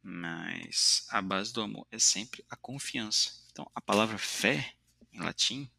Mas 0.03 1.07
a 1.11 1.23
base 1.23 1.53
do 1.53 1.63
amor 1.63 1.87
é 1.91 1.99
sempre 1.99 2.45
a 2.51 2.57
confiança. 2.57 3.45
Então, 3.51 3.71
a 3.75 3.81
palavra 3.81 4.19
fé, 4.19 4.75
em 5.13 5.21
latim, 5.21 5.71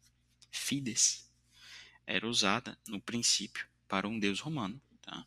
fides, 0.50 1.30
era 2.06 2.26
usada 2.26 2.78
no 2.88 3.00
princípio 3.00 3.66
para 3.88 4.08
um 4.08 4.18
deus 4.18 4.40
romano, 4.40 4.80
tá? 5.02 5.26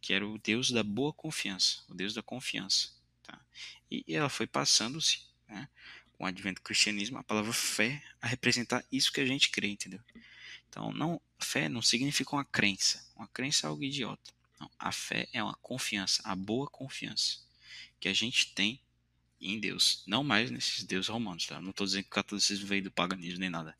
que 0.00 0.12
era 0.12 0.26
o 0.26 0.38
deus 0.38 0.70
da 0.70 0.82
boa 0.82 1.12
confiança, 1.12 1.82
o 1.88 1.94
deus 1.94 2.14
da 2.14 2.22
confiança. 2.22 2.92
Tá? 3.22 3.40
E 3.90 4.04
ela 4.08 4.28
foi 4.28 4.46
passando-se, 4.46 5.26
né, 5.48 5.68
com 6.24 6.26
o 6.26 6.28
advento 6.28 6.62
do 6.62 6.64
cristianismo, 6.64 7.18
a 7.18 7.22
palavra 7.22 7.52
fé 7.52 8.02
a 8.18 8.26
representar 8.26 8.82
isso 8.90 9.12
que 9.12 9.20
a 9.20 9.26
gente 9.26 9.50
crê, 9.50 9.68
entendeu? 9.68 10.00
Então, 10.68 10.90
não, 10.90 11.20
fé 11.38 11.68
não 11.68 11.82
significa 11.82 12.34
uma 12.34 12.46
crença. 12.46 13.04
Uma 13.14 13.28
crença 13.28 13.66
é 13.66 13.68
algo 13.68 13.84
idiota. 13.84 14.32
Não, 14.58 14.70
a 14.78 14.90
fé 14.90 15.28
é 15.34 15.42
uma 15.42 15.54
confiança, 15.56 16.22
a 16.24 16.34
boa 16.34 16.66
confiança 16.66 17.40
que 18.00 18.08
a 18.08 18.14
gente 18.14 18.54
tem 18.54 18.80
em 19.38 19.60
Deus, 19.60 20.02
não 20.06 20.24
mais 20.24 20.50
nesses 20.50 20.82
deuses 20.84 21.08
romanos, 21.08 21.46
tá? 21.46 21.60
Não 21.60 21.70
estou 21.70 21.86
dizendo 21.86 22.04
que 22.04 22.08
o 22.08 22.14
catolicismo 22.14 22.66
veio 22.66 22.84
do 22.84 22.90
paganismo 22.90 23.40
nem 23.40 23.50
nada. 23.50 23.76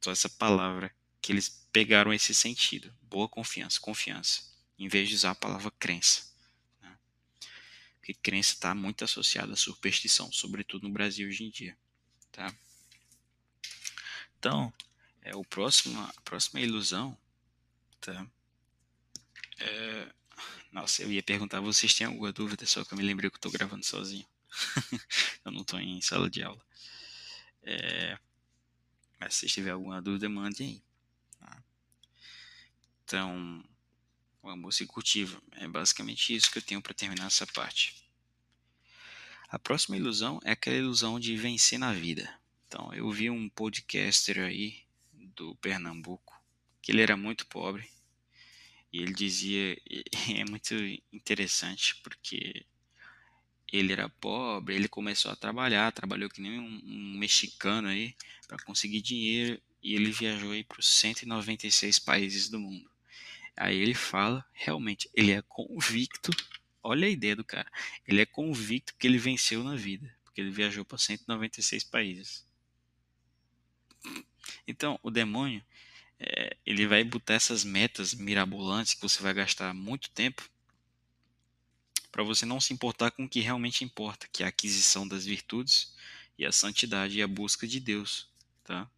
Só 0.00 0.12
essa 0.12 0.28
palavra 0.28 0.94
que 1.20 1.32
eles 1.32 1.66
pegaram 1.72 2.12
esse 2.12 2.32
sentido, 2.32 2.94
boa 3.02 3.28
confiança, 3.28 3.80
confiança, 3.80 4.42
em 4.78 4.86
vez 4.86 5.08
de 5.08 5.16
usar 5.16 5.32
a 5.32 5.34
palavra 5.34 5.72
crença. 5.80 6.31
Porque 8.02 8.14
crença 8.14 8.54
está 8.54 8.74
muito 8.74 9.04
associada 9.04 9.52
à 9.52 9.56
superstição, 9.56 10.30
sobretudo 10.32 10.88
no 10.88 10.92
Brasil 10.92 11.28
hoje 11.28 11.44
em 11.44 11.50
dia, 11.50 11.78
tá? 12.32 12.52
Então, 14.36 14.74
é 15.22 15.36
o 15.36 15.44
próximo, 15.44 16.00
a 16.00 16.20
próxima 16.22 16.60
ilusão, 16.60 17.16
tá? 18.00 18.26
É... 19.60 20.12
Nossa, 20.72 21.04
eu 21.04 21.12
ia 21.12 21.22
perguntar, 21.22 21.60
vocês 21.60 21.94
têm 21.94 22.08
alguma 22.08 22.32
dúvida? 22.32 22.66
Só 22.66 22.84
que 22.84 22.92
eu 22.92 22.98
me 22.98 23.04
lembrei 23.04 23.30
que 23.30 23.36
eu 23.36 23.38
estou 23.38 23.52
gravando 23.52 23.86
sozinho. 23.86 24.26
eu 25.44 25.52
não 25.52 25.60
estou 25.60 25.78
em 25.78 26.00
sala 26.00 26.28
de 26.28 26.42
aula. 26.42 26.60
É... 27.62 28.18
Mas 29.20 29.36
se 29.36 29.46
tiver 29.46 29.70
alguma 29.70 30.02
dúvida, 30.02 30.28
mande 30.28 30.64
aí. 30.64 30.82
Tá? 31.38 31.62
Então, 33.04 33.64
o 34.42 34.50
amor 34.50 34.72
se 34.72 34.86
cultiva. 34.86 35.40
É 35.52 35.68
basicamente 35.68 36.34
isso 36.34 36.50
que 36.50 36.58
eu 36.58 36.62
tenho 36.62 36.82
para 36.82 36.92
terminar 36.92 37.26
essa 37.26 37.46
parte. 37.46 38.02
A 39.48 39.58
próxima 39.58 39.96
ilusão 39.96 40.40
é 40.44 40.52
aquela 40.52 40.76
ilusão 40.76 41.20
de 41.20 41.36
vencer 41.36 41.78
na 41.78 41.92
vida. 41.92 42.38
Então, 42.66 42.92
eu 42.94 43.10
vi 43.10 43.30
um 43.30 43.48
podcaster 43.48 44.40
aí 44.40 44.82
do 45.12 45.54
Pernambuco, 45.56 46.42
que 46.80 46.90
ele 46.90 47.02
era 47.02 47.16
muito 47.16 47.46
pobre 47.46 47.88
e 48.92 48.98
ele 49.00 49.12
dizia, 49.12 49.80
é 50.36 50.44
muito 50.44 50.74
interessante 51.12 51.96
porque 52.02 52.66
ele 53.72 53.92
era 53.92 54.08
pobre, 54.08 54.74
ele 54.74 54.88
começou 54.88 55.30
a 55.30 55.36
trabalhar, 55.36 55.92
trabalhou 55.92 56.28
que 56.28 56.42
nem 56.42 56.58
um, 56.58 56.82
um 56.84 57.18
mexicano 57.18 57.88
aí 57.88 58.14
para 58.46 58.62
conseguir 58.64 59.00
dinheiro 59.00 59.60
e 59.82 59.94
ele 59.94 60.12
viajou 60.12 60.52
aí 60.52 60.62
para 60.62 60.80
os 60.80 60.88
196 60.88 61.98
países 61.98 62.48
do 62.48 62.60
mundo. 62.60 62.91
Aí 63.62 63.78
ele 63.78 63.94
fala, 63.94 64.44
realmente, 64.52 65.08
ele 65.14 65.30
é 65.30 65.40
convicto, 65.42 66.32
olha 66.82 67.06
a 67.06 67.10
ideia 67.10 67.36
do 67.36 67.44
cara, 67.44 67.70
ele 68.04 68.20
é 68.20 68.26
convicto 68.26 68.92
que 68.98 69.06
ele 69.06 69.18
venceu 69.18 69.62
na 69.62 69.76
vida, 69.76 70.12
porque 70.24 70.40
ele 70.40 70.50
viajou 70.50 70.84
para 70.84 70.98
196 70.98 71.84
países. 71.84 72.44
Então, 74.66 74.98
o 75.00 75.12
demônio, 75.12 75.64
é, 76.18 76.56
ele 76.66 76.88
vai 76.88 77.04
botar 77.04 77.34
essas 77.34 77.62
metas 77.62 78.12
mirabolantes 78.14 78.94
que 78.94 79.02
você 79.02 79.22
vai 79.22 79.32
gastar 79.32 79.72
muito 79.72 80.10
tempo 80.10 80.50
para 82.10 82.24
você 82.24 82.44
não 82.44 82.60
se 82.60 82.74
importar 82.74 83.12
com 83.12 83.26
o 83.26 83.28
que 83.28 83.38
realmente 83.38 83.84
importa, 83.84 84.26
que 84.32 84.42
é 84.42 84.46
a 84.46 84.48
aquisição 84.48 85.06
das 85.06 85.24
virtudes 85.24 85.94
e 86.36 86.44
a 86.44 86.50
santidade 86.50 87.16
e 87.16 87.22
a 87.22 87.28
busca 87.28 87.64
de 87.64 87.78
Deus, 87.78 88.28
tá? 88.64 88.90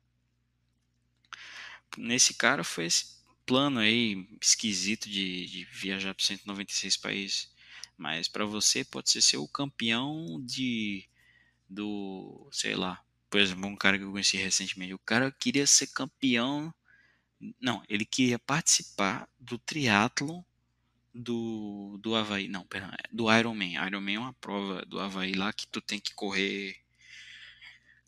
Nesse 1.98 2.32
cara 2.32 2.64
foi 2.64 2.86
esse 2.86 3.22
plano 3.46 3.80
aí 3.80 4.26
esquisito 4.40 5.08
de, 5.08 5.46
de 5.46 5.64
viajar 5.66 6.14
para 6.14 6.24
196 6.24 6.96
países, 6.96 7.52
mas 7.96 8.28
para 8.28 8.44
você 8.44 8.84
pode 8.84 9.10
ser 9.10 9.22
ser 9.22 9.36
o 9.38 9.48
campeão 9.48 10.42
de 10.44 11.08
do, 11.68 12.48
sei 12.52 12.74
lá, 12.74 13.02
por 13.30 13.40
exemplo, 13.40 13.66
um 13.66 13.76
cara 13.76 13.98
que 13.98 14.04
eu 14.04 14.12
conheci 14.12 14.36
recentemente, 14.36 14.94
o 14.94 14.98
cara 14.98 15.32
queria 15.32 15.66
ser 15.66 15.88
campeão 15.88 16.72
não, 17.60 17.82
ele 17.88 18.04
queria 18.04 18.38
participar 18.38 19.28
do 19.38 19.58
triatlon 19.58 20.42
do, 21.12 21.98
do 22.02 22.14
Havaí. 22.14 22.48
Não, 22.48 22.64
perdão, 22.66 22.90
é 22.90 23.08
do 23.12 23.32
Ironman. 23.32 23.74
Ironman 23.86 24.16
é 24.16 24.18
uma 24.18 24.32
prova 24.34 24.84
do 24.86 24.98
Havaí 24.98 25.34
lá 25.34 25.52
que 25.52 25.66
tu 25.66 25.80
tem 25.80 26.00
que 26.00 26.14
correr 26.14 26.76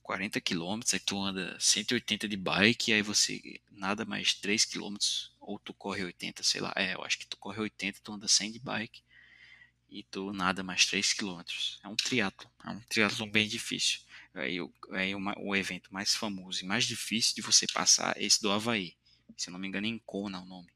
40 0.07 0.41
km, 0.41 0.81
aí 0.93 1.01
tu 1.01 1.19
anda 1.19 1.57
180 1.59 2.29
de 2.29 2.37
bike, 2.37 2.93
aí 2.93 3.03
você 3.03 3.61
nada 3.73 4.05
mais 4.05 4.35
3 4.35 4.65
km, 4.65 4.95
ou 5.41 5.59
tu 5.59 5.75
corre 5.75 6.05
80, 6.05 6.45
sei 6.45 6.61
lá. 6.61 6.73
É, 6.77 6.95
eu 6.95 7.03
acho 7.03 7.19
que 7.19 7.27
tu 7.27 7.37
corre 7.37 7.61
80, 7.61 7.99
tu 8.05 8.13
anda 8.13 8.29
100 8.29 8.53
de 8.53 8.61
bike, 8.61 9.03
e 9.91 10.05
tu 10.05 10.33
nada 10.33 10.63
mais 10.63 10.87
3 10.87 11.13
km. 11.13 11.43
É 11.83 11.89
um 11.89 11.97
triatlo, 11.97 12.49
é 12.65 12.71
um 12.71 12.81
triatlo 12.83 13.27
bem 13.27 13.49
difícil. 13.49 13.99
Aí, 14.33 14.59
aí 14.93 15.13
o, 15.13 15.21
o 15.39 15.57
evento 15.57 15.93
mais 15.93 16.15
famoso 16.15 16.63
e 16.63 16.69
mais 16.69 16.85
difícil 16.85 17.35
de 17.35 17.43
você 17.43 17.67
passar 17.67 18.17
é 18.17 18.25
esse 18.25 18.41
do 18.41 18.53
Havaí. 18.53 18.95
Se 19.37 19.51
não 19.51 19.59
me 19.59 19.67
engano, 19.67 19.89
é 19.89 19.91
Encona 19.91 20.39
o 20.39 20.45
nome. 20.45 20.71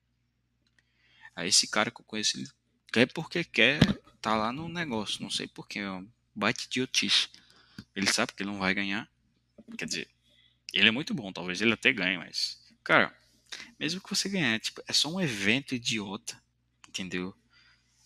Aí 1.37 1.49
esse 1.49 1.69
cara 1.69 1.93
que 1.93 2.01
eu 2.01 2.05
conheço, 2.05 2.37
ele 2.37 2.49
quer 2.93 3.07
porque 3.13 3.45
quer, 3.45 3.79
tá 4.21 4.35
lá 4.35 4.53
no 4.53 4.69
negócio. 4.69 5.23
Não 5.23 5.31
sei 5.31 5.47
porquê, 5.47 5.79
é 5.79 5.89
um 5.89 6.09
baita 6.35 6.65
idiotice. 6.65 7.29
Ele 7.95 8.13
sabe 8.13 8.33
que 8.33 8.43
ele 8.43 8.51
não 8.51 8.59
vai 8.59 8.75
ganhar. 8.75 9.09
Quer 9.77 9.87
dizer, 9.87 10.09
ele 10.73 10.89
é 10.89 10.91
muito 10.91 11.15
bom, 11.15 11.33
talvez 11.33 11.61
ele 11.61 11.73
até 11.73 11.93
ganhe, 11.93 12.19
mas. 12.19 12.59
Cara, 12.85 13.15
mesmo 13.79 14.01
que 14.01 14.09
você 14.09 14.29
ganhar, 14.29 14.59
tipo, 14.61 14.83
é 14.87 14.93
só 14.93 15.09
um 15.09 15.21
evento 15.21 15.75
idiota. 15.75 16.41
Entendeu? 16.89 17.35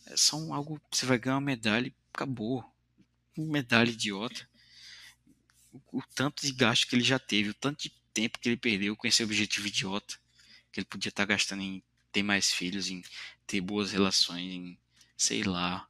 É 0.06 0.16
só 0.16 0.36
um, 0.36 0.52
algo. 0.52 0.80
Você 0.90 1.06
vai 1.06 1.18
ganhar 1.18 1.36
uma 1.36 1.40
medalha 1.40 1.86
e 1.86 1.94
acabou. 2.12 2.64
Uma 3.36 3.52
medalha 3.52 3.90
idiota. 3.90 4.48
O, 5.72 5.98
o 5.98 6.02
tanto 6.14 6.46
de 6.46 6.52
gasto 6.52 6.86
que 6.86 6.94
ele 6.94 7.04
já 7.04 7.18
teve, 7.18 7.50
o 7.50 7.54
tanto 7.54 7.82
de 7.82 7.90
tempo 8.12 8.38
que 8.38 8.48
ele 8.48 8.56
perdeu 8.56 8.94
com 8.96 9.06
esse 9.06 9.22
objetivo 9.24 9.66
idiota 9.66 10.16
que 10.74 10.80
ele 10.80 10.86
podia 10.86 11.08
estar 11.08 11.24
gastando 11.24 11.62
em 11.62 11.80
ter 12.10 12.24
mais 12.24 12.52
filhos, 12.52 12.90
em 12.90 13.00
ter 13.46 13.60
boas 13.60 13.92
relações, 13.92 14.52
em 14.52 14.78
sei 15.16 15.44
lá, 15.44 15.88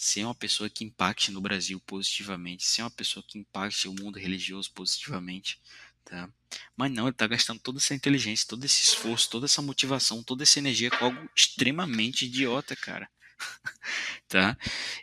ser 0.00 0.24
uma 0.24 0.34
pessoa 0.34 0.70
que 0.70 0.82
impacte 0.82 1.30
no 1.30 1.42
Brasil 1.42 1.78
positivamente, 1.80 2.64
ser 2.64 2.80
uma 2.80 2.90
pessoa 2.90 3.22
que 3.22 3.38
impacte 3.38 3.86
o 3.86 3.92
mundo 3.92 4.18
religioso 4.18 4.72
positivamente, 4.72 5.60
tá? 6.06 6.26
Mas 6.74 6.90
não, 6.90 7.04
ele 7.04 7.10
está 7.10 7.26
gastando 7.26 7.60
toda 7.60 7.78
essa 7.78 7.94
inteligência, 7.94 8.48
todo 8.48 8.64
esse 8.64 8.82
esforço, 8.82 9.28
toda 9.28 9.44
essa 9.44 9.60
motivação, 9.60 10.22
toda 10.22 10.42
essa 10.42 10.58
energia 10.58 10.90
com 10.90 11.04
algo 11.04 11.30
extremamente 11.36 12.24
idiota, 12.24 12.74
cara. 12.74 13.10
tá? 14.26 14.56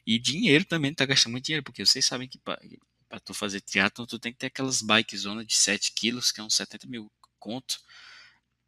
E 0.06 0.18
dinheiro 0.18 0.66
também, 0.66 0.92
tá 0.92 1.06
gastando 1.06 1.34
muito 1.34 1.46
dinheiro, 1.46 1.64
porque 1.64 1.86
vocês 1.86 2.04
sabem 2.04 2.28
que 2.28 2.40
para 2.40 3.20
tu 3.24 3.36
fazer 3.36 3.62
triatlon, 3.62 4.08
tu 4.08 4.18
tem 4.18 4.34
que 4.34 4.40
ter 4.40 4.48
aquelas 4.48 4.82
bike 4.82 5.16
zona 5.16 5.46
de 5.46 5.54
7 5.54 5.92
quilos, 5.92 6.32
que 6.32 6.42
é 6.42 6.44
uns 6.44 6.56
70 6.56 6.88
mil 6.88 7.12
conto. 7.38 7.80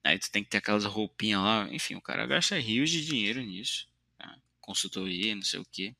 Aí 0.03 0.19
tu 0.19 0.29
tem 0.29 0.43
que 0.43 0.49
ter 0.51 0.57
aquelas 0.57 0.85
roupinhas 0.85 1.41
lá. 1.41 1.67
Enfim, 1.71 1.95
o 1.95 2.01
cara 2.01 2.27
gasta 2.27 2.59
rios 2.59 2.91
de 2.91 3.03
dinheiro 3.03 3.41
nisso. 3.41 3.87
Tá? 4.15 4.37
Consultoria, 4.61 5.35
não 5.35 5.41
sei 5.41 5.59
o 5.59 5.65
que. 5.65 5.95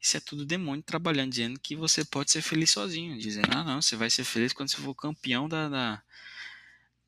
Isso 0.00 0.16
é 0.16 0.20
tudo 0.20 0.44
demônio 0.44 0.82
trabalhando, 0.82 1.30
dizendo 1.30 1.58
que 1.58 1.74
você 1.74 2.04
pode 2.04 2.30
ser 2.30 2.42
feliz 2.42 2.70
sozinho. 2.70 3.18
Dizendo, 3.18 3.48
ah 3.52 3.64
não, 3.64 3.80
você 3.80 3.96
vai 3.96 4.10
ser 4.10 4.24
feliz 4.24 4.52
quando 4.52 4.70
você 4.70 4.76
for 4.76 4.94
campeão 4.94 5.48
da, 5.48 5.68
da, 5.68 6.02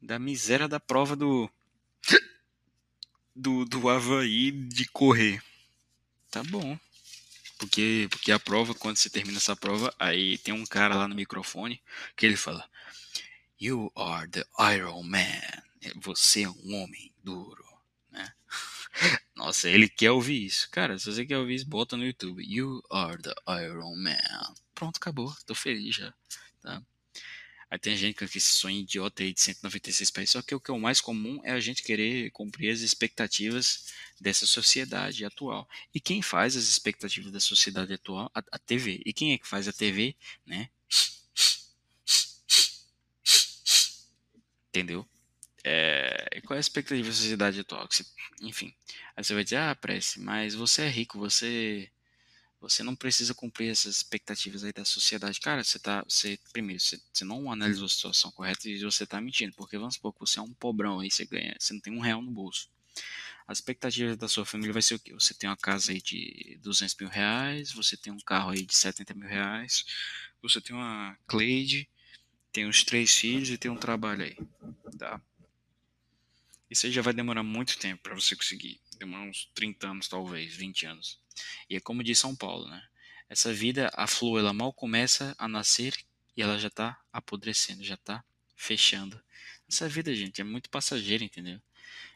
da 0.01 0.19
miséria 0.19 0.67
da 0.67 0.81
prova 0.81 1.15
do, 1.15 1.51
do, 3.35 3.65
do 3.65 3.89
Havaí 3.89 4.51
de 4.51 4.87
correr. 4.87 5.43
Tá 6.31 6.43
bom. 6.45 6.79
Porque, 7.59 8.07
porque 8.11 8.33
a 8.33 8.39
prova, 8.39 8.75
quando 8.75 8.97
você 8.97 9.09
termina 9.09 9.39
essa 9.39 9.57
prova, 9.57 9.95
aí 9.99 10.39
tem 10.39 10.53
um 10.53 10.65
cara 10.65 10.95
lá 10.95 11.09
no 11.09 11.15
microfone 11.15 11.83
que 12.17 12.27
ele 12.27 12.37
fala: 12.37 12.69
You 13.59 13.91
are 13.95 14.29
the 14.29 14.45
Iron 14.75 15.03
Man. 15.03 15.41
Você 15.97 16.43
é 16.43 16.49
um 16.49 16.83
homem 16.83 17.13
duro. 17.23 17.65
Né? 18.11 18.33
Nossa, 19.37 19.69
ele 19.69 19.87
quer 19.87 20.11
ouvir 20.11 20.47
isso. 20.47 20.69
Cara, 20.71 20.99
se 20.99 21.05
você 21.05 21.25
quer 21.27 21.37
ouvir 21.37 21.57
isso, 21.57 21.67
bota 21.69 21.95
no 21.97 22.07
YouTube. 22.07 22.43
You 22.43 22.83
are 22.91 23.21
the 23.21 23.35
Iron 23.63 23.95
Man. 23.95 24.55
Pronto, 24.75 24.97
acabou. 24.97 25.35
Tô 25.45 25.55
feliz 25.55 25.95
já. 25.95 26.15
Tá? 26.63 26.83
Aí 27.71 27.79
tem 27.79 27.95
gente 27.97 28.17
com 28.17 28.25
esse 28.25 28.41
sonho 28.41 28.81
idiota 28.81 29.23
aí 29.23 29.35
de 29.35 29.41
196 29.41 30.11
países. 30.11 30.33
Só 30.33 30.41
que 30.41 30.55
o 30.55 30.61
que 30.61 30.71
é 30.71 30.75
o 30.75 30.81
mais 30.81 31.03
comum 31.03 31.39
é 31.45 31.53
a 31.53 31.61
gente 31.61 31.83
querer 31.83 32.31
cumprir 32.31 32.71
as 32.73 32.81
expectativas 32.81 33.93
dessa 34.19 34.47
sociedade 34.47 35.23
atual. 35.25 35.69
E 35.93 36.01
quem 36.01 36.23
faz 36.23 36.57
as 36.57 36.65
expectativas 36.65 37.31
da 37.31 37.41
sociedade 37.41 37.93
atual? 37.93 38.31
A, 38.35 38.43
a 38.53 38.59
TV. 38.59 39.03
E 39.05 39.13
quem 39.13 39.35
é 39.35 39.39
que 39.39 39.47
faz 39.47 39.69
a 39.69 39.73
TV? 39.73 40.17
Né? 40.47 40.71
Entendeu? 44.71 45.07
É, 45.69 46.41
qual 46.47 46.55
é 46.55 46.59
a 46.59 46.61
expectativa 46.61 47.09
da 47.09 47.13
sociedade 47.13 47.59
atual? 47.59 47.89
Enfim, 48.41 48.73
aí 49.17 49.25
você 49.25 49.35
vai 49.35 49.43
dizer, 49.43 49.57
ah, 49.57 49.75
Prece, 49.75 50.21
mas 50.21 50.55
você 50.55 50.83
é 50.83 50.89
rico, 50.89 51.19
você 51.19 51.91
você 52.61 52.85
não 52.85 52.95
precisa 52.95 53.35
cumprir 53.35 53.71
essas 53.71 53.97
expectativas 53.97 54.63
aí 54.65 54.73
da 54.73 54.85
sociedade. 54.85 55.41
Cara, 55.41 55.63
você 55.63 55.79
tá, 55.79 56.05
você, 56.09 56.39
primeiro, 56.53 56.81
você, 56.81 57.01
você 57.13 57.25
não 57.25 57.51
analisou 57.53 57.87
a 57.87 57.89
situação 57.89 58.31
correta 58.31 58.69
e 58.69 58.83
você 58.83 59.05
tá 59.05 59.21
mentindo, 59.21 59.55
porque 59.57 59.77
vamos 59.77 59.97
supor 59.97 60.13
que 60.13 60.21
você 60.21 60.39
é 60.39 60.43
um 60.43 60.55
pobrão 60.55 61.01
aí, 61.01 61.11
você 61.11 61.27
ganha, 61.27 61.57
você 61.59 61.75
não 61.75 61.81
tem 61.81 61.93
um 61.93 62.01
real 62.01 62.23
no 62.23 62.31
bolso. 62.31 62.71
As 63.47 63.59
expectativas 63.59 64.17
da 64.17 64.29
sua 64.29 64.47
família 64.47 64.73
vai 64.73 64.83
ser 64.83 64.95
o 64.95 64.99
quê? 65.01 65.13
Você 65.15 65.35
tem 65.35 65.51
uma 65.51 65.57
casa 65.57 65.91
aí 65.91 66.01
de 66.01 66.59
200 66.63 66.97
mil 66.97 67.09
reais, 67.09 67.73
você 67.73 67.97
tem 67.97 68.13
um 68.13 68.21
carro 68.21 68.51
aí 68.51 68.65
de 68.65 68.75
70 68.75 69.15
mil 69.15 69.29
reais, 69.29 69.85
você 70.41 70.61
tem 70.61 70.75
uma 70.75 71.19
Cleide, 71.27 71.89
tem 72.53 72.69
os 72.69 72.85
três 72.85 73.17
filhos 73.17 73.51
e 73.51 73.59
tem 73.59 73.71
um 73.71 73.77
trabalho 73.77 74.25
aí, 74.25 74.37
tá? 74.97 75.21
Isso 76.71 76.87
aí 76.87 76.93
já 76.93 77.03
vai 77.03 77.13
demorar 77.13 77.43
muito 77.43 77.79
tempo 77.79 78.03
para 78.03 78.15
você 78.15 78.35
conseguir. 78.35 78.81
Demorar 78.99 79.25
uns 79.25 79.51
30 79.55 79.89
anos, 79.89 80.09
talvez, 80.09 80.55
20 80.55 80.87
anos. 80.87 81.21
E 81.69 81.77
é 81.77 81.81
como 81.81 82.03
diz 82.03 82.19
São 82.19 82.35
Paulo, 82.35 82.69
né? 82.69 82.83
Essa 83.29 83.53
vida, 83.53 83.91
a 83.95 84.07
flor, 84.07 84.39
ela 84.39 84.53
mal 84.53 84.73
começa 84.73 85.35
a 85.39 85.49
nascer 85.49 85.95
e 86.37 86.43
ela 86.43 86.59
já 86.59 86.69
está 86.69 87.01
apodrecendo, 87.13 87.83
já 87.83 87.95
está 87.95 88.25
fechando. 88.55 89.21
Essa 89.69 89.89
vida, 89.89 90.15
gente, 90.15 90.41
é 90.41 90.45
muito 90.45 90.71
passageira, 90.71 91.25
entendeu? 91.25 91.61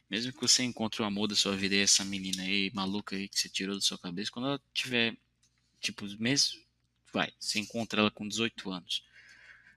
Mesmo 0.08 0.32
que 0.32 0.40
você 0.40 0.62
encontre 0.62 1.02
o 1.02 1.04
amor 1.04 1.28
da 1.28 1.36
sua 1.36 1.56
vida 1.56 1.74
e 1.74 1.80
essa 1.80 2.04
menina 2.04 2.42
aí, 2.42 2.70
maluca 2.74 3.16
aí, 3.16 3.28
que 3.28 3.38
você 3.38 3.48
tirou 3.48 3.74
da 3.74 3.80
sua 3.80 3.98
cabeça, 3.98 4.30
quando 4.30 4.48
ela 4.48 4.62
tiver, 4.72 5.16
tipo, 5.80 6.06
mesmo, 6.18 6.60
vai, 7.12 7.32
você 7.38 7.58
encontra 7.58 8.00
ela 8.00 8.10
com 8.10 8.26
18 8.26 8.70
anos. 8.70 9.04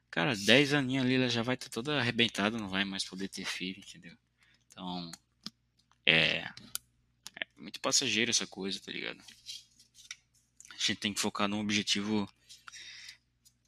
Cara, 0.09 0.35
10 0.35 0.73
aninhos 0.73 1.05
ali, 1.05 1.15
ela 1.15 1.29
já 1.29 1.41
vai 1.41 1.55
estar 1.55 1.69
tá 1.69 1.73
toda 1.73 1.99
arrebentada, 1.99 2.57
não 2.57 2.69
vai 2.69 2.85
mais 2.85 3.03
poder 3.03 3.27
ter 3.27 3.45
filho, 3.45 3.79
entendeu? 3.79 4.15
Então, 4.73 5.11
é, 6.03 6.39
é 6.39 7.47
muito 7.55 7.79
passageiro 7.79 8.31
essa 8.31 8.47
coisa, 8.47 8.79
tá 8.79 8.91
ligado? 8.91 9.23
A 10.71 10.77
gente 10.77 10.95
tem 10.95 11.13
que 11.13 11.21
focar 11.21 11.47
num 11.47 11.59
objetivo 11.59 12.27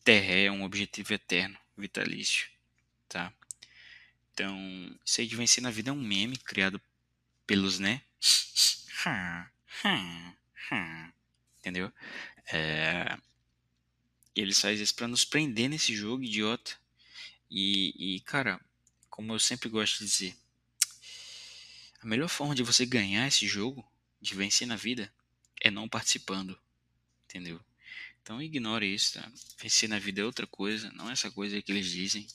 terré, 0.03 0.49
um 0.49 0.63
objetivo 0.63 1.13
eterno, 1.13 1.57
vitalício, 1.77 2.49
tá? 3.07 3.31
Então, 4.33 4.99
isso 5.05 5.21
aí 5.21 5.27
de 5.27 5.35
vencer 5.35 5.61
na 5.63 5.69
vida 5.69 5.91
é 5.91 5.93
um 5.93 6.01
meme 6.01 6.37
criado 6.37 6.81
pelos, 7.45 7.77
né? 7.79 8.01
Entendeu? 11.59 11.93
É, 12.51 13.17
eles 14.35 14.59
fazem 14.59 14.83
isso 14.83 14.95
pra 14.95 15.07
nos 15.07 15.23
prender 15.23 15.69
nesse 15.69 15.95
jogo, 15.95 16.23
idiota. 16.23 16.75
E, 17.49 18.15
e, 18.15 18.19
cara, 18.21 18.59
como 19.09 19.33
eu 19.33 19.39
sempre 19.39 19.69
gosto 19.69 19.99
de 19.99 20.05
dizer, 20.05 20.35
a 22.05 22.07
melhor 22.07 22.29
forma 22.29 22.53
de 22.53 22.61
você 22.61 22.85
ganhar 22.85 23.27
esse 23.27 23.47
jogo, 23.47 23.83
de 24.21 24.35
vencer 24.35 24.67
na 24.67 24.75
vida, 24.75 25.11
é 25.59 25.71
não 25.71 25.89
participando. 25.89 26.55
Entendeu? 27.23 27.59
Então 28.21 28.39
ignore 28.39 28.93
isso, 28.93 29.13
tá? 29.13 29.31
Vencer 29.57 29.89
na 29.89 29.97
vida 29.97 30.21
é 30.21 30.23
outra 30.23 30.45
coisa, 30.45 30.91
não 30.91 31.09
é 31.09 31.13
essa 31.13 31.31
coisa 31.31 31.59
que 31.63 31.71
eles 31.71 31.89
dizem. 31.89 32.27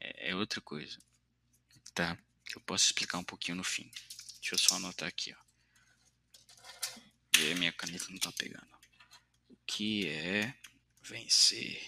É, 0.00 0.30
é 0.30 0.34
outra 0.34 0.60
coisa. 0.60 0.98
Tá? 1.94 2.18
Eu 2.52 2.60
posso 2.62 2.86
explicar 2.86 3.18
um 3.18 3.24
pouquinho 3.24 3.56
no 3.56 3.62
fim. 3.62 3.88
Deixa 4.40 4.56
eu 4.56 4.58
só 4.58 4.74
anotar 4.74 5.08
aqui, 5.08 5.32
ó. 5.32 5.42
E 7.38 7.46
aí 7.46 7.54
minha 7.54 7.72
caneta 7.72 8.06
não 8.10 8.18
tá 8.18 8.32
pegando. 8.32 8.66
O 9.48 9.56
que 9.64 10.08
é 10.08 10.52
vencer 11.00 11.80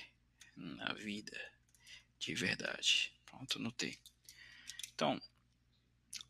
na 0.55 0.93
vida 0.93 1.53
de 2.21 2.37
verdade? 2.37 3.13
Pronto, 3.27 3.59
anotei. 3.59 3.99
Então, 4.95 5.21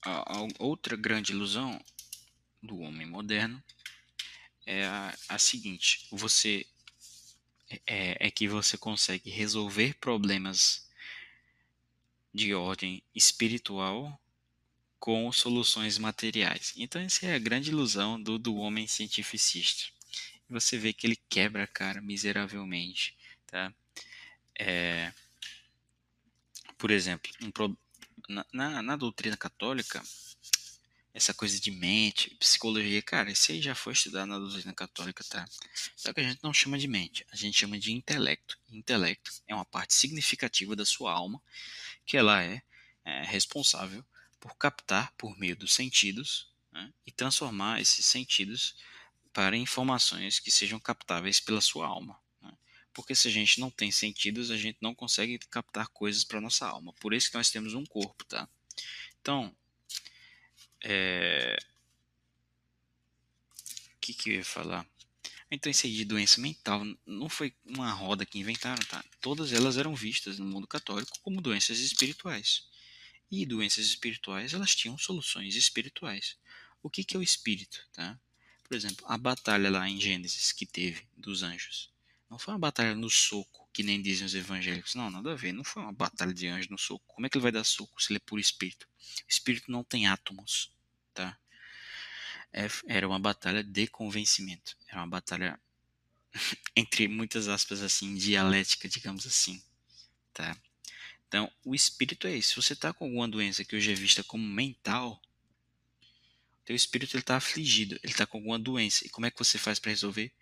a, 0.05 0.37
a 0.37 0.49
outra 0.59 0.97
grande 0.97 1.33
ilusão 1.33 1.81
do 2.63 2.79
homem 2.81 3.07
moderno 3.07 3.63
é 4.67 4.85
a, 4.85 5.17
a 5.29 5.39
seguinte: 5.39 6.07
você 6.11 6.67
é, 7.87 8.27
é, 8.27 8.31
que 8.31 8.47
você 8.47 8.77
consegue 8.77 9.31
resolver 9.31 9.95
problemas 9.95 10.89
de 12.33 12.55
ordem 12.55 13.03
espiritual 13.15 14.21
com 14.99 15.31
soluções 15.33 15.99
materiais. 15.99 16.73
Então 16.77 17.01
essa 17.01 17.27
é 17.27 17.35
a 17.35 17.39
grande 17.39 17.71
ilusão 17.71 18.21
do, 18.21 18.39
do 18.39 18.57
homem 18.57 18.87
cientificista. 18.87 19.93
Você 20.49 20.79
vê 20.79 20.93
que 20.93 21.07
ele 21.07 21.19
quebra 21.29 21.65
a 21.65 21.67
cara 21.67 22.01
miseravelmente, 22.01 23.17
tá? 23.47 23.73
É, 24.59 25.13
por 26.79 26.91
exemplo, 26.91 27.31
um, 27.43 27.51
na, 28.29 28.47
na, 28.53 28.83
na, 28.83 28.97
doutrina 28.97 29.37
católica, 29.37 30.03
essa 31.13 31.33
coisa 31.33 31.61
de 31.61 31.71
mente, 31.71 32.35
psicologia, 32.41 33.01
cara, 33.03 33.31
isso 33.31 33.53
aí 33.53 33.63
já 33.63 33.75
foi 33.75 33.93
estudado 33.93 34.27
na 34.27 34.39
doutrina 34.39 34.75
católica, 34.75 35.23
tá? 35.29 35.45
Só 35.97 36.13
que 36.13 36.21
a 36.21 36.25
gente 36.25 36.43
não 36.43 36.53
chama 36.53 36.77
de 36.77 36.89
mente, 36.89 37.25
a 37.31 37.37
gente 37.37 37.59
chama 37.59 37.79
de 37.79 37.93
intelecto. 37.93 38.59
Intelecto 38.69 39.31
é 39.47 39.55
uma 39.55 39.65
parte 39.65 39.95
significativa 39.95 40.75
da 40.75 40.85
sua 40.85 41.13
alma, 41.13 41.41
que 42.05 42.17
ela 42.17 42.43
é, 42.43 42.63
é 43.05 43.25
responsável 43.25 44.05
por 44.41 44.57
captar 44.57 45.13
por 45.17 45.39
meio 45.39 45.57
dos 45.57 45.73
sentidos 45.73 46.53
né, 46.73 46.93
e 47.07 47.13
transformar 47.13 47.81
esses 47.81 48.05
sentidos 48.05 48.75
para 49.33 49.57
informações 49.57 50.39
que 50.39 50.51
sejam 50.51 50.79
captáveis 50.79 51.41
pela 51.41 51.61
sua 51.61 51.87
alma. 51.87 52.19
Porque 52.95 53.15
se 53.15 53.27
a 53.27 53.31
gente 53.31 53.61
não 53.61 53.71
tem 53.71 53.91
sentidos, 53.91 54.53
a 54.53 54.57
gente 54.57 54.79
não 54.81 54.95
consegue 54.95 55.39
captar 55.51 55.89
coisas 55.89 56.23
para 56.23 56.41
nossa 56.41 56.67
alma. 56.67 56.93
Por 56.95 57.13
isso 57.13 57.29
que 57.29 57.37
nós 57.37 57.51
temos 57.51 57.75
um 57.75 57.85
corpo, 57.85 58.25
tá? 58.25 58.49
Então, 59.21 59.55
é... 60.81 61.59
o 63.97 64.01
que, 64.01 64.15
que 64.15 64.31
eu 64.31 64.35
ia 64.37 64.45
falar? 64.45 64.87
Então, 65.51 65.71
isso 65.71 65.87
aí 65.87 65.95
de 65.95 66.05
doença 66.05 66.41
mental 66.41 66.83
não 67.05 67.29
foi 67.29 67.53
uma 67.65 67.93
roda 67.93 68.25
que 68.25 68.39
inventaram, 68.39 68.83
tá? 68.87 69.05
Todas 69.21 69.53
elas 69.53 69.77
eram 69.77 69.95
vistas 69.95 70.39
no 70.39 70.45
mundo 70.45 70.67
católico 70.67 71.19
como 71.21 71.41
doenças 71.41 71.81
espirituais. 71.81 72.69
E 73.31 73.45
doenças 73.45 73.87
espirituais, 73.87 74.55
elas 74.55 74.75
tinham 74.75 74.97
soluções 74.97 75.57
espirituais. 75.57 76.37
O 76.83 76.89
que, 76.89 77.03
que 77.03 77.17
é 77.17 77.19
o 77.19 77.23
espírito, 77.23 77.85
tá? 77.93 78.19
Por 78.63 78.77
exemplo, 78.77 79.05
a 79.09 79.19
batalha 79.19 79.71
lá 79.71 79.89
em 79.89 80.01
Gênesis 80.01 80.53
que 80.53 80.67
teve 80.67 81.07
dos 81.17 81.43
anjos. 81.43 81.94
Não 82.35 82.39
foi 82.41 82.53
uma 82.53 82.59
batalha 82.59 82.97
no 82.97 83.09
soco, 83.09 83.69
que 83.73 83.85
nem 83.85 84.03
dizem 84.03 84.27
os 84.27 84.35
evangélicos. 84.35 84.97
Não, 84.97 85.09
nada 85.09 85.31
a 85.31 85.37
ver. 85.37 85.53
Não 85.53 85.63
foi 85.63 85.81
uma 85.81 85.93
batalha 85.93 86.35
de 86.35 86.49
anjo 86.49 86.67
no 86.69 86.77
soco. 86.77 87.05
Como 87.07 87.25
é 87.25 87.31
que 87.31 87.37
ele 87.39 87.45
vai 87.45 87.53
dar 87.53 87.63
soco 87.63 88.03
se 88.03 88.11
ele 88.11 88.17
é 88.17 88.27
puro 88.27 88.41
espírito? 88.41 88.89
O 89.21 89.31
espírito 89.31 89.71
não 89.71 89.85
tem 89.85 90.09
átomos, 90.09 90.73
tá? 91.15 91.39
É, 92.53 92.67
era 92.89 93.07
uma 93.07 93.21
batalha 93.21 93.63
de 93.63 93.87
convencimento. 93.87 94.77
Era 94.89 94.99
uma 94.99 95.07
batalha, 95.07 95.61
entre 96.75 97.07
muitas 97.07 97.47
aspas, 97.47 97.81
assim, 97.83 98.17
dialética, 98.17 98.89
digamos 98.89 99.29
assim, 99.29 99.63
tá? 100.33 100.57
Então, 101.29 101.49
o 101.65 101.73
espírito 101.73 102.27
é 102.27 102.35
isso. 102.37 102.49
Se 102.49 102.57
você 102.57 102.73
está 102.73 102.93
com 102.93 103.05
alguma 103.05 103.29
doença 103.29 103.65
que 103.65 103.77
hoje 103.77 103.93
é 103.93 103.95
vista 103.95 104.25
como 104.25 104.45
mental, 104.45 105.23
teu 106.65 106.75
espírito 106.75 107.17
está 107.17 107.37
afligido, 107.37 107.95
ele 108.03 108.13
está 108.13 108.27
com 108.27 108.39
alguma 108.39 108.59
doença. 108.59 109.07
E 109.07 109.09
como 109.09 109.25
é 109.25 109.31
que 109.31 109.39
você 109.39 109.57
faz 109.57 109.79
para 109.79 109.91
resolver? 109.91 110.33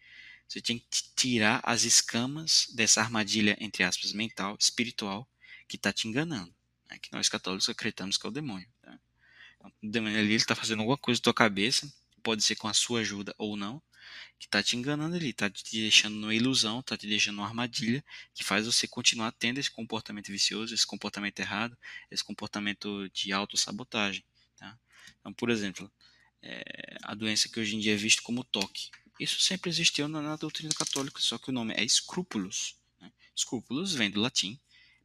Você 0.49 0.61
tem 0.61 0.79
que 0.79 1.03
tirar 1.17 1.61
as 1.63 1.85
escamas 1.85 2.67
dessa 2.75 3.01
armadilha, 3.01 3.57
entre 3.61 3.83
aspas, 3.83 4.13
mental, 4.13 4.57
espiritual, 4.61 5.27
que 5.67 5.77
está 5.77 5.93
te 5.93 6.07
enganando. 6.07 6.55
Né? 6.91 6.99
Que 6.99 7.13
nós 7.13 7.29
católicos 7.29 7.69
acreditamos 7.69 8.17
que 8.17 8.27
é 8.27 8.29
o 8.29 8.33
demônio. 8.33 8.69
Tá? 8.83 8.99
Então, 9.57 9.73
o 9.83 9.91
demônio 9.91 10.19
ali 10.19 10.35
está 10.35 10.55
fazendo 10.55 10.81
alguma 10.81 10.99
coisa 10.99 11.19
na 11.19 11.25
tua 11.25 11.35
cabeça, 11.35 11.91
pode 12.23 12.43
ser 12.43 12.57
com 12.57 12.69
a 12.69 12.75
sua 12.75 13.01
ajuda 13.01 13.35
ou 13.39 13.57
não, 13.57 13.83
que 14.39 14.47
está 14.47 14.63
te 14.63 14.77
enganando 14.77 15.17
ali, 15.17 15.31
está 15.31 15.49
te 15.49 15.81
deixando 15.81 16.17
numa 16.17 16.35
ilusão, 16.35 16.81
está 16.81 16.97
te 16.97 17.07
deixando 17.07 17.37
numa 17.37 17.47
armadilha, 17.47 18.05
que 18.35 18.43
faz 18.43 18.67
você 18.67 18.87
continuar 18.89 19.33
tendo 19.33 19.59
esse 19.59 19.71
comportamento 19.71 20.33
vicioso, 20.33 20.75
esse 20.75 20.87
comportamento 20.87 21.39
errado, 21.39 21.79
esse 22.11 22.25
comportamento 22.25 23.09
de 23.11 23.33
autossabotagem. 23.33 24.25
Tá? 24.57 24.77
Então, 25.21 25.33
por 25.33 25.49
exemplo, 25.49 25.91
é, 26.43 26.97
a 27.03 27.15
doença 27.15 27.49
que 27.49 27.61
hoje 27.61 27.77
em 27.77 27.79
dia 27.79 27.95
é 27.95 27.97
vista 27.97 28.21
como 28.23 28.43
toque. 28.43 28.91
Isso 29.19 29.41
sempre 29.41 29.71
existiu 29.71 30.09
na, 30.09 30.21
na 30.21 30.37
doutrina 30.37 30.73
católica, 30.75 31.21
só 31.21 31.39
que 31.39 31.51
o 31.51 31.53
nome 31.53 31.75
é 31.75 31.85
escrúpulos. 31.85 32.77
Né? 33.01 33.13
Escrúpulos 33.35 33.95
vem 33.95 34.11
do 34.11 34.21
latim 34.21 34.59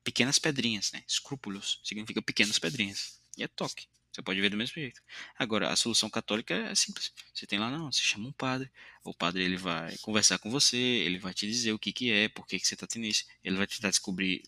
pequenas 0.07 0.39
pedrinhas, 0.39 0.93
né? 0.93 1.03
Escrúpulos 1.05 1.81
significa 1.83 2.21
pequenas 2.21 2.57
pedrinhas. 2.57 3.19
E 3.37 3.43
é 3.43 3.47
toque. 3.47 3.87
Você 4.09 4.21
pode 4.21 4.39
ver 4.39 4.49
do 4.49 4.55
mesmo 4.55 4.73
jeito. 4.75 5.01
Agora, 5.37 5.69
a 5.69 5.75
solução 5.75 6.09
católica 6.09 6.53
é 6.55 6.73
simples. 6.73 7.11
Você 7.33 7.45
tem 7.45 7.59
lá, 7.59 7.69
não, 7.69 7.91
você 7.91 7.99
chama 7.99 8.29
um 8.29 8.31
padre. 8.31 8.71
O 9.03 9.13
padre 9.13 9.43
ele 9.43 9.57
vai 9.57 9.97
conversar 9.97 10.39
com 10.39 10.49
você, 10.49 10.77
ele 10.77 11.19
vai 11.19 11.33
te 11.33 11.45
dizer 11.45 11.73
o 11.73 11.77
que, 11.77 11.91
que 11.91 12.09
é, 12.09 12.29
por 12.29 12.47
que, 12.47 12.57
que 12.57 12.65
você 12.65 12.73
está 12.73 12.87
tendo 12.87 13.05
isso. 13.05 13.25
Ele 13.43 13.57
vai 13.57 13.67
tentar 13.67 13.89
descobrir 13.89 14.41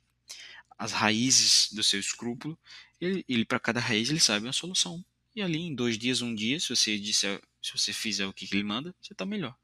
as 0.77 0.93
raízes 0.93 1.73
do 1.73 1.83
seu 1.83 1.99
escrúpulo. 1.99 2.57
Ele, 2.99 3.25
ele 3.27 3.43
para 3.43 3.59
cada 3.59 3.81
raiz, 3.81 4.09
ele 4.09 4.19
sabe 4.21 4.45
uma 4.45 4.53
solução. 4.53 5.03
E 5.35 5.41
ali, 5.41 5.59
em 5.59 5.75
dois 5.75 5.97
dias, 5.97 6.21
um 6.21 6.33
dia, 6.33 6.57
se 6.57 6.69
você 6.69 6.97
disser 6.97 7.41
se 7.61 7.71
você 7.71 7.91
fizer 7.91 8.25
o 8.25 8.33
que 8.33 8.47
ele 8.51 8.63
manda, 8.63 8.95
você 9.01 9.13
está 9.13 9.25
melhor. 9.25 9.55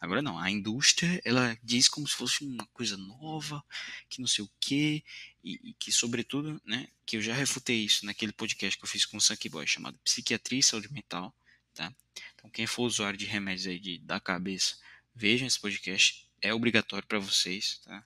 Agora 0.00 0.22
não, 0.22 0.38
a 0.38 0.50
indústria 0.50 1.20
ela 1.24 1.56
diz 1.62 1.88
como 1.88 2.06
se 2.06 2.14
fosse 2.14 2.44
uma 2.44 2.66
coisa 2.66 2.96
nova, 2.96 3.64
que 4.08 4.20
não 4.20 4.26
sei 4.26 4.44
o 4.44 4.50
quê, 4.60 5.02
e, 5.42 5.70
e, 5.70 5.74
que 5.74 5.92
sobretudo, 5.92 6.60
né, 6.64 6.88
que 7.04 7.16
eu 7.16 7.22
já 7.22 7.34
refutei 7.34 7.84
isso 7.84 8.04
naquele 8.06 8.32
podcast 8.32 8.78
que 8.78 8.84
eu 8.84 8.88
fiz 8.88 9.04
com 9.04 9.16
o 9.16 9.20
Sanky 9.20 9.48
Boy 9.48 9.66
chamado 9.66 9.98
Psiquiatria 10.04 10.60
e 10.60 10.62
Saúde 10.62 10.92
Mental, 10.92 11.34
tá? 11.74 11.92
Então 12.34 12.50
quem 12.50 12.66
for 12.66 12.84
usuário 12.84 13.18
de 13.18 13.26
remédios 13.26 13.66
aí 13.66 13.78
de, 13.78 13.98
da 13.98 14.18
cabeça, 14.20 14.76
vejam 15.14 15.46
esse 15.46 15.60
podcast, 15.60 16.28
é 16.40 16.52
obrigatório 16.52 17.06
para 17.06 17.18
vocês, 17.18 17.80
tá? 17.84 18.04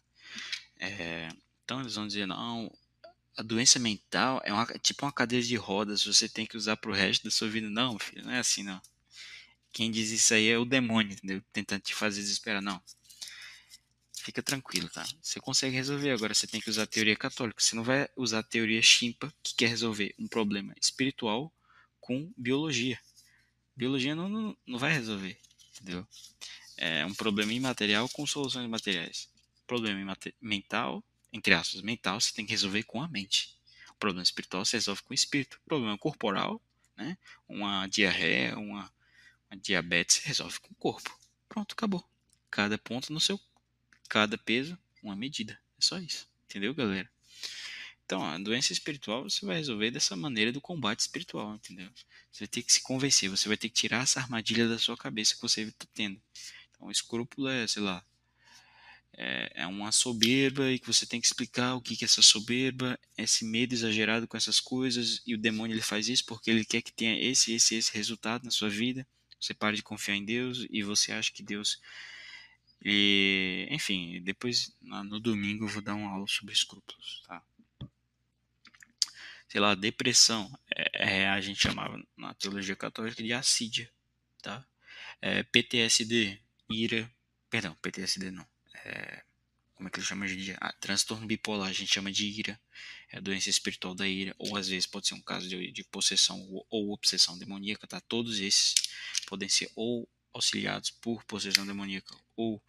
É, 0.81 1.29
então 1.65 1.81
eles 1.81 1.95
vão 1.95 2.07
dizer, 2.07 2.27
não, 2.27 2.73
a 3.37 3.43
doença 3.43 3.79
mental 3.79 4.41
é 4.45 4.53
uma, 4.53 4.67
tipo 4.67 5.05
uma 5.05 5.13
cadeira 5.13 5.45
de 5.45 5.57
rodas, 5.57 6.05
você 6.05 6.29
tem 6.29 6.45
que 6.45 6.57
usar 6.57 6.77
pro 6.77 6.93
resto 6.93 7.25
da 7.25 7.31
sua 7.31 7.49
vida. 7.49 7.71
Não, 7.71 7.99
filho, 7.99 8.25
não 8.25 8.33
é 8.33 8.41
assim 8.41 8.65
não. 8.65 8.81
Quem 9.79 9.93
diz 9.93 10.11
isso 10.11 10.35
aí 10.35 10.49
é 10.49 10.59
o 10.59 10.65
demônio, 10.65 11.13
entendeu? 11.13 11.41
Tentando 11.53 11.83
te 11.83 11.95
fazer 11.95 12.21
desesperar. 12.21 12.61
Não. 12.61 12.83
Fica 14.13 14.43
tranquilo, 14.43 14.89
tá? 14.89 15.07
Você 15.23 15.39
consegue 15.39 15.77
resolver. 15.77 16.11
Agora 16.11 16.35
você 16.35 16.49
tem 16.49 16.61
que 16.61 16.69
usar 16.69 16.83
a 16.83 16.87
teoria 16.89 17.15
católica. 17.15 17.63
Você 17.63 17.77
não 17.77 17.85
vai 17.85 18.09
usar 18.17 18.41
a 18.41 18.43
teoria 18.43 18.83
chimpa 18.83 19.33
que 19.41 19.55
quer 19.55 19.69
resolver 19.69 20.13
um 20.19 20.27
problema 20.27 20.75
espiritual 20.83 21.53
com 22.01 22.29
biologia. 22.37 22.99
Biologia 23.77 24.17
não, 24.17 24.29
não, 24.29 24.57
não 24.67 24.81
vai 24.81 24.93
resolver, 24.95 25.39
entendeu? 25.73 26.05
É 26.77 27.07
um 27.07 27.15
problema 27.15 27.53
imaterial 27.53 28.09
com 28.09 28.27
soluções 28.27 28.69
materiais. 28.69 29.29
Problema 29.65 30.19
mental, 30.41 31.05
entre 31.33 31.55
aspas, 31.55 31.83
mental, 31.83 32.21
você 32.21 32.35
tem 32.35 32.45
que 32.45 32.51
resolver 32.51 32.83
com 32.83 33.01
a 33.01 33.07
mente. 33.07 33.57
O 33.91 33.95
problema 33.95 34.25
espiritual 34.25 34.65
você 34.65 34.77
resolve 34.77 35.03
com 35.03 35.13
o 35.13 35.15
espírito. 35.15 35.61
O 35.65 35.69
problema 35.69 35.97
corporal, 35.97 36.61
né? 36.97 37.17
Uma 37.49 37.87
diarreia, 37.87 38.59
uma 38.59 38.93
a 39.51 39.57
diabetes 39.57 40.19
resolve 40.19 40.61
com 40.61 40.73
o 40.73 40.77
corpo. 40.77 41.19
Pronto, 41.49 41.73
acabou. 41.73 42.05
Cada 42.51 42.79
ponto 42.79 43.13
no 43.13 43.21
seu. 43.21 43.41
Cada 44.09 44.39
peso, 44.39 44.79
uma 45.03 45.17
medida. 45.17 45.59
É 45.79 45.83
só 45.83 45.99
isso. 45.99 46.29
Entendeu, 46.47 46.75
galera? 46.75 47.11
Então, 48.05 48.25
a 48.25 48.39
doença 48.39 48.73
espiritual 48.73 49.25
você 49.25 49.45
vai 49.45 49.57
resolver 49.57 49.91
dessa 49.91 50.17
maneira 50.17 50.51
do 50.51 50.63
combate 50.63 51.01
espiritual, 51.01 51.55
entendeu? 51.55 51.91
Você 52.33 52.41
vai 52.41 52.49
ter 52.49 52.63
que 52.63 52.73
se 52.73 52.81
convencer, 52.81 53.29
você 53.29 53.49
vai 53.49 53.57
ter 53.57 53.69
que 53.69 53.75
tirar 53.75 54.03
essa 54.03 54.19
armadilha 54.19 54.67
da 54.67 54.79
sua 54.79 54.97
cabeça 54.97 55.35
que 55.35 55.43
você 55.43 55.63
está 55.63 55.87
tendo. 55.93 56.19
Então, 56.71 56.91
escrúpulo 56.91 57.49
é, 57.49 57.67
sei 57.67 57.83
lá, 57.83 58.03
é, 59.13 59.63
é, 59.63 59.67
uma 59.67 59.93
soberba 59.93 60.71
e 60.71 60.79
que 60.79 60.87
você 60.87 61.05
tem 61.05 61.21
que 61.21 61.27
explicar 61.27 61.75
o 61.75 61.83
que, 61.83 61.97
que 61.97 62.05
é 62.05 62.07
essa 62.07 62.23
soberba, 62.23 62.99
esse 63.17 63.45
medo 63.45 63.75
exagerado 63.75 64.27
com 64.29 64.37
essas 64.37 64.61
coisas, 64.61 65.21
e 65.27 65.35
o 65.35 65.39
demônio 65.39 65.75
ele 65.75 65.83
faz 65.83 66.09
isso 66.09 66.25
porque 66.25 66.51
ele 66.51 66.65
quer 66.65 66.81
que 66.81 66.93
tenha 66.93 67.21
esse, 67.21 67.53
esse, 67.53 67.75
esse 67.75 67.93
resultado 67.93 68.45
na 68.45 68.51
sua 68.51 68.71
vida. 68.71 69.07
Você 69.41 69.55
para 69.55 69.77
de 69.77 69.83
confiar 69.83 70.17
em 70.17 70.25
Deus 70.25 70.67
e 70.71 70.83
você 70.83 71.13
acha 71.13 71.33
que 71.33 71.43
Deus. 71.43 71.81
E, 72.85 73.67
enfim, 73.71 74.21
depois 74.23 74.77
no 74.81 75.19
domingo 75.21 75.65
eu 75.65 75.69
vou 75.69 75.83
dar 75.83 75.95
uma 75.95 76.11
aula 76.11 76.27
sobre 76.27 76.55
escrúpulos, 76.55 77.23
tá? 77.27 77.43
Sei 79.49 79.61
lá, 79.61 79.75
depressão, 79.75 80.51
é, 80.71 81.23
é, 81.23 81.29
a 81.29 81.41
gente 81.41 81.61
chamava 81.61 82.01
na 82.17 82.35
teologia 82.35 82.77
católica 82.77 83.23
de 83.23 83.33
assídia, 83.33 83.91
tá? 84.43 84.65
É, 85.21 85.43
PTSD, 85.43 86.39
ira, 86.71 87.11
perdão, 87.49 87.75
PTSD 87.77 88.31
não, 88.31 88.47
é, 88.85 89.25
como 89.79 89.87
é 89.87 89.93
que 89.93 90.01
ele 90.01 90.07
chama 90.07 90.27
de 90.27 90.57
ah, 90.61 90.75
transtorno 90.81 91.25
bipolar, 91.25 91.69
a 91.69 91.73
gente 91.73 91.95
chama 91.95 92.11
de 92.11 92.27
ira, 92.27 92.61
é 93.13 93.19
a 93.19 93.21
doença 93.21 93.49
espiritual 93.49 93.95
da 93.95 94.09
ira, 94.09 94.35
ou 94.37 94.57
às 94.57 94.67
vezes 94.67 94.89
pode 94.89 95.07
ser 95.07 95.15
um 95.15 95.21
caso 95.21 95.49
de, 95.49 95.71
de 95.71 95.85
possessão 95.85 96.37
ou, 96.51 96.67
ou, 96.69 96.91
obsessão 96.91 97.39
demoníaca, 97.39 97.87
tá? 97.87 98.01
Todos 98.01 98.41
esses 98.41 98.75
podem 99.29 99.49
ser 99.49 99.71
ou 99.77 100.09
auxiliados 100.35 100.91
por 100.91 101.23
possessão 101.23 101.65
demoníaca 101.65 102.13
ou 102.35 102.61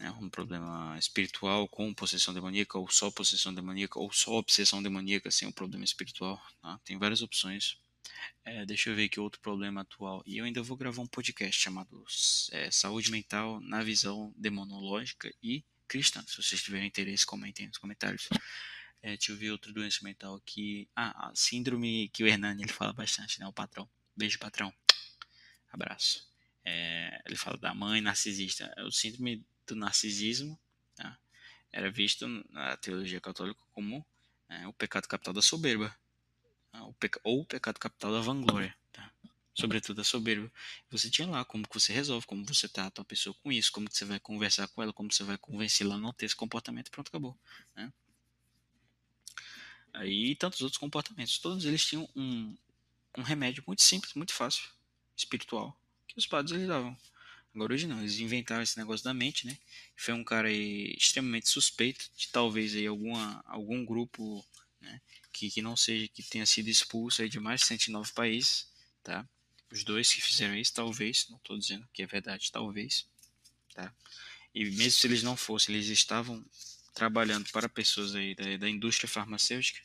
né, 0.00 0.10
um 0.12 0.30
problema 0.30 0.96
espiritual 0.98 1.68
com 1.68 1.92
possessão 1.92 2.32
demoníaca, 2.32 2.78
ou 2.78 2.90
só 2.90 3.10
possessão 3.10 3.52
demoníaca, 3.52 3.98
ou 3.98 4.10
só 4.10 4.32
obsessão 4.32 4.82
demoníaca 4.82 5.30
sem 5.30 5.46
um 5.46 5.52
problema 5.52 5.84
espiritual. 5.84 6.42
Tá? 6.62 6.80
Tem 6.86 6.96
várias 6.96 7.20
opções. 7.20 7.76
É, 8.44 8.66
deixa 8.66 8.90
eu 8.90 8.96
ver 8.96 9.04
aqui 9.04 9.20
outro 9.20 9.40
problema 9.40 9.82
atual. 9.82 10.22
E 10.26 10.38
eu 10.38 10.44
ainda 10.44 10.62
vou 10.62 10.76
gravar 10.76 11.02
um 11.02 11.06
podcast 11.06 11.60
chamado 11.60 12.04
é, 12.50 12.70
Saúde 12.70 13.10
Mental 13.10 13.60
na 13.60 13.82
Visão 13.82 14.32
Demonológica 14.36 15.32
e 15.42 15.64
Cristã. 15.86 16.22
Se 16.26 16.42
vocês 16.42 16.62
tiverem 16.62 16.88
interesse, 16.88 17.24
comentem 17.24 17.66
nos 17.66 17.78
comentários. 17.78 18.28
É, 19.02 19.16
deixa 19.16 19.32
eu 19.32 19.36
ver 19.36 19.50
outra 19.50 19.72
doença 19.72 19.98
mental 20.02 20.36
aqui. 20.36 20.88
Ah, 20.94 21.28
a 21.28 21.34
síndrome 21.34 22.08
que 22.08 22.22
o 22.22 22.26
Hernani 22.26 22.62
ele 22.62 22.72
fala 22.72 22.92
bastante, 22.92 23.38
né? 23.40 23.46
O 23.46 23.52
patrão. 23.52 23.88
Beijo, 24.16 24.38
patrão. 24.38 24.72
Abraço. 25.72 26.28
É, 26.64 27.20
ele 27.26 27.36
fala 27.36 27.56
da 27.56 27.74
mãe 27.74 28.00
narcisista. 28.00 28.72
O 28.86 28.92
síndrome 28.92 29.44
do 29.66 29.74
narcisismo 29.74 30.58
tá? 30.94 31.18
era 31.72 31.90
visto 31.90 32.26
na 32.50 32.76
teologia 32.76 33.20
católica 33.20 33.60
como 33.72 34.04
é, 34.48 34.66
o 34.66 34.72
pecado 34.72 35.08
capital 35.08 35.34
da 35.34 35.42
soberba. 35.42 35.94
Ah, 36.72 36.84
ou 37.24 37.40
o 37.40 37.44
pecado 37.44 37.78
capital 37.78 38.12
da 38.12 38.20
vanglória, 38.20 38.74
tá? 38.92 39.12
sobretudo 39.54 40.00
a 40.00 40.04
soberba. 40.04 40.50
Você 40.90 41.10
tinha 41.10 41.28
lá 41.28 41.44
como 41.44 41.66
que 41.66 41.74
você 41.74 41.92
resolve, 41.92 42.26
como 42.26 42.44
você 42.44 42.68
trata 42.68 43.02
a 43.02 43.04
pessoa 43.04 43.34
com 43.42 43.52
isso, 43.52 43.70
como 43.72 43.88
que 43.88 43.96
você 43.96 44.04
vai 44.04 44.18
conversar 44.18 44.68
com 44.68 44.82
ela, 44.82 44.92
como 44.92 45.12
você 45.12 45.22
vai 45.22 45.36
convencê-la 45.38 45.96
a 45.96 45.98
não 45.98 46.12
ter 46.12 46.26
esse 46.26 46.36
comportamento, 46.36 46.90
pronto, 46.90 47.08
acabou. 47.08 47.38
Né? 47.76 47.92
Aí 49.92 50.34
tantos 50.36 50.62
outros 50.62 50.78
comportamentos, 50.78 51.38
todos 51.38 51.64
eles 51.64 51.84
tinham 51.84 52.08
um, 52.16 52.56
um 53.18 53.22
remédio 53.22 53.62
muito 53.66 53.82
simples, 53.82 54.14
muito 54.14 54.32
fácil, 54.32 54.64
espiritual, 55.16 55.78
que 56.08 56.18
os 56.18 56.26
padres 56.26 56.56
eles 56.56 56.68
davam. 56.68 56.96
Agora 57.54 57.74
hoje 57.74 57.86
não, 57.86 58.00
eles 58.00 58.18
inventaram 58.18 58.62
esse 58.62 58.78
negócio 58.78 59.04
da 59.04 59.12
mente, 59.12 59.46
né? 59.46 59.58
Foi 59.94 60.14
um 60.14 60.24
cara 60.24 60.48
aí 60.48 60.94
extremamente 60.96 61.50
suspeito 61.50 62.10
de 62.16 62.28
talvez 62.28 62.74
aí 62.74 62.86
alguma, 62.86 63.44
algum 63.46 63.84
grupo 63.84 64.42
né, 64.80 65.02
que, 65.32 65.50
que 65.50 65.62
não 65.62 65.76
seja, 65.76 66.08
que 66.08 66.22
tenha 66.22 66.46
sido 66.46 66.68
expulso 66.68 67.26
de 67.28 67.40
mais 67.40 67.60
de 67.60 67.66
109 67.66 68.12
países, 68.12 68.68
tá? 69.02 69.26
Os 69.70 69.84
dois 69.84 70.12
que 70.12 70.20
fizeram 70.20 70.54
isso, 70.56 70.74
talvez, 70.74 71.26
não 71.30 71.38
estou 71.38 71.58
dizendo 71.58 71.88
que 71.92 72.02
é 72.02 72.06
verdade, 72.06 72.52
talvez, 72.52 73.06
tá? 73.74 73.92
E 74.54 74.64
mesmo 74.66 74.90
se 74.92 75.06
eles 75.06 75.22
não 75.22 75.36
fossem, 75.36 75.74
eles 75.74 75.88
estavam 75.88 76.44
trabalhando 76.94 77.48
para 77.50 77.68
pessoas 77.68 78.14
aí 78.14 78.34
da, 78.34 78.56
da 78.58 78.68
indústria 78.68 79.08
farmacêutica 79.08 79.80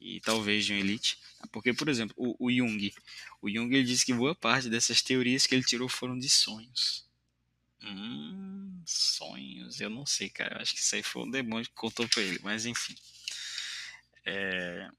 e 0.00 0.20
talvez 0.20 0.64
de 0.64 0.72
uma 0.72 0.80
elite, 0.80 1.18
tá? 1.38 1.46
porque, 1.52 1.74
por 1.74 1.88
exemplo, 1.88 2.14
o, 2.16 2.46
o 2.46 2.50
Jung, 2.50 2.94
o 3.42 3.50
Jung 3.50 3.74
ele 3.74 3.84
disse 3.84 4.06
que 4.06 4.14
boa 4.14 4.34
parte 4.34 4.70
dessas 4.70 5.02
teorias 5.02 5.46
que 5.46 5.54
ele 5.54 5.64
tirou 5.64 5.88
foram 5.88 6.18
de 6.18 6.28
sonhos, 6.28 7.08
Hum, 7.82 8.82
sonhos, 8.86 9.80
eu 9.80 9.88
não 9.90 10.04
sei, 10.04 10.28
cara. 10.28 10.60
Acho 10.60 10.74
que 10.74 10.80
isso 10.80 10.94
aí 10.94 11.02
foi 11.02 11.22
um 11.22 11.30
demônio 11.30 11.66
que 11.66 11.74
contou 11.74 12.08
pra 12.08 12.22
ele, 12.22 12.38
mas 12.42 12.66
enfim. 12.66 12.94
É... 14.28 14.90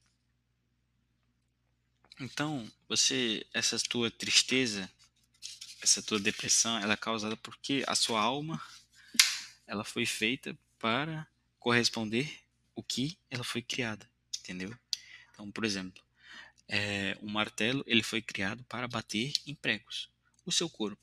Então, 2.19 2.69
você, 2.87 3.45
essa 3.53 3.77
tua 3.79 4.09
tristeza, 4.09 4.89
essa 5.81 6.01
tua 6.01 6.19
depressão, 6.19 6.79
ela 6.79 6.93
é 6.93 6.97
causada 6.97 7.37
porque 7.37 7.83
a 7.87 7.93
sua 7.93 8.19
alma, 8.19 8.61
ela 9.67 9.83
foi 9.83 10.05
feita 10.05 10.57
para 10.79 11.27
corresponder 11.59 12.39
o 12.75 12.81
que 12.81 13.17
ela 13.29 13.43
foi 13.43 13.61
criada, 13.61 14.09
entendeu? 14.39 14.75
Então, 15.31 15.51
por 15.51 15.63
exemplo, 15.63 16.03
é, 16.67 17.15
um 17.21 17.29
martelo, 17.29 17.83
ele 17.85 18.01
foi 18.01 18.21
criado 18.21 18.63
para 18.63 18.87
bater 18.87 19.31
em 19.45 19.53
pregos. 19.53 20.09
O 20.43 20.51
seu 20.51 20.69
corpo, 20.69 21.01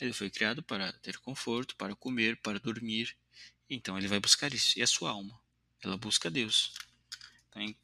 ele 0.00 0.12
foi 0.12 0.30
criado 0.30 0.62
para 0.62 0.92
ter 0.92 1.18
conforto, 1.18 1.74
para 1.74 1.96
comer, 1.96 2.36
para 2.36 2.60
dormir. 2.60 3.16
Então 3.68 3.98
ele 3.98 4.08
vai 4.08 4.20
buscar 4.20 4.54
isso. 4.54 4.78
E 4.78 4.82
a 4.82 4.86
sua 4.86 5.10
alma? 5.10 5.38
Ela 5.82 5.96
busca 5.96 6.30
Deus. 6.30 6.72
Então, 7.54 7.76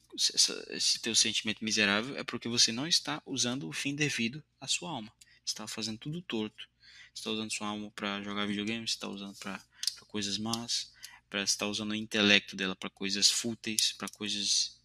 esse 0.71 0.99
teu 0.99 1.15
sentimento 1.15 1.65
miserável 1.65 2.17
é 2.17 2.25
porque 2.25 2.49
você 2.49 2.73
não 2.73 2.87
está 2.87 3.23
usando 3.25 3.69
o 3.69 3.73
fim 3.73 3.95
devido 3.95 4.43
à 4.61 4.67
sua 4.67 4.91
alma. 4.91 5.13
Você 5.45 5.53
está 5.53 5.69
fazendo 5.69 5.99
tudo 5.99 6.21
torto. 6.23 6.69
Você 7.15 7.21
está 7.21 7.31
usando 7.31 7.53
sua 7.53 7.69
alma 7.69 7.91
para 7.93 8.23
jogar 8.23 8.47
videogame, 8.47 8.87
você 8.87 8.95
está 8.95 9.09
usando 9.09 9.37
para 9.37 9.61
coisas 10.07 10.39
más, 10.39 10.93
para 11.29 11.43
estar 11.43 11.67
usando 11.67 11.93
o 11.93 11.95
intelecto 11.95 12.57
dela 12.57 12.75
para 12.75 12.91
coisas 12.91 13.31
fúteis, 13.31 13.93
para 13.93 14.09
coisas 14.09 14.81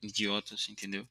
idiotas, 0.00 0.68
entendeu? 0.68 1.08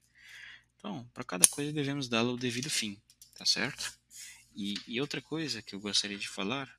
Então, 0.77 1.07
para 1.13 1.23
cada 1.23 1.47
coisa 1.47 1.71
devemos 1.71 2.07
dá-la 2.07 2.31
o 2.31 2.37
devido 2.37 2.69
fim, 2.69 2.99
tá 3.35 3.45
certo? 3.45 3.93
E, 4.55 4.75
e, 4.87 4.99
outra 4.99 5.21
coisa 5.21 5.61
que 5.61 5.75
eu 5.75 5.79
gostaria 5.79 6.17
de 6.17 6.27
falar 6.27 6.69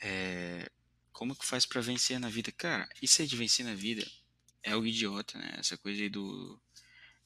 é 0.00 0.70
como 1.12 1.36
que 1.36 1.46
faz 1.46 1.64
para 1.64 1.80
vencer 1.80 2.18
na 2.18 2.28
vida? 2.28 2.50
Cara, 2.52 2.88
isso 3.00 3.22
aí 3.22 3.28
de 3.28 3.36
vencer 3.36 3.64
na 3.64 3.74
vida 3.74 4.06
é 4.64 4.72
algo 4.72 4.86
idiota, 4.86 5.38
né? 5.38 5.54
Essa 5.58 5.76
coisa 5.76 6.02
aí 6.02 6.08
do, 6.08 6.60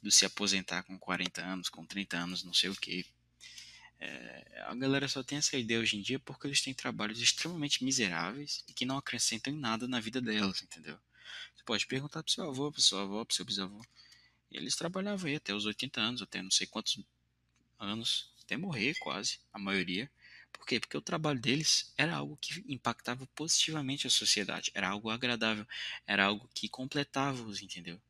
do 0.02 0.10
se 0.10 0.26
aposentar 0.26 0.82
com 0.82 0.98
40 0.98 1.40
anos, 1.42 1.68
com 1.68 1.86
30 1.86 2.18
anos, 2.18 2.42
não 2.42 2.52
sei 2.52 2.68
o 2.68 2.74
que. 2.74 3.06
É, 4.00 4.64
a 4.66 4.74
galera 4.74 5.08
só 5.08 5.22
tem 5.22 5.38
essa 5.38 5.56
ideia 5.56 5.80
hoje 5.80 5.96
em 5.96 6.02
dia 6.02 6.18
porque 6.18 6.46
eles 6.46 6.60
têm 6.60 6.74
trabalhos 6.74 7.20
extremamente 7.20 7.82
miseráveis 7.82 8.62
e 8.68 8.72
que 8.72 8.84
não 8.84 8.98
acrescentam 8.98 9.52
em 9.52 9.56
nada 9.56 9.88
na 9.88 10.00
vida 10.00 10.20
delas, 10.20 10.62
entendeu? 10.62 10.98
Você 11.54 11.64
pode 11.64 11.86
perguntar 11.86 12.22
pro 12.22 12.32
seu 12.32 12.48
avô, 12.48 12.70
pro 12.70 12.80
seu 12.80 12.98
avô, 12.98 13.24
pro 13.24 13.34
seu 13.34 13.44
bisavô. 13.44 13.80
Eles 14.50 14.76
trabalhavam 14.76 15.28
aí 15.28 15.36
até 15.36 15.54
os 15.54 15.64
80 15.64 16.00
anos, 16.00 16.22
até 16.22 16.42
não 16.42 16.50
sei 16.50 16.66
quantos 16.66 17.00
anos, 17.78 18.32
até 18.42 18.56
morrer 18.56 18.94
quase, 18.98 19.38
a 19.52 19.58
maioria. 19.58 20.10
Por 20.52 20.66
quê? 20.66 20.80
Porque 20.80 20.96
o 20.96 21.02
trabalho 21.02 21.40
deles 21.40 21.92
era 21.96 22.14
algo 22.14 22.36
que 22.40 22.64
impactava 22.68 23.26
positivamente 23.28 24.06
a 24.06 24.10
sociedade, 24.10 24.70
era 24.74 24.88
algo 24.88 25.10
agradável, 25.10 25.66
era 26.06 26.24
algo 26.24 26.48
que 26.54 26.68
completava-os, 26.68 27.62
entendeu? 27.62 28.00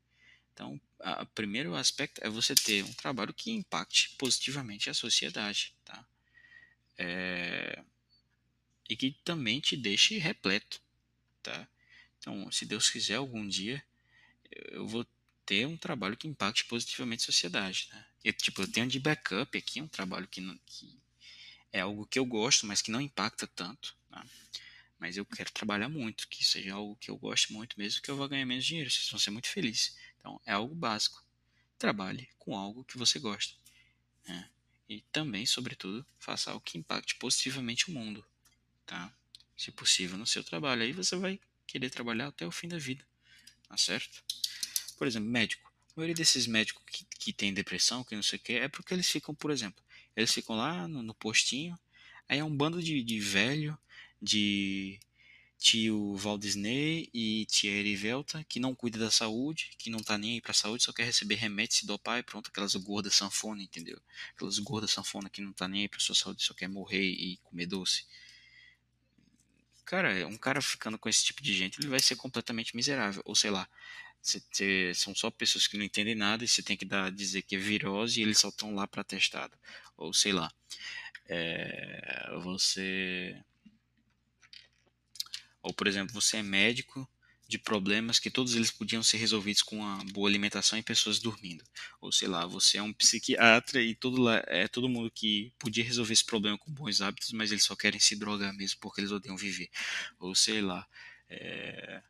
Então, 0.52 0.80
o 1.20 1.26
primeiro 1.26 1.76
aspecto 1.76 2.20
é 2.24 2.28
você 2.28 2.54
ter 2.54 2.82
um 2.84 2.92
trabalho 2.92 3.32
que 3.32 3.50
impacte 3.50 4.10
positivamente 4.18 4.90
a 4.90 4.94
sociedade, 4.94 5.72
tá? 5.84 6.04
É... 6.96 7.84
E 8.88 8.96
que 8.96 9.12
também 9.24 9.60
te 9.60 9.76
deixe 9.76 10.18
repleto, 10.18 10.80
tá? 11.42 11.68
Então, 12.18 12.50
se 12.50 12.66
Deus 12.66 12.90
quiser, 12.90 13.16
algum 13.16 13.46
dia 13.46 13.82
eu 14.72 14.86
vou 14.86 15.06
ter 15.46 15.66
um 15.66 15.76
trabalho 15.76 16.16
que 16.16 16.26
impacte 16.26 16.64
positivamente 16.64 17.22
a 17.22 17.26
sociedade, 17.26 17.88
né? 17.92 18.04
Eu, 18.24 18.32
tipo, 18.32 18.62
eu 18.62 18.70
tenho 18.70 18.88
de 18.88 18.98
backup 18.98 19.56
aqui 19.56 19.80
um 19.80 19.88
trabalho 19.88 20.26
que, 20.26 20.42
que 20.66 20.98
é 21.72 21.80
algo 21.80 22.06
que 22.06 22.18
eu 22.18 22.24
gosto, 22.24 22.66
mas 22.66 22.82
que 22.82 22.90
não 22.90 23.00
impacta 23.00 23.46
tanto, 23.46 23.96
tá? 24.10 24.24
Mas 24.98 25.16
eu 25.16 25.24
quero 25.24 25.50
trabalhar 25.52 25.88
muito, 25.88 26.26
que 26.28 26.44
seja 26.44 26.74
algo 26.74 26.96
que 26.96 27.10
eu 27.10 27.16
goste 27.16 27.52
muito, 27.52 27.78
mesmo 27.78 28.02
que 28.02 28.10
eu 28.10 28.16
vá 28.16 28.26
ganhar 28.26 28.44
menos 28.46 28.64
dinheiro, 28.64 28.90
vocês 28.90 29.08
vão 29.08 29.20
ser 29.20 29.30
muito 29.30 29.48
felizes. 29.48 29.96
Então, 30.18 30.40
é 30.44 30.52
algo 30.52 30.74
básico. 30.74 31.24
Trabalhe 31.78 32.28
com 32.38 32.56
algo 32.56 32.84
que 32.84 32.98
você 32.98 33.18
gosta. 33.20 33.54
Né? 34.26 34.50
E 34.88 35.00
também, 35.12 35.46
sobretudo, 35.46 36.04
faça 36.18 36.50
algo 36.50 36.64
que 36.64 36.78
impacte 36.78 37.14
positivamente 37.14 37.88
o 37.88 37.92
mundo, 37.92 38.24
tá? 38.84 39.12
Se 39.56 39.70
possível, 39.70 40.18
no 40.18 40.26
seu 40.26 40.42
trabalho. 40.42 40.82
Aí 40.82 40.92
você 40.92 41.14
vai 41.14 41.38
querer 41.66 41.90
trabalhar 41.90 42.28
até 42.28 42.46
o 42.46 42.50
fim 42.50 42.66
da 42.66 42.78
vida, 42.78 43.04
tá 43.68 43.76
certo? 43.76 44.24
Por 44.96 45.06
exemplo, 45.06 45.28
médico. 45.28 45.72
A 45.90 46.00
maioria 46.00 46.14
desses 46.14 46.46
médicos 46.46 46.82
que, 46.86 47.04
que 47.04 47.32
tem 47.32 47.52
depressão, 47.52 48.02
que 48.02 48.16
não 48.16 48.22
sei 48.22 48.38
o 48.38 48.42
que, 48.42 48.54
é 48.54 48.68
porque 48.68 48.94
eles 48.94 49.08
ficam, 49.08 49.34
por 49.34 49.50
exemplo, 49.50 49.82
eles 50.18 50.32
ficam 50.32 50.56
lá 50.56 50.88
no, 50.88 51.02
no 51.02 51.14
postinho, 51.14 51.78
aí 52.28 52.40
é 52.40 52.44
um 52.44 52.54
bando 52.54 52.82
de, 52.82 53.02
de 53.02 53.20
velho, 53.20 53.78
de 54.20 54.98
tio 55.56 56.16
Walt 56.16 56.40
Disney 56.40 57.08
e 57.14 57.46
tia 57.46 57.70
Erivelta, 57.70 58.44
que 58.48 58.58
não 58.58 58.74
cuida 58.74 58.98
da 58.98 59.10
saúde, 59.12 59.70
que 59.78 59.90
não 59.90 60.00
tá 60.00 60.18
nem 60.18 60.34
aí 60.34 60.40
pra 60.40 60.52
saúde, 60.52 60.82
só 60.82 60.92
quer 60.92 61.04
receber 61.04 61.36
remédio, 61.36 61.76
se 61.76 61.86
dopar 61.86 62.18
e 62.18 62.22
pronto, 62.24 62.48
aquelas 62.48 62.74
gordas 62.74 63.14
sanfona, 63.14 63.62
entendeu? 63.62 64.00
Aquelas 64.34 64.58
gordas 64.58 64.90
sanfona 64.90 65.30
que 65.30 65.40
não 65.40 65.52
tá 65.52 65.68
nem 65.68 65.82
aí 65.82 65.88
pra 65.88 66.00
sua 66.00 66.16
saúde, 66.16 66.42
só 66.42 66.52
quer 66.52 66.68
morrer 66.68 67.04
e 67.04 67.36
comer 67.44 67.66
doce. 67.66 68.04
Cara, 69.84 70.26
um 70.26 70.36
cara 70.36 70.60
ficando 70.60 70.98
com 70.98 71.08
esse 71.08 71.24
tipo 71.24 71.42
de 71.42 71.54
gente, 71.56 71.78
ele 71.80 71.88
vai 71.88 72.00
ser 72.00 72.16
completamente 72.16 72.76
miserável. 72.76 73.22
Ou 73.24 73.34
sei 73.34 73.50
lá, 73.50 73.66
você, 74.20 74.92
são 74.94 75.14
só 75.14 75.30
pessoas 75.30 75.66
que 75.66 75.78
não 75.78 75.84
entendem 75.84 76.14
nada 76.14 76.44
e 76.44 76.48
você 76.48 76.62
tem 76.62 76.76
que 76.76 76.84
dar, 76.84 77.10
dizer 77.10 77.42
que 77.42 77.56
é 77.56 77.58
virose 77.58 78.20
e 78.20 78.22
eles 78.22 78.38
só 78.38 78.48
estão 78.48 78.74
lá 78.74 78.86
para 78.86 79.04
testado. 79.04 79.56
Ou 79.98 80.14
sei 80.14 80.32
lá, 80.32 80.50
é, 81.28 82.30
você. 82.42 83.36
Ou 85.62 85.74
por 85.74 85.86
exemplo, 85.86 86.14
você 86.14 86.38
é 86.38 86.42
médico 86.42 87.06
de 87.48 87.58
problemas 87.58 88.18
que 88.18 88.30
todos 88.30 88.54
eles 88.54 88.70
podiam 88.70 89.02
ser 89.02 89.16
resolvidos 89.16 89.62
com 89.62 89.78
uma 89.78 90.04
boa 90.12 90.28
alimentação 90.28 90.78
e 90.78 90.82
pessoas 90.82 91.18
dormindo. 91.18 91.64
Ou 92.00 92.12
sei 92.12 92.28
lá, 92.28 92.46
você 92.46 92.78
é 92.78 92.82
um 92.82 92.92
psiquiatra 92.92 93.80
e 93.82 93.94
todo 93.94 94.28
é 94.30 94.68
todo 94.68 94.88
mundo 94.88 95.10
que 95.10 95.52
podia 95.58 95.82
resolver 95.82 96.12
esse 96.12 96.24
problema 96.24 96.58
com 96.58 96.70
bons 96.70 97.00
hábitos, 97.00 97.32
mas 97.32 97.50
eles 97.50 97.64
só 97.64 97.74
querem 97.74 97.98
se 97.98 98.16
drogar 98.16 98.54
mesmo 98.54 98.78
porque 98.80 99.00
eles 99.00 99.10
odeiam 99.10 99.36
viver. 99.36 99.70
Ou 100.20 100.34
sei 100.34 100.60
lá, 100.60 100.86
é, 101.28 102.02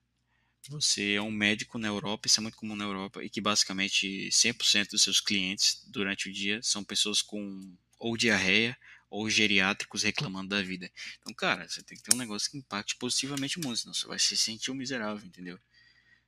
você 0.68 1.14
é 1.14 1.22
um 1.22 1.30
médico 1.30 1.78
na 1.78 1.88
Europa, 1.88 2.26
isso 2.26 2.40
é 2.40 2.42
muito 2.42 2.56
comum 2.56 2.76
na 2.76 2.84
Europa, 2.84 3.24
e 3.24 3.30
que 3.30 3.40
basicamente 3.40 4.28
100% 4.30 4.90
dos 4.90 5.02
seus 5.02 5.20
clientes 5.20 5.82
durante 5.86 6.28
o 6.28 6.32
dia 6.32 6.62
são 6.62 6.84
pessoas 6.84 7.22
com 7.22 7.74
ou 7.98 8.16
diarreia 8.16 8.76
ou 9.10 9.28
geriátricos 9.28 10.02
reclamando 10.02 10.50
da 10.50 10.62
vida. 10.62 10.90
Então, 11.20 11.32
cara, 11.32 11.68
você 11.68 11.82
tem 11.82 11.96
que 11.96 12.04
ter 12.04 12.14
um 12.14 12.18
negócio 12.18 12.50
que 12.50 12.58
impacte 12.58 12.96
positivamente 12.96 13.58
o 13.58 13.62
mundo, 13.62 13.76
senão 13.76 13.94
você 13.94 14.06
vai 14.06 14.18
se 14.18 14.36
sentir 14.36 14.70
um 14.70 14.74
miserável, 14.74 15.26
entendeu? 15.26 15.58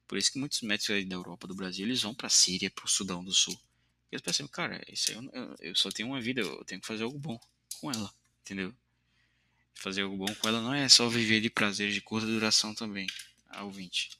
Por 0.09 0.16
isso 0.16 0.32
que 0.32 0.38
muitos 0.38 0.61
médicos 0.62 1.07
da 1.07 1.14
Europa, 1.14 1.47
do 1.47 1.55
Brasil, 1.55 1.86
eles 1.86 2.03
vão 2.03 2.14
para 2.14 2.26
a 2.26 2.30
Síria, 2.30 2.70
para 2.70 2.86
o 2.86 2.88
Sudão 2.88 3.22
do 3.22 3.32
Sul. 3.32 3.55
E 4.11 4.14
eles 4.14 4.22
pensam, 4.22 4.49
cara, 4.49 4.82
isso 4.88 5.11
aí 5.11 5.16
eu, 5.16 5.57
eu, 5.61 5.74
só 5.76 5.91
tenho 5.91 6.09
uma 6.09 6.20
vida, 6.20 6.41
eu 6.41 6.64
tenho 6.64 6.80
que 6.80 6.86
fazer 6.86 7.05
algo 7.05 7.18
bom 7.18 7.38
com 7.78 7.93
ela, 7.93 8.12
entendeu? 8.41 8.74
Fazer 9.74 10.03
algo 10.03 10.16
bom 10.16 10.34
com 10.34 10.49
ela 10.49 10.61
não 10.61 10.74
é 10.74 10.88
só 10.88 11.09
viver 11.09 11.41
de 11.41 11.51
prazeres 11.51 11.95
de 11.95 12.01
curta 12.01 12.26
duração 12.26 12.74
também, 12.74 13.07
a 13.51 13.62
ouvinte 13.62 14.18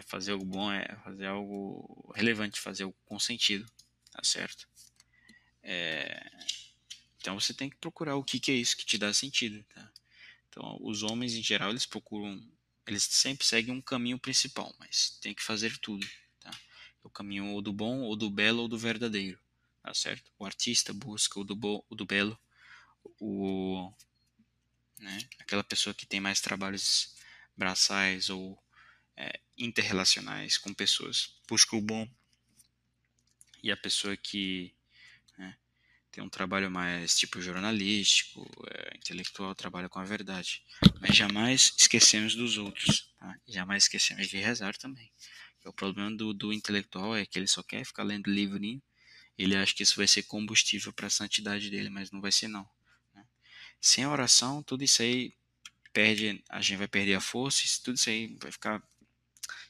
é 0.00 0.02
fazer 0.02 0.32
algo 0.32 0.44
bom, 0.44 0.72
é 0.72 0.96
fazer 1.04 1.26
algo 1.26 2.12
relevante, 2.16 2.60
fazer 2.60 2.84
algo 2.84 2.96
com 3.04 3.18
sentido, 3.18 3.70
tá 4.10 4.24
certo? 4.24 4.66
É, 5.62 6.30
então 7.18 7.38
você 7.38 7.52
tem 7.52 7.68
que 7.68 7.76
procurar 7.76 8.16
o 8.16 8.24
que, 8.24 8.40
que 8.40 8.50
é 8.50 8.54
isso 8.54 8.76
que 8.76 8.86
te 8.86 8.96
dá 8.96 9.12
sentido, 9.12 9.62
tá? 9.74 9.92
Então 10.48 10.78
os 10.80 11.02
homens 11.02 11.34
em 11.34 11.42
geral 11.42 11.70
eles 11.70 11.86
procuram, 11.86 12.42
eles 12.86 13.04
sempre 13.04 13.46
seguem 13.46 13.74
um 13.74 13.80
caminho 13.80 14.18
principal, 14.18 14.74
mas 14.78 15.18
tem 15.20 15.34
que 15.34 15.42
fazer 15.42 15.76
tudo, 15.78 16.06
tá? 16.40 16.50
O 17.02 17.10
caminho 17.10 17.48
ou 17.48 17.60
do 17.60 17.72
bom, 17.72 18.00
ou 18.00 18.16
do 18.16 18.30
belo, 18.30 18.62
ou 18.62 18.68
do 18.68 18.78
verdadeiro, 18.78 19.38
tá 19.82 19.92
certo? 19.92 20.32
O 20.38 20.46
artista 20.46 20.92
busca 20.94 21.38
o 21.38 21.44
do 21.44 21.54
bom, 21.54 21.84
o 21.90 21.94
do 21.94 22.06
belo, 22.06 22.38
o 23.20 23.92
né? 24.98 25.18
Aquela 25.38 25.64
pessoa 25.64 25.94
que 25.94 26.06
tem 26.06 26.20
mais 26.20 26.40
trabalhos 26.40 27.14
braçais 27.56 28.30
ou 28.30 28.58
é, 29.20 29.38
interrelacionais 29.58 30.56
com 30.56 30.72
pessoas. 30.72 31.34
Busca 31.46 31.76
o 31.76 31.80
bom. 31.80 32.08
E 33.62 33.70
a 33.70 33.76
pessoa 33.76 34.16
que 34.16 34.74
né, 35.36 35.54
tem 36.10 36.24
um 36.24 36.28
trabalho 36.30 36.70
mais 36.70 37.14
tipo 37.14 37.42
jornalístico, 37.42 38.50
é, 38.70 38.96
intelectual, 38.96 39.54
trabalha 39.54 39.90
com 39.90 39.98
a 39.98 40.04
verdade. 40.04 40.64
Mas 41.00 41.14
jamais 41.14 41.74
esquecemos 41.76 42.34
dos 42.34 42.56
outros. 42.56 43.10
Tá? 43.18 43.38
jamais 43.46 43.84
esquecemos 43.84 44.28
de 44.28 44.38
rezar 44.38 44.74
também. 44.78 45.12
O 45.66 45.72
problema 45.74 46.10
do, 46.10 46.32
do 46.32 46.54
intelectual 46.54 47.14
é 47.14 47.26
que 47.26 47.38
ele 47.38 47.46
só 47.46 47.62
quer 47.62 47.84
ficar 47.84 48.02
lendo 48.02 48.30
livrinho. 48.30 48.82
Ele 49.36 49.54
acha 49.54 49.74
que 49.74 49.82
isso 49.82 49.96
vai 49.96 50.06
ser 50.06 50.22
combustível 50.22 50.92
para 50.92 51.08
a 51.08 51.10
santidade 51.10 51.68
dele, 51.68 51.90
mas 51.90 52.10
não 52.10 52.22
vai 52.22 52.32
ser 52.32 52.48
não. 52.48 52.66
Né? 53.14 53.22
Sem 53.78 54.06
oração, 54.06 54.62
tudo 54.62 54.82
isso 54.82 55.02
aí 55.02 55.34
perde, 55.92 56.42
a 56.48 56.62
gente 56.62 56.78
vai 56.78 56.88
perder 56.88 57.14
a 57.14 57.20
força, 57.20 57.62
tudo 57.84 57.96
isso 57.96 58.08
aí 58.08 58.34
vai 58.40 58.50
ficar 58.50 58.82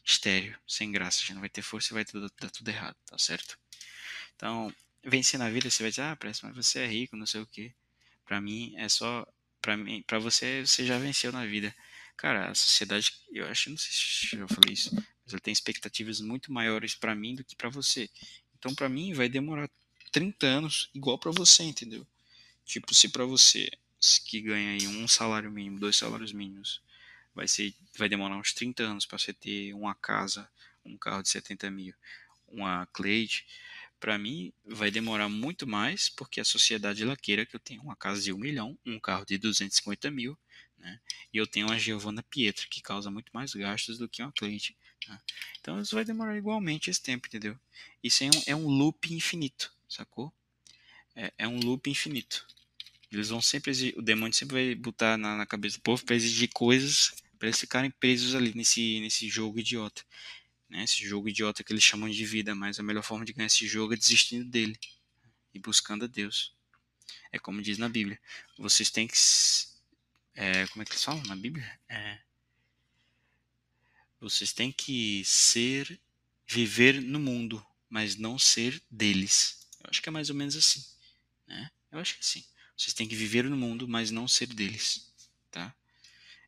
estéreo, 0.04 0.58
sem 0.66 0.90
graça. 0.92 1.20
Gente 1.20 1.34
não 1.34 1.40
vai 1.40 1.50
ter 1.50 1.62
força 1.62 1.92
e 1.92 1.94
vai 1.94 2.04
tudo, 2.04 2.30
dar 2.40 2.50
tudo 2.50 2.68
errado, 2.68 2.96
tá 3.06 3.18
certo? 3.18 3.58
Então, 4.36 4.72
vencer 5.04 5.38
na 5.38 5.50
vida, 5.50 5.70
você 5.70 5.82
vai 5.82 5.90
dizer, 5.90 6.02
ah, 6.02 6.16
parece, 6.16 6.44
mas 6.44 6.54
você 6.54 6.80
é 6.80 6.86
rico, 6.86 7.16
não 7.16 7.26
sei 7.26 7.40
o 7.40 7.46
que. 7.46 7.74
Pra 8.24 8.40
mim, 8.40 8.74
é 8.76 8.88
só 8.88 9.26
Pra 9.60 9.76
mim, 9.76 10.02
para 10.06 10.18
você, 10.18 10.66
você 10.66 10.86
já 10.86 10.98
venceu 10.98 11.30
na 11.32 11.44
vida. 11.44 11.74
Cara, 12.16 12.50
a 12.50 12.54
sociedade, 12.54 13.12
eu 13.30 13.46
acho, 13.46 13.70
não 13.70 13.76
sei 13.76 13.92
se 13.92 14.36
eu 14.36 14.48
falei 14.48 14.72
isso, 14.72 14.94
mas 14.94 15.32
ela 15.32 15.40
tem 15.40 15.52
expectativas 15.52 16.20
muito 16.20 16.52
maiores 16.52 16.94
para 16.94 17.14
mim 17.14 17.34
do 17.34 17.44
que 17.44 17.54
para 17.54 17.68
você. 17.68 18.08
Então, 18.58 18.74
para 18.74 18.88
mim, 18.88 19.12
vai 19.12 19.28
demorar 19.28 19.70
30 20.12 20.46
anos 20.46 20.90
igual 20.94 21.18
para 21.18 21.30
você, 21.30 21.62
entendeu? 21.62 22.06
Tipo, 22.64 22.94
se 22.94 23.08
para 23.08 23.24
você 23.24 23.70
que 24.24 24.40
ganha 24.40 24.72
aí 24.72 24.86
um 24.86 25.06
salário 25.06 25.50
mínimo, 25.50 25.78
dois 25.78 25.96
salários 25.96 26.32
mínimos, 26.32 26.80
vai 27.34 27.48
ser, 27.48 27.74
vai 27.96 28.08
demorar 28.08 28.36
uns 28.36 28.52
30 28.52 28.82
anos 28.82 29.06
para 29.06 29.18
você 29.18 29.32
ter 29.32 29.72
uma 29.74 29.94
casa, 29.94 30.48
um 30.84 30.96
carro 30.96 31.22
de 31.22 31.28
70 31.28 31.70
mil, 31.70 31.94
uma 32.48 32.86
Cleide, 32.92 33.46
para 34.00 34.18
mim 34.18 34.52
vai 34.64 34.90
demorar 34.90 35.28
muito 35.28 35.66
mais 35.66 36.08
porque 36.08 36.40
a 36.40 36.44
sociedade 36.44 37.02
ela 37.02 37.16
queira 37.16 37.44
que 37.44 37.54
eu 37.54 37.60
tenha 37.60 37.82
uma 37.82 37.94
casa 37.94 38.22
de 38.22 38.32
um 38.32 38.38
milhão, 38.38 38.76
um 38.84 38.98
carro 38.98 39.26
de 39.26 39.36
250 39.36 40.10
mil, 40.10 40.36
né? 40.78 40.98
E 41.32 41.36
eu 41.36 41.46
tenho 41.46 41.66
uma 41.66 41.78
Giovanna 41.78 42.22
Pietra 42.22 42.66
que 42.68 42.80
causa 42.80 43.10
muito 43.10 43.30
mais 43.32 43.52
gastos 43.54 43.98
do 43.98 44.08
que 44.08 44.22
uma 44.22 44.32
Cleide. 44.32 44.74
Né? 45.06 45.20
Então 45.60 45.80
isso 45.80 45.94
vai 45.94 46.04
demorar 46.04 46.36
igualmente 46.36 46.90
esse 46.90 47.02
tempo, 47.02 47.28
entendeu? 47.28 47.58
Isso 48.02 48.24
é 48.24 48.28
um, 48.28 48.42
é 48.46 48.56
um 48.56 48.66
loop 48.66 49.12
infinito, 49.12 49.72
sacou? 49.88 50.32
É, 51.14 51.32
é 51.38 51.48
um 51.48 51.60
loop 51.60 51.90
infinito. 51.90 52.46
Eles 53.12 53.28
vão 53.28 53.42
sempre 53.42 53.70
exigir, 53.70 53.98
o 53.98 54.02
demônio 54.02 54.32
sempre 54.32 54.54
vai 54.54 54.74
botar 54.74 55.18
na, 55.18 55.36
na 55.36 55.46
cabeça 55.46 55.76
do 55.76 55.82
povo 55.82 56.04
para 56.04 56.16
exigir 56.16 56.48
coisas 56.52 57.12
para 57.40 57.48
eles 57.48 57.58
ficarem 57.58 57.90
presos 57.90 58.34
ali 58.34 58.52
nesse, 58.54 59.00
nesse 59.00 59.26
jogo 59.26 59.58
idiota. 59.58 60.04
Né? 60.68 60.84
Esse 60.84 61.02
jogo 61.08 61.26
idiota 61.26 61.64
que 61.64 61.72
eles 61.72 61.82
chamam 61.82 62.10
de 62.10 62.22
vida, 62.26 62.54
mas 62.54 62.78
a 62.78 62.82
melhor 62.82 63.02
forma 63.02 63.24
de 63.24 63.32
ganhar 63.32 63.46
esse 63.46 63.66
jogo 63.66 63.94
é 63.94 63.96
desistindo 63.96 64.44
dele 64.44 64.78
e 65.54 65.58
buscando 65.58 66.04
a 66.04 66.06
Deus. 66.06 66.54
É 67.32 67.38
como 67.38 67.62
diz 67.62 67.78
na 67.78 67.88
Bíblia. 67.88 68.20
Vocês 68.58 68.90
têm 68.90 69.08
que. 69.08 69.16
É, 70.34 70.66
como 70.66 70.82
é 70.82 70.84
que 70.84 70.92
eles 70.92 71.02
falam 71.02 71.22
na 71.24 71.34
Bíblia? 71.34 71.80
É, 71.88 72.18
vocês 74.20 74.52
têm 74.52 74.70
que 74.70 75.22
ser, 75.24 75.98
viver 76.46 77.00
no 77.00 77.18
mundo, 77.18 77.66
mas 77.88 78.16
não 78.16 78.38
ser 78.38 78.82
deles. 78.90 79.66
Eu 79.82 79.88
acho 79.88 80.02
que 80.02 80.10
é 80.10 80.12
mais 80.12 80.28
ou 80.28 80.36
menos 80.36 80.54
assim. 80.54 80.84
Né? 81.46 81.70
Eu 81.90 82.00
acho 82.00 82.12
que 82.12 82.20
é 82.20 82.20
assim. 82.20 82.44
Vocês 82.76 82.92
têm 82.92 83.08
que 83.08 83.16
viver 83.16 83.44
no 83.44 83.56
mundo, 83.56 83.88
mas 83.88 84.10
não 84.10 84.28
ser 84.28 84.48
deles, 84.48 85.10
tá? 85.50 85.74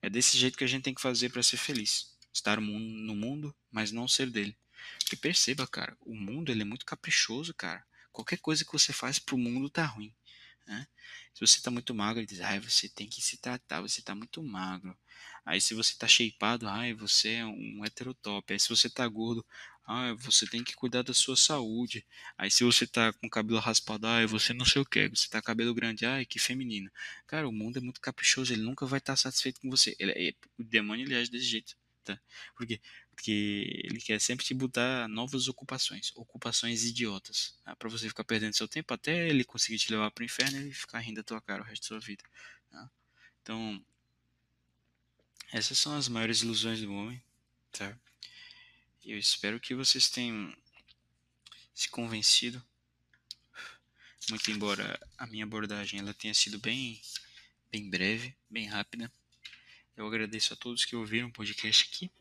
É 0.03 0.11
desse 0.11 0.37
jeito 0.37 0.59
que 0.59 0.65
a 0.65 0.67
gente 0.67 0.83
tem 0.83 0.95
que 0.95 1.01
fazer 1.01 1.31
para 1.31 1.43
ser 1.43 1.57
feliz. 1.57 2.13
Estar 2.33 2.61
no 2.61 3.15
mundo, 3.15 3.55
mas 3.71 3.93
não 3.93 4.09
ser 4.09 4.29
dele. 4.29 4.57
Porque 4.99 5.15
perceba, 5.15 5.67
cara, 5.67 5.97
o 6.01 6.15
mundo 6.15 6.51
ele 6.51 6.63
é 6.63 6.65
muito 6.65 6.85
caprichoso, 6.85 7.55
cara. 7.55 7.85
Qualquer 8.11 8.39
coisa 8.39 8.65
que 8.65 8.73
você 8.73 8.93
faz 8.93 9.21
pro 9.21 9.39
mundo 9.39 9.71
tá 9.71 9.87
ruim. 9.87 10.13
Né? 10.67 10.87
Se 11.33 11.41
você 11.41 11.61
tá 11.61 11.71
muito 11.71 11.95
magro, 11.95 12.21
ele 12.21 12.27
diz, 12.27 12.41
ai, 12.41 12.59
você 12.59 12.89
tem 12.89 13.07
que 13.07 13.23
se 13.23 13.37
tratar, 13.37 13.81
você 13.81 14.03
tá 14.03 14.15
muito 14.15 14.43
magro. 14.43 14.97
Aí 15.45 15.61
se 15.61 15.73
você 15.73 15.95
tá 15.97 16.09
shapeado, 16.09 16.69
ai, 16.69 16.95
você 16.95 17.35
é 17.35 17.47
um 17.47 17.85
heterotop. 17.85 18.53
Aí 18.53 18.59
se 18.59 18.69
você 18.69 18.91
tá 18.91 19.07
gordo, 19.07 19.45
ah, 19.85 20.14
você 20.14 20.47
tem 20.47 20.62
que 20.62 20.74
cuidar 20.74 21.03
da 21.03 21.12
sua 21.12 21.37
saúde. 21.37 22.07
Aí 22.39 22.51
se 22.51 22.64
você 22.64 22.87
tá 22.87 23.12
com 23.12 23.28
cabelo 23.28 23.59
raspado, 23.59 24.07
ah, 24.07 24.24
você 24.26 24.53
não 24.55 24.64
sei 24.64 24.83
o 24.83 24.87
que, 24.87 25.09
você 25.09 25.28
tá 25.28 25.43
cabelo 25.43 25.74
grande, 25.74 26.07
ai, 26.07 26.24
que 26.24 26.39
feminino. 26.39 26.91
Cara, 27.26 27.49
o 27.49 27.53
mundo 27.53 27.78
é 27.78 27.80
muito 27.80 28.01
caprichoso, 28.01 28.53
ele 28.53 28.62
nunca 28.62 28.87
vai 28.87 28.99
estar 28.99 29.14
tá 29.14 29.16
satisfeito 29.16 29.61
com 29.61 29.70
você. 29.70 29.97
Ele, 29.99 30.12
é, 30.12 30.35
o 30.59 30.64
demônio 30.64 31.05
ele 31.05 31.14
age 31.16 31.30
desse 31.30 31.45
jeito, 31.47 31.76
tá? 32.05 32.18
Por 32.57 32.66
quê? 32.66 32.80
Porque 33.14 33.83
ele 33.85 34.01
quer 34.01 34.20
sempre 34.20 34.45
te 34.45 34.55
botar 34.55 35.09
novas 35.09 35.49
ocupações, 35.49 36.12
ocupações 36.14 36.85
idiotas, 36.85 37.59
tá? 37.64 37.76
para 37.76 37.89
você 37.89 38.09
ficar 38.09 38.24
perdendo 38.24 38.57
seu 38.57 38.68
tempo 38.68 38.95
até 38.95 39.28
ele 39.28 39.45
conseguir 39.45 39.78
te 39.78 39.91
levar 39.91 40.11
pro 40.11 40.24
inferno 40.24 40.59
e 40.66 40.72
ficar 40.72 41.01
rindo 41.01 41.16
da 41.16 41.22
tua 41.22 41.41
cara 41.41 41.62
o 41.62 41.64
resto 41.66 41.83
da 41.83 41.89
sua 41.89 42.01
vida. 42.01 42.22
Tá? 42.70 42.91
Então, 43.43 43.85
essas 45.53 45.76
são 45.78 45.95
as 45.97 46.09
maiores 46.09 46.43
ilusões 46.43 46.80
do 46.80 46.93
homem, 46.93 47.22
tá? 47.72 47.97
Eu 49.05 49.19
espero 49.19 49.59
que 49.59 49.75
vocês 49.75 50.09
tenham 50.09 50.57
se 51.75 51.89
convencido. 51.89 52.65
Muito 54.31 54.49
embora 54.53 54.99
a 55.19 55.27
minha 55.27 55.45
abordagem 55.45 55.99
ela 55.99 56.15
tenha 56.15 56.33
sido 56.33 56.57
bem, 56.61 57.03
bem 57.71 57.91
breve, 57.91 58.37
bem 58.49 58.69
rápida. 58.69 59.13
Eu 59.97 60.07
agradeço 60.07 60.53
a 60.53 60.57
todos 60.57 60.85
que 60.85 60.95
ouviram 60.95 61.29
o 61.29 61.33
podcast 61.33 61.89
aqui. 61.91 62.13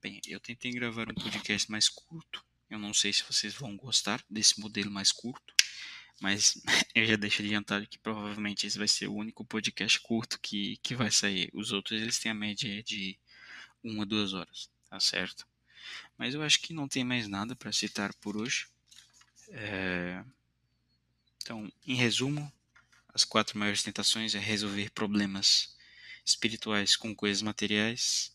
Bem, 0.00 0.18
eu 0.26 0.40
tentei 0.40 0.70
gravar 0.72 1.10
um 1.10 1.14
podcast 1.14 1.70
mais 1.70 1.90
curto. 1.90 2.42
Eu 2.70 2.78
não 2.78 2.94
sei 2.94 3.12
se 3.12 3.22
vocês 3.22 3.52
vão 3.52 3.76
gostar 3.76 4.24
desse 4.30 4.58
modelo 4.58 4.90
mais 4.90 5.12
curto, 5.12 5.54
mas 6.18 6.54
eu 6.94 7.04
já 7.04 7.16
deixo 7.16 7.42
adiantado 7.42 7.86
que 7.86 7.98
provavelmente 7.98 8.66
esse 8.66 8.78
vai 8.78 8.88
ser 8.88 9.06
o 9.06 9.14
único 9.14 9.44
podcast 9.44 10.00
curto 10.00 10.40
que, 10.40 10.78
que 10.78 10.94
vai 10.94 11.10
sair. 11.10 11.50
Os 11.52 11.72
outros 11.72 12.00
eles 12.00 12.18
têm 12.18 12.32
a 12.32 12.34
média 12.34 12.82
de 12.82 13.18
uma, 13.84 14.06
duas 14.06 14.32
horas, 14.32 14.70
tá 14.88 14.98
certo? 14.98 15.46
Mas 16.18 16.34
eu 16.34 16.42
acho 16.42 16.60
que 16.60 16.72
não 16.72 16.88
tem 16.88 17.04
mais 17.04 17.28
nada 17.28 17.54
para 17.54 17.72
citar 17.72 18.12
por 18.14 18.36
hoje. 18.36 18.66
É... 19.50 20.24
Então, 21.42 21.70
em 21.86 21.94
resumo, 21.94 22.52
as 23.14 23.24
quatro 23.24 23.58
maiores 23.58 23.82
tentações 23.82 24.34
é 24.34 24.38
resolver 24.38 24.90
problemas 24.90 25.76
espirituais 26.24 26.96
com 26.96 27.14
coisas 27.14 27.40
materiais. 27.40 28.34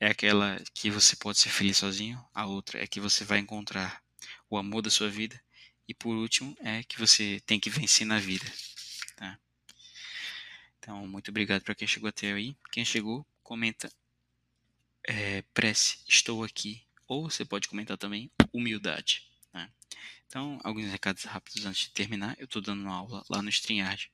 É 0.00 0.08
aquela 0.08 0.60
que 0.72 0.90
você 0.90 1.14
pode 1.16 1.38
ser 1.38 1.50
feliz 1.50 1.76
sozinho. 1.76 2.24
A 2.34 2.46
outra 2.46 2.82
é 2.82 2.86
que 2.86 3.00
você 3.00 3.24
vai 3.24 3.38
encontrar 3.38 4.02
o 4.48 4.56
amor 4.56 4.82
da 4.82 4.90
sua 4.90 5.10
vida. 5.10 5.40
E 5.86 5.94
por 5.94 6.14
último, 6.16 6.56
é 6.60 6.82
que 6.84 6.98
você 6.98 7.42
tem 7.46 7.58
que 7.60 7.70
vencer 7.70 8.06
na 8.06 8.18
vida. 8.18 8.44
Tá? 9.16 9.38
Então, 10.78 11.06
muito 11.06 11.30
obrigado 11.30 11.62
para 11.62 11.74
quem 11.74 11.88
chegou 11.88 12.08
até 12.08 12.32
aí. 12.32 12.56
Quem 12.70 12.84
chegou, 12.84 13.26
comenta 13.42 13.90
é, 15.04 15.42
prece, 15.54 15.98
estou 16.06 16.44
aqui. 16.44 16.82
Ou 17.08 17.30
você 17.30 17.44
pode 17.44 17.66
comentar 17.68 17.96
também 17.96 18.30
humildade. 18.52 19.26
Né? 19.52 19.68
Então, 20.26 20.60
alguns 20.62 20.90
recados 20.90 21.24
rápidos 21.24 21.64
antes 21.64 21.88
de 21.88 21.90
terminar. 21.90 22.36
Eu 22.38 22.44
estou 22.44 22.60
dando 22.60 22.82
uma 22.82 22.94
aula 22.94 23.24
lá 23.30 23.40
no 23.40 23.48
StreamYard 23.48 24.12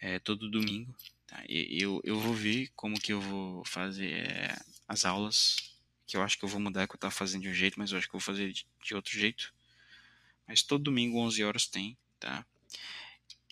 é, 0.00 0.18
todo 0.18 0.50
domingo. 0.50 0.92
Tá? 1.24 1.42
E, 1.48 1.80
eu, 1.80 2.00
eu 2.02 2.18
vou 2.18 2.34
ver 2.34 2.70
como 2.74 3.00
que 3.00 3.12
eu 3.12 3.20
vou 3.20 3.64
fazer 3.64 4.26
é, 4.28 4.58
as 4.88 5.04
aulas. 5.04 5.56
Que 6.04 6.16
eu 6.16 6.22
acho 6.22 6.36
que 6.36 6.44
eu 6.44 6.48
vou 6.48 6.60
mudar, 6.60 6.88
que 6.88 6.94
eu 6.94 6.96
estava 6.96 7.12
fazendo 7.12 7.42
de 7.42 7.48
um 7.48 7.54
jeito, 7.54 7.78
mas 7.78 7.92
eu 7.92 7.98
acho 7.98 8.08
que 8.08 8.16
eu 8.16 8.20
vou 8.20 8.26
fazer 8.26 8.52
de, 8.52 8.66
de 8.82 8.94
outro 8.94 9.12
jeito. 9.12 9.54
Mas 10.48 10.62
todo 10.62 10.82
domingo, 10.84 11.18
11 11.18 11.44
horas, 11.44 11.66
tem. 11.66 11.96
Tá? 12.18 12.44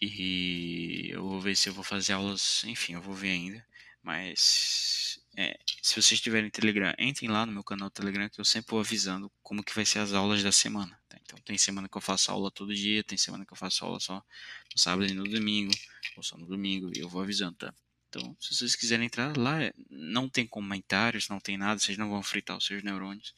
E 0.00 1.10
eu 1.12 1.22
vou 1.22 1.40
ver 1.40 1.54
se 1.54 1.68
eu 1.68 1.74
vou 1.74 1.84
fazer 1.84 2.14
aulas. 2.14 2.64
Enfim, 2.64 2.94
eu 2.94 3.02
vou 3.02 3.14
ver 3.14 3.30
ainda. 3.30 3.66
Mas 4.02 5.20
é, 5.36 5.58
se 5.82 6.00
vocês 6.00 6.18
tiverem 6.18 6.48
Telegram, 6.48 6.94
entrem 6.98 7.28
lá 7.28 7.44
no 7.44 7.52
meu 7.52 7.62
canal 7.62 7.90
Telegram 7.90 8.26
que 8.28 8.40
eu 8.40 8.44
sempre 8.44 8.70
vou 8.70 8.80
avisando 8.80 9.30
como 9.42 9.62
que 9.62 9.74
vai 9.74 9.84
ser 9.84 9.98
as 9.98 10.14
aulas 10.14 10.42
da 10.42 10.50
semana. 10.50 10.98
Tá? 11.08 11.18
Então 11.22 11.38
tem 11.44 11.58
semana 11.58 11.88
que 11.88 11.96
eu 11.96 12.00
faço 12.00 12.32
aula 12.32 12.50
todo 12.50 12.74
dia, 12.74 13.04
tem 13.04 13.18
semana 13.18 13.44
que 13.44 13.52
eu 13.52 13.56
faço 13.56 13.84
aula 13.84 14.00
só 14.00 14.24
no 14.72 14.80
sábado 14.80 15.06
e 15.06 15.14
no 15.14 15.24
domingo, 15.24 15.72
ou 16.16 16.22
só 16.22 16.38
no 16.38 16.46
domingo, 16.46 16.90
e 16.96 17.00
eu 17.00 17.08
vou 17.08 17.22
avisando, 17.22 17.54
tá? 17.56 17.74
Então, 18.08 18.34
se 18.40 18.54
vocês 18.54 18.74
quiserem 18.74 19.06
entrar 19.06 19.36
lá, 19.36 19.58
não 19.90 20.26
tem 20.26 20.46
comentários, 20.46 21.28
não 21.28 21.38
tem 21.38 21.58
nada, 21.58 21.78
vocês 21.78 21.98
não 21.98 22.08
vão 22.08 22.22
fritar 22.22 22.56
os 22.56 22.64
seus 22.64 22.82
neurônios. 22.82 23.34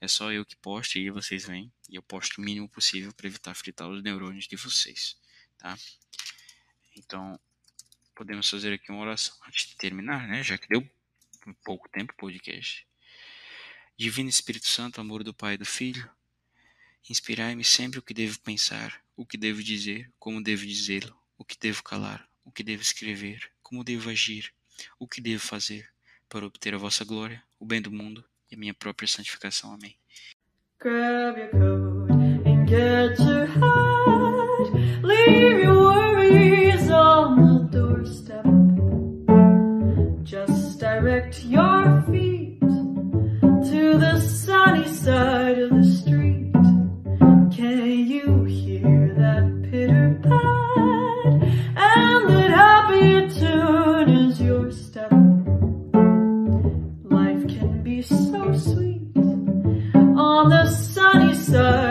É 0.00 0.08
só 0.08 0.32
eu 0.32 0.44
que 0.44 0.56
posto 0.56 0.98
e 0.98 1.10
vocês 1.10 1.44
vêm. 1.44 1.70
E 1.88 1.94
eu 1.94 2.02
posto 2.02 2.38
o 2.38 2.44
mínimo 2.44 2.68
possível 2.68 3.12
para 3.12 3.28
evitar 3.28 3.54
fritar 3.54 3.88
os 3.88 4.02
neurônios 4.02 4.48
de 4.48 4.56
vocês, 4.56 5.16
tá? 5.58 5.78
Então, 6.96 7.38
podemos 8.16 8.50
fazer 8.50 8.72
aqui 8.72 8.90
uma 8.90 9.02
oração 9.02 9.36
antes 9.46 9.68
de 9.68 9.76
terminar, 9.76 10.26
né? 10.26 10.42
Já 10.42 10.58
que 10.58 10.66
deu 10.66 10.84
um 11.48 11.54
pouco 11.64 11.88
tempo 11.88 12.14
podcast. 12.16 12.86
Divino 13.96 14.28
Espírito 14.28 14.68
Santo, 14.68 15.00
amor 15.00 15.22
do 15.22 15.34
Pai 15.34 15.54
e 15.54 15.58
do 15.58 15.64
Filho, 15.64 16.10
inspirai-me 17.08 17.64
sempre 17.64 17.98
o 17.98 18.02
que 18.02 18.14
devo 18.14 18.40
pensar, 18.40 19.02
o 19.16 19.24
que 19.24 19.36
devo 19.36 19.62
dizer, 19.62 20.10
como 20.18 20.42
devo 20.42 20.66
dizê-lo, 20.66 21.16
o 21.36 21.44
que 21.44 21.58
devo 21.58 21.82
calar, 21.82 22.28
o 22.44 22.50
que 22.50 22.62
devo 22.62 22.82
escrever, 22.82 23.50
como 23.62 23.84
devo 23.84 24.10
agir, 24.10 24.52
o 24.98 25.06
que 25.06 25.20
devo 25.20 25.40
fazer, 25.40 25.90
para 26.28 26.46
obter 26.46 26.74
a 26.74 26.78
vossa 26.78 27.04
glória, 27.04 27.42
o 27.58 27.66
bem 27.66 27.80
do 27.80 27.90
mundo 27.90 28.24
e 28.50 28.54
a 28.54 28.58
minha 28.58 28.74
própria 28.74 29.08
santificação. 29.08 29.72
Amém. 29.72 29.96
Grab 30.78 31.36
your 31.38 31.50
coat 31.50 32.46
and 32.46 32.66
get 32.66 33.18
your. 33.18 34.19
Side 45.04 45.58
of 45.58 45.70
the 45.70 45.84
street. 45.84 46.52
Can 47.56 48.06
you 48.06 48.44
hear 48.44 49.14
that 49.14 49.44
pitter 49.70 50.20
pat? 50.22 51.42
And 51.74 52.28
that 52.28 52.50
happy 52.50 53.28
tune 53.38 54.10
is 54.10 54.40
your 54.42 54.70
step. 54.70 55.10
Life 57.18 57.48
can 57.48 57.82
be 57.82 58.02
so 58.02 58.52
sweet 58.52 59.00
on 60.18 60.50
the 60.50 60.66
sunny 60.68 61.34
side 61.34 61.89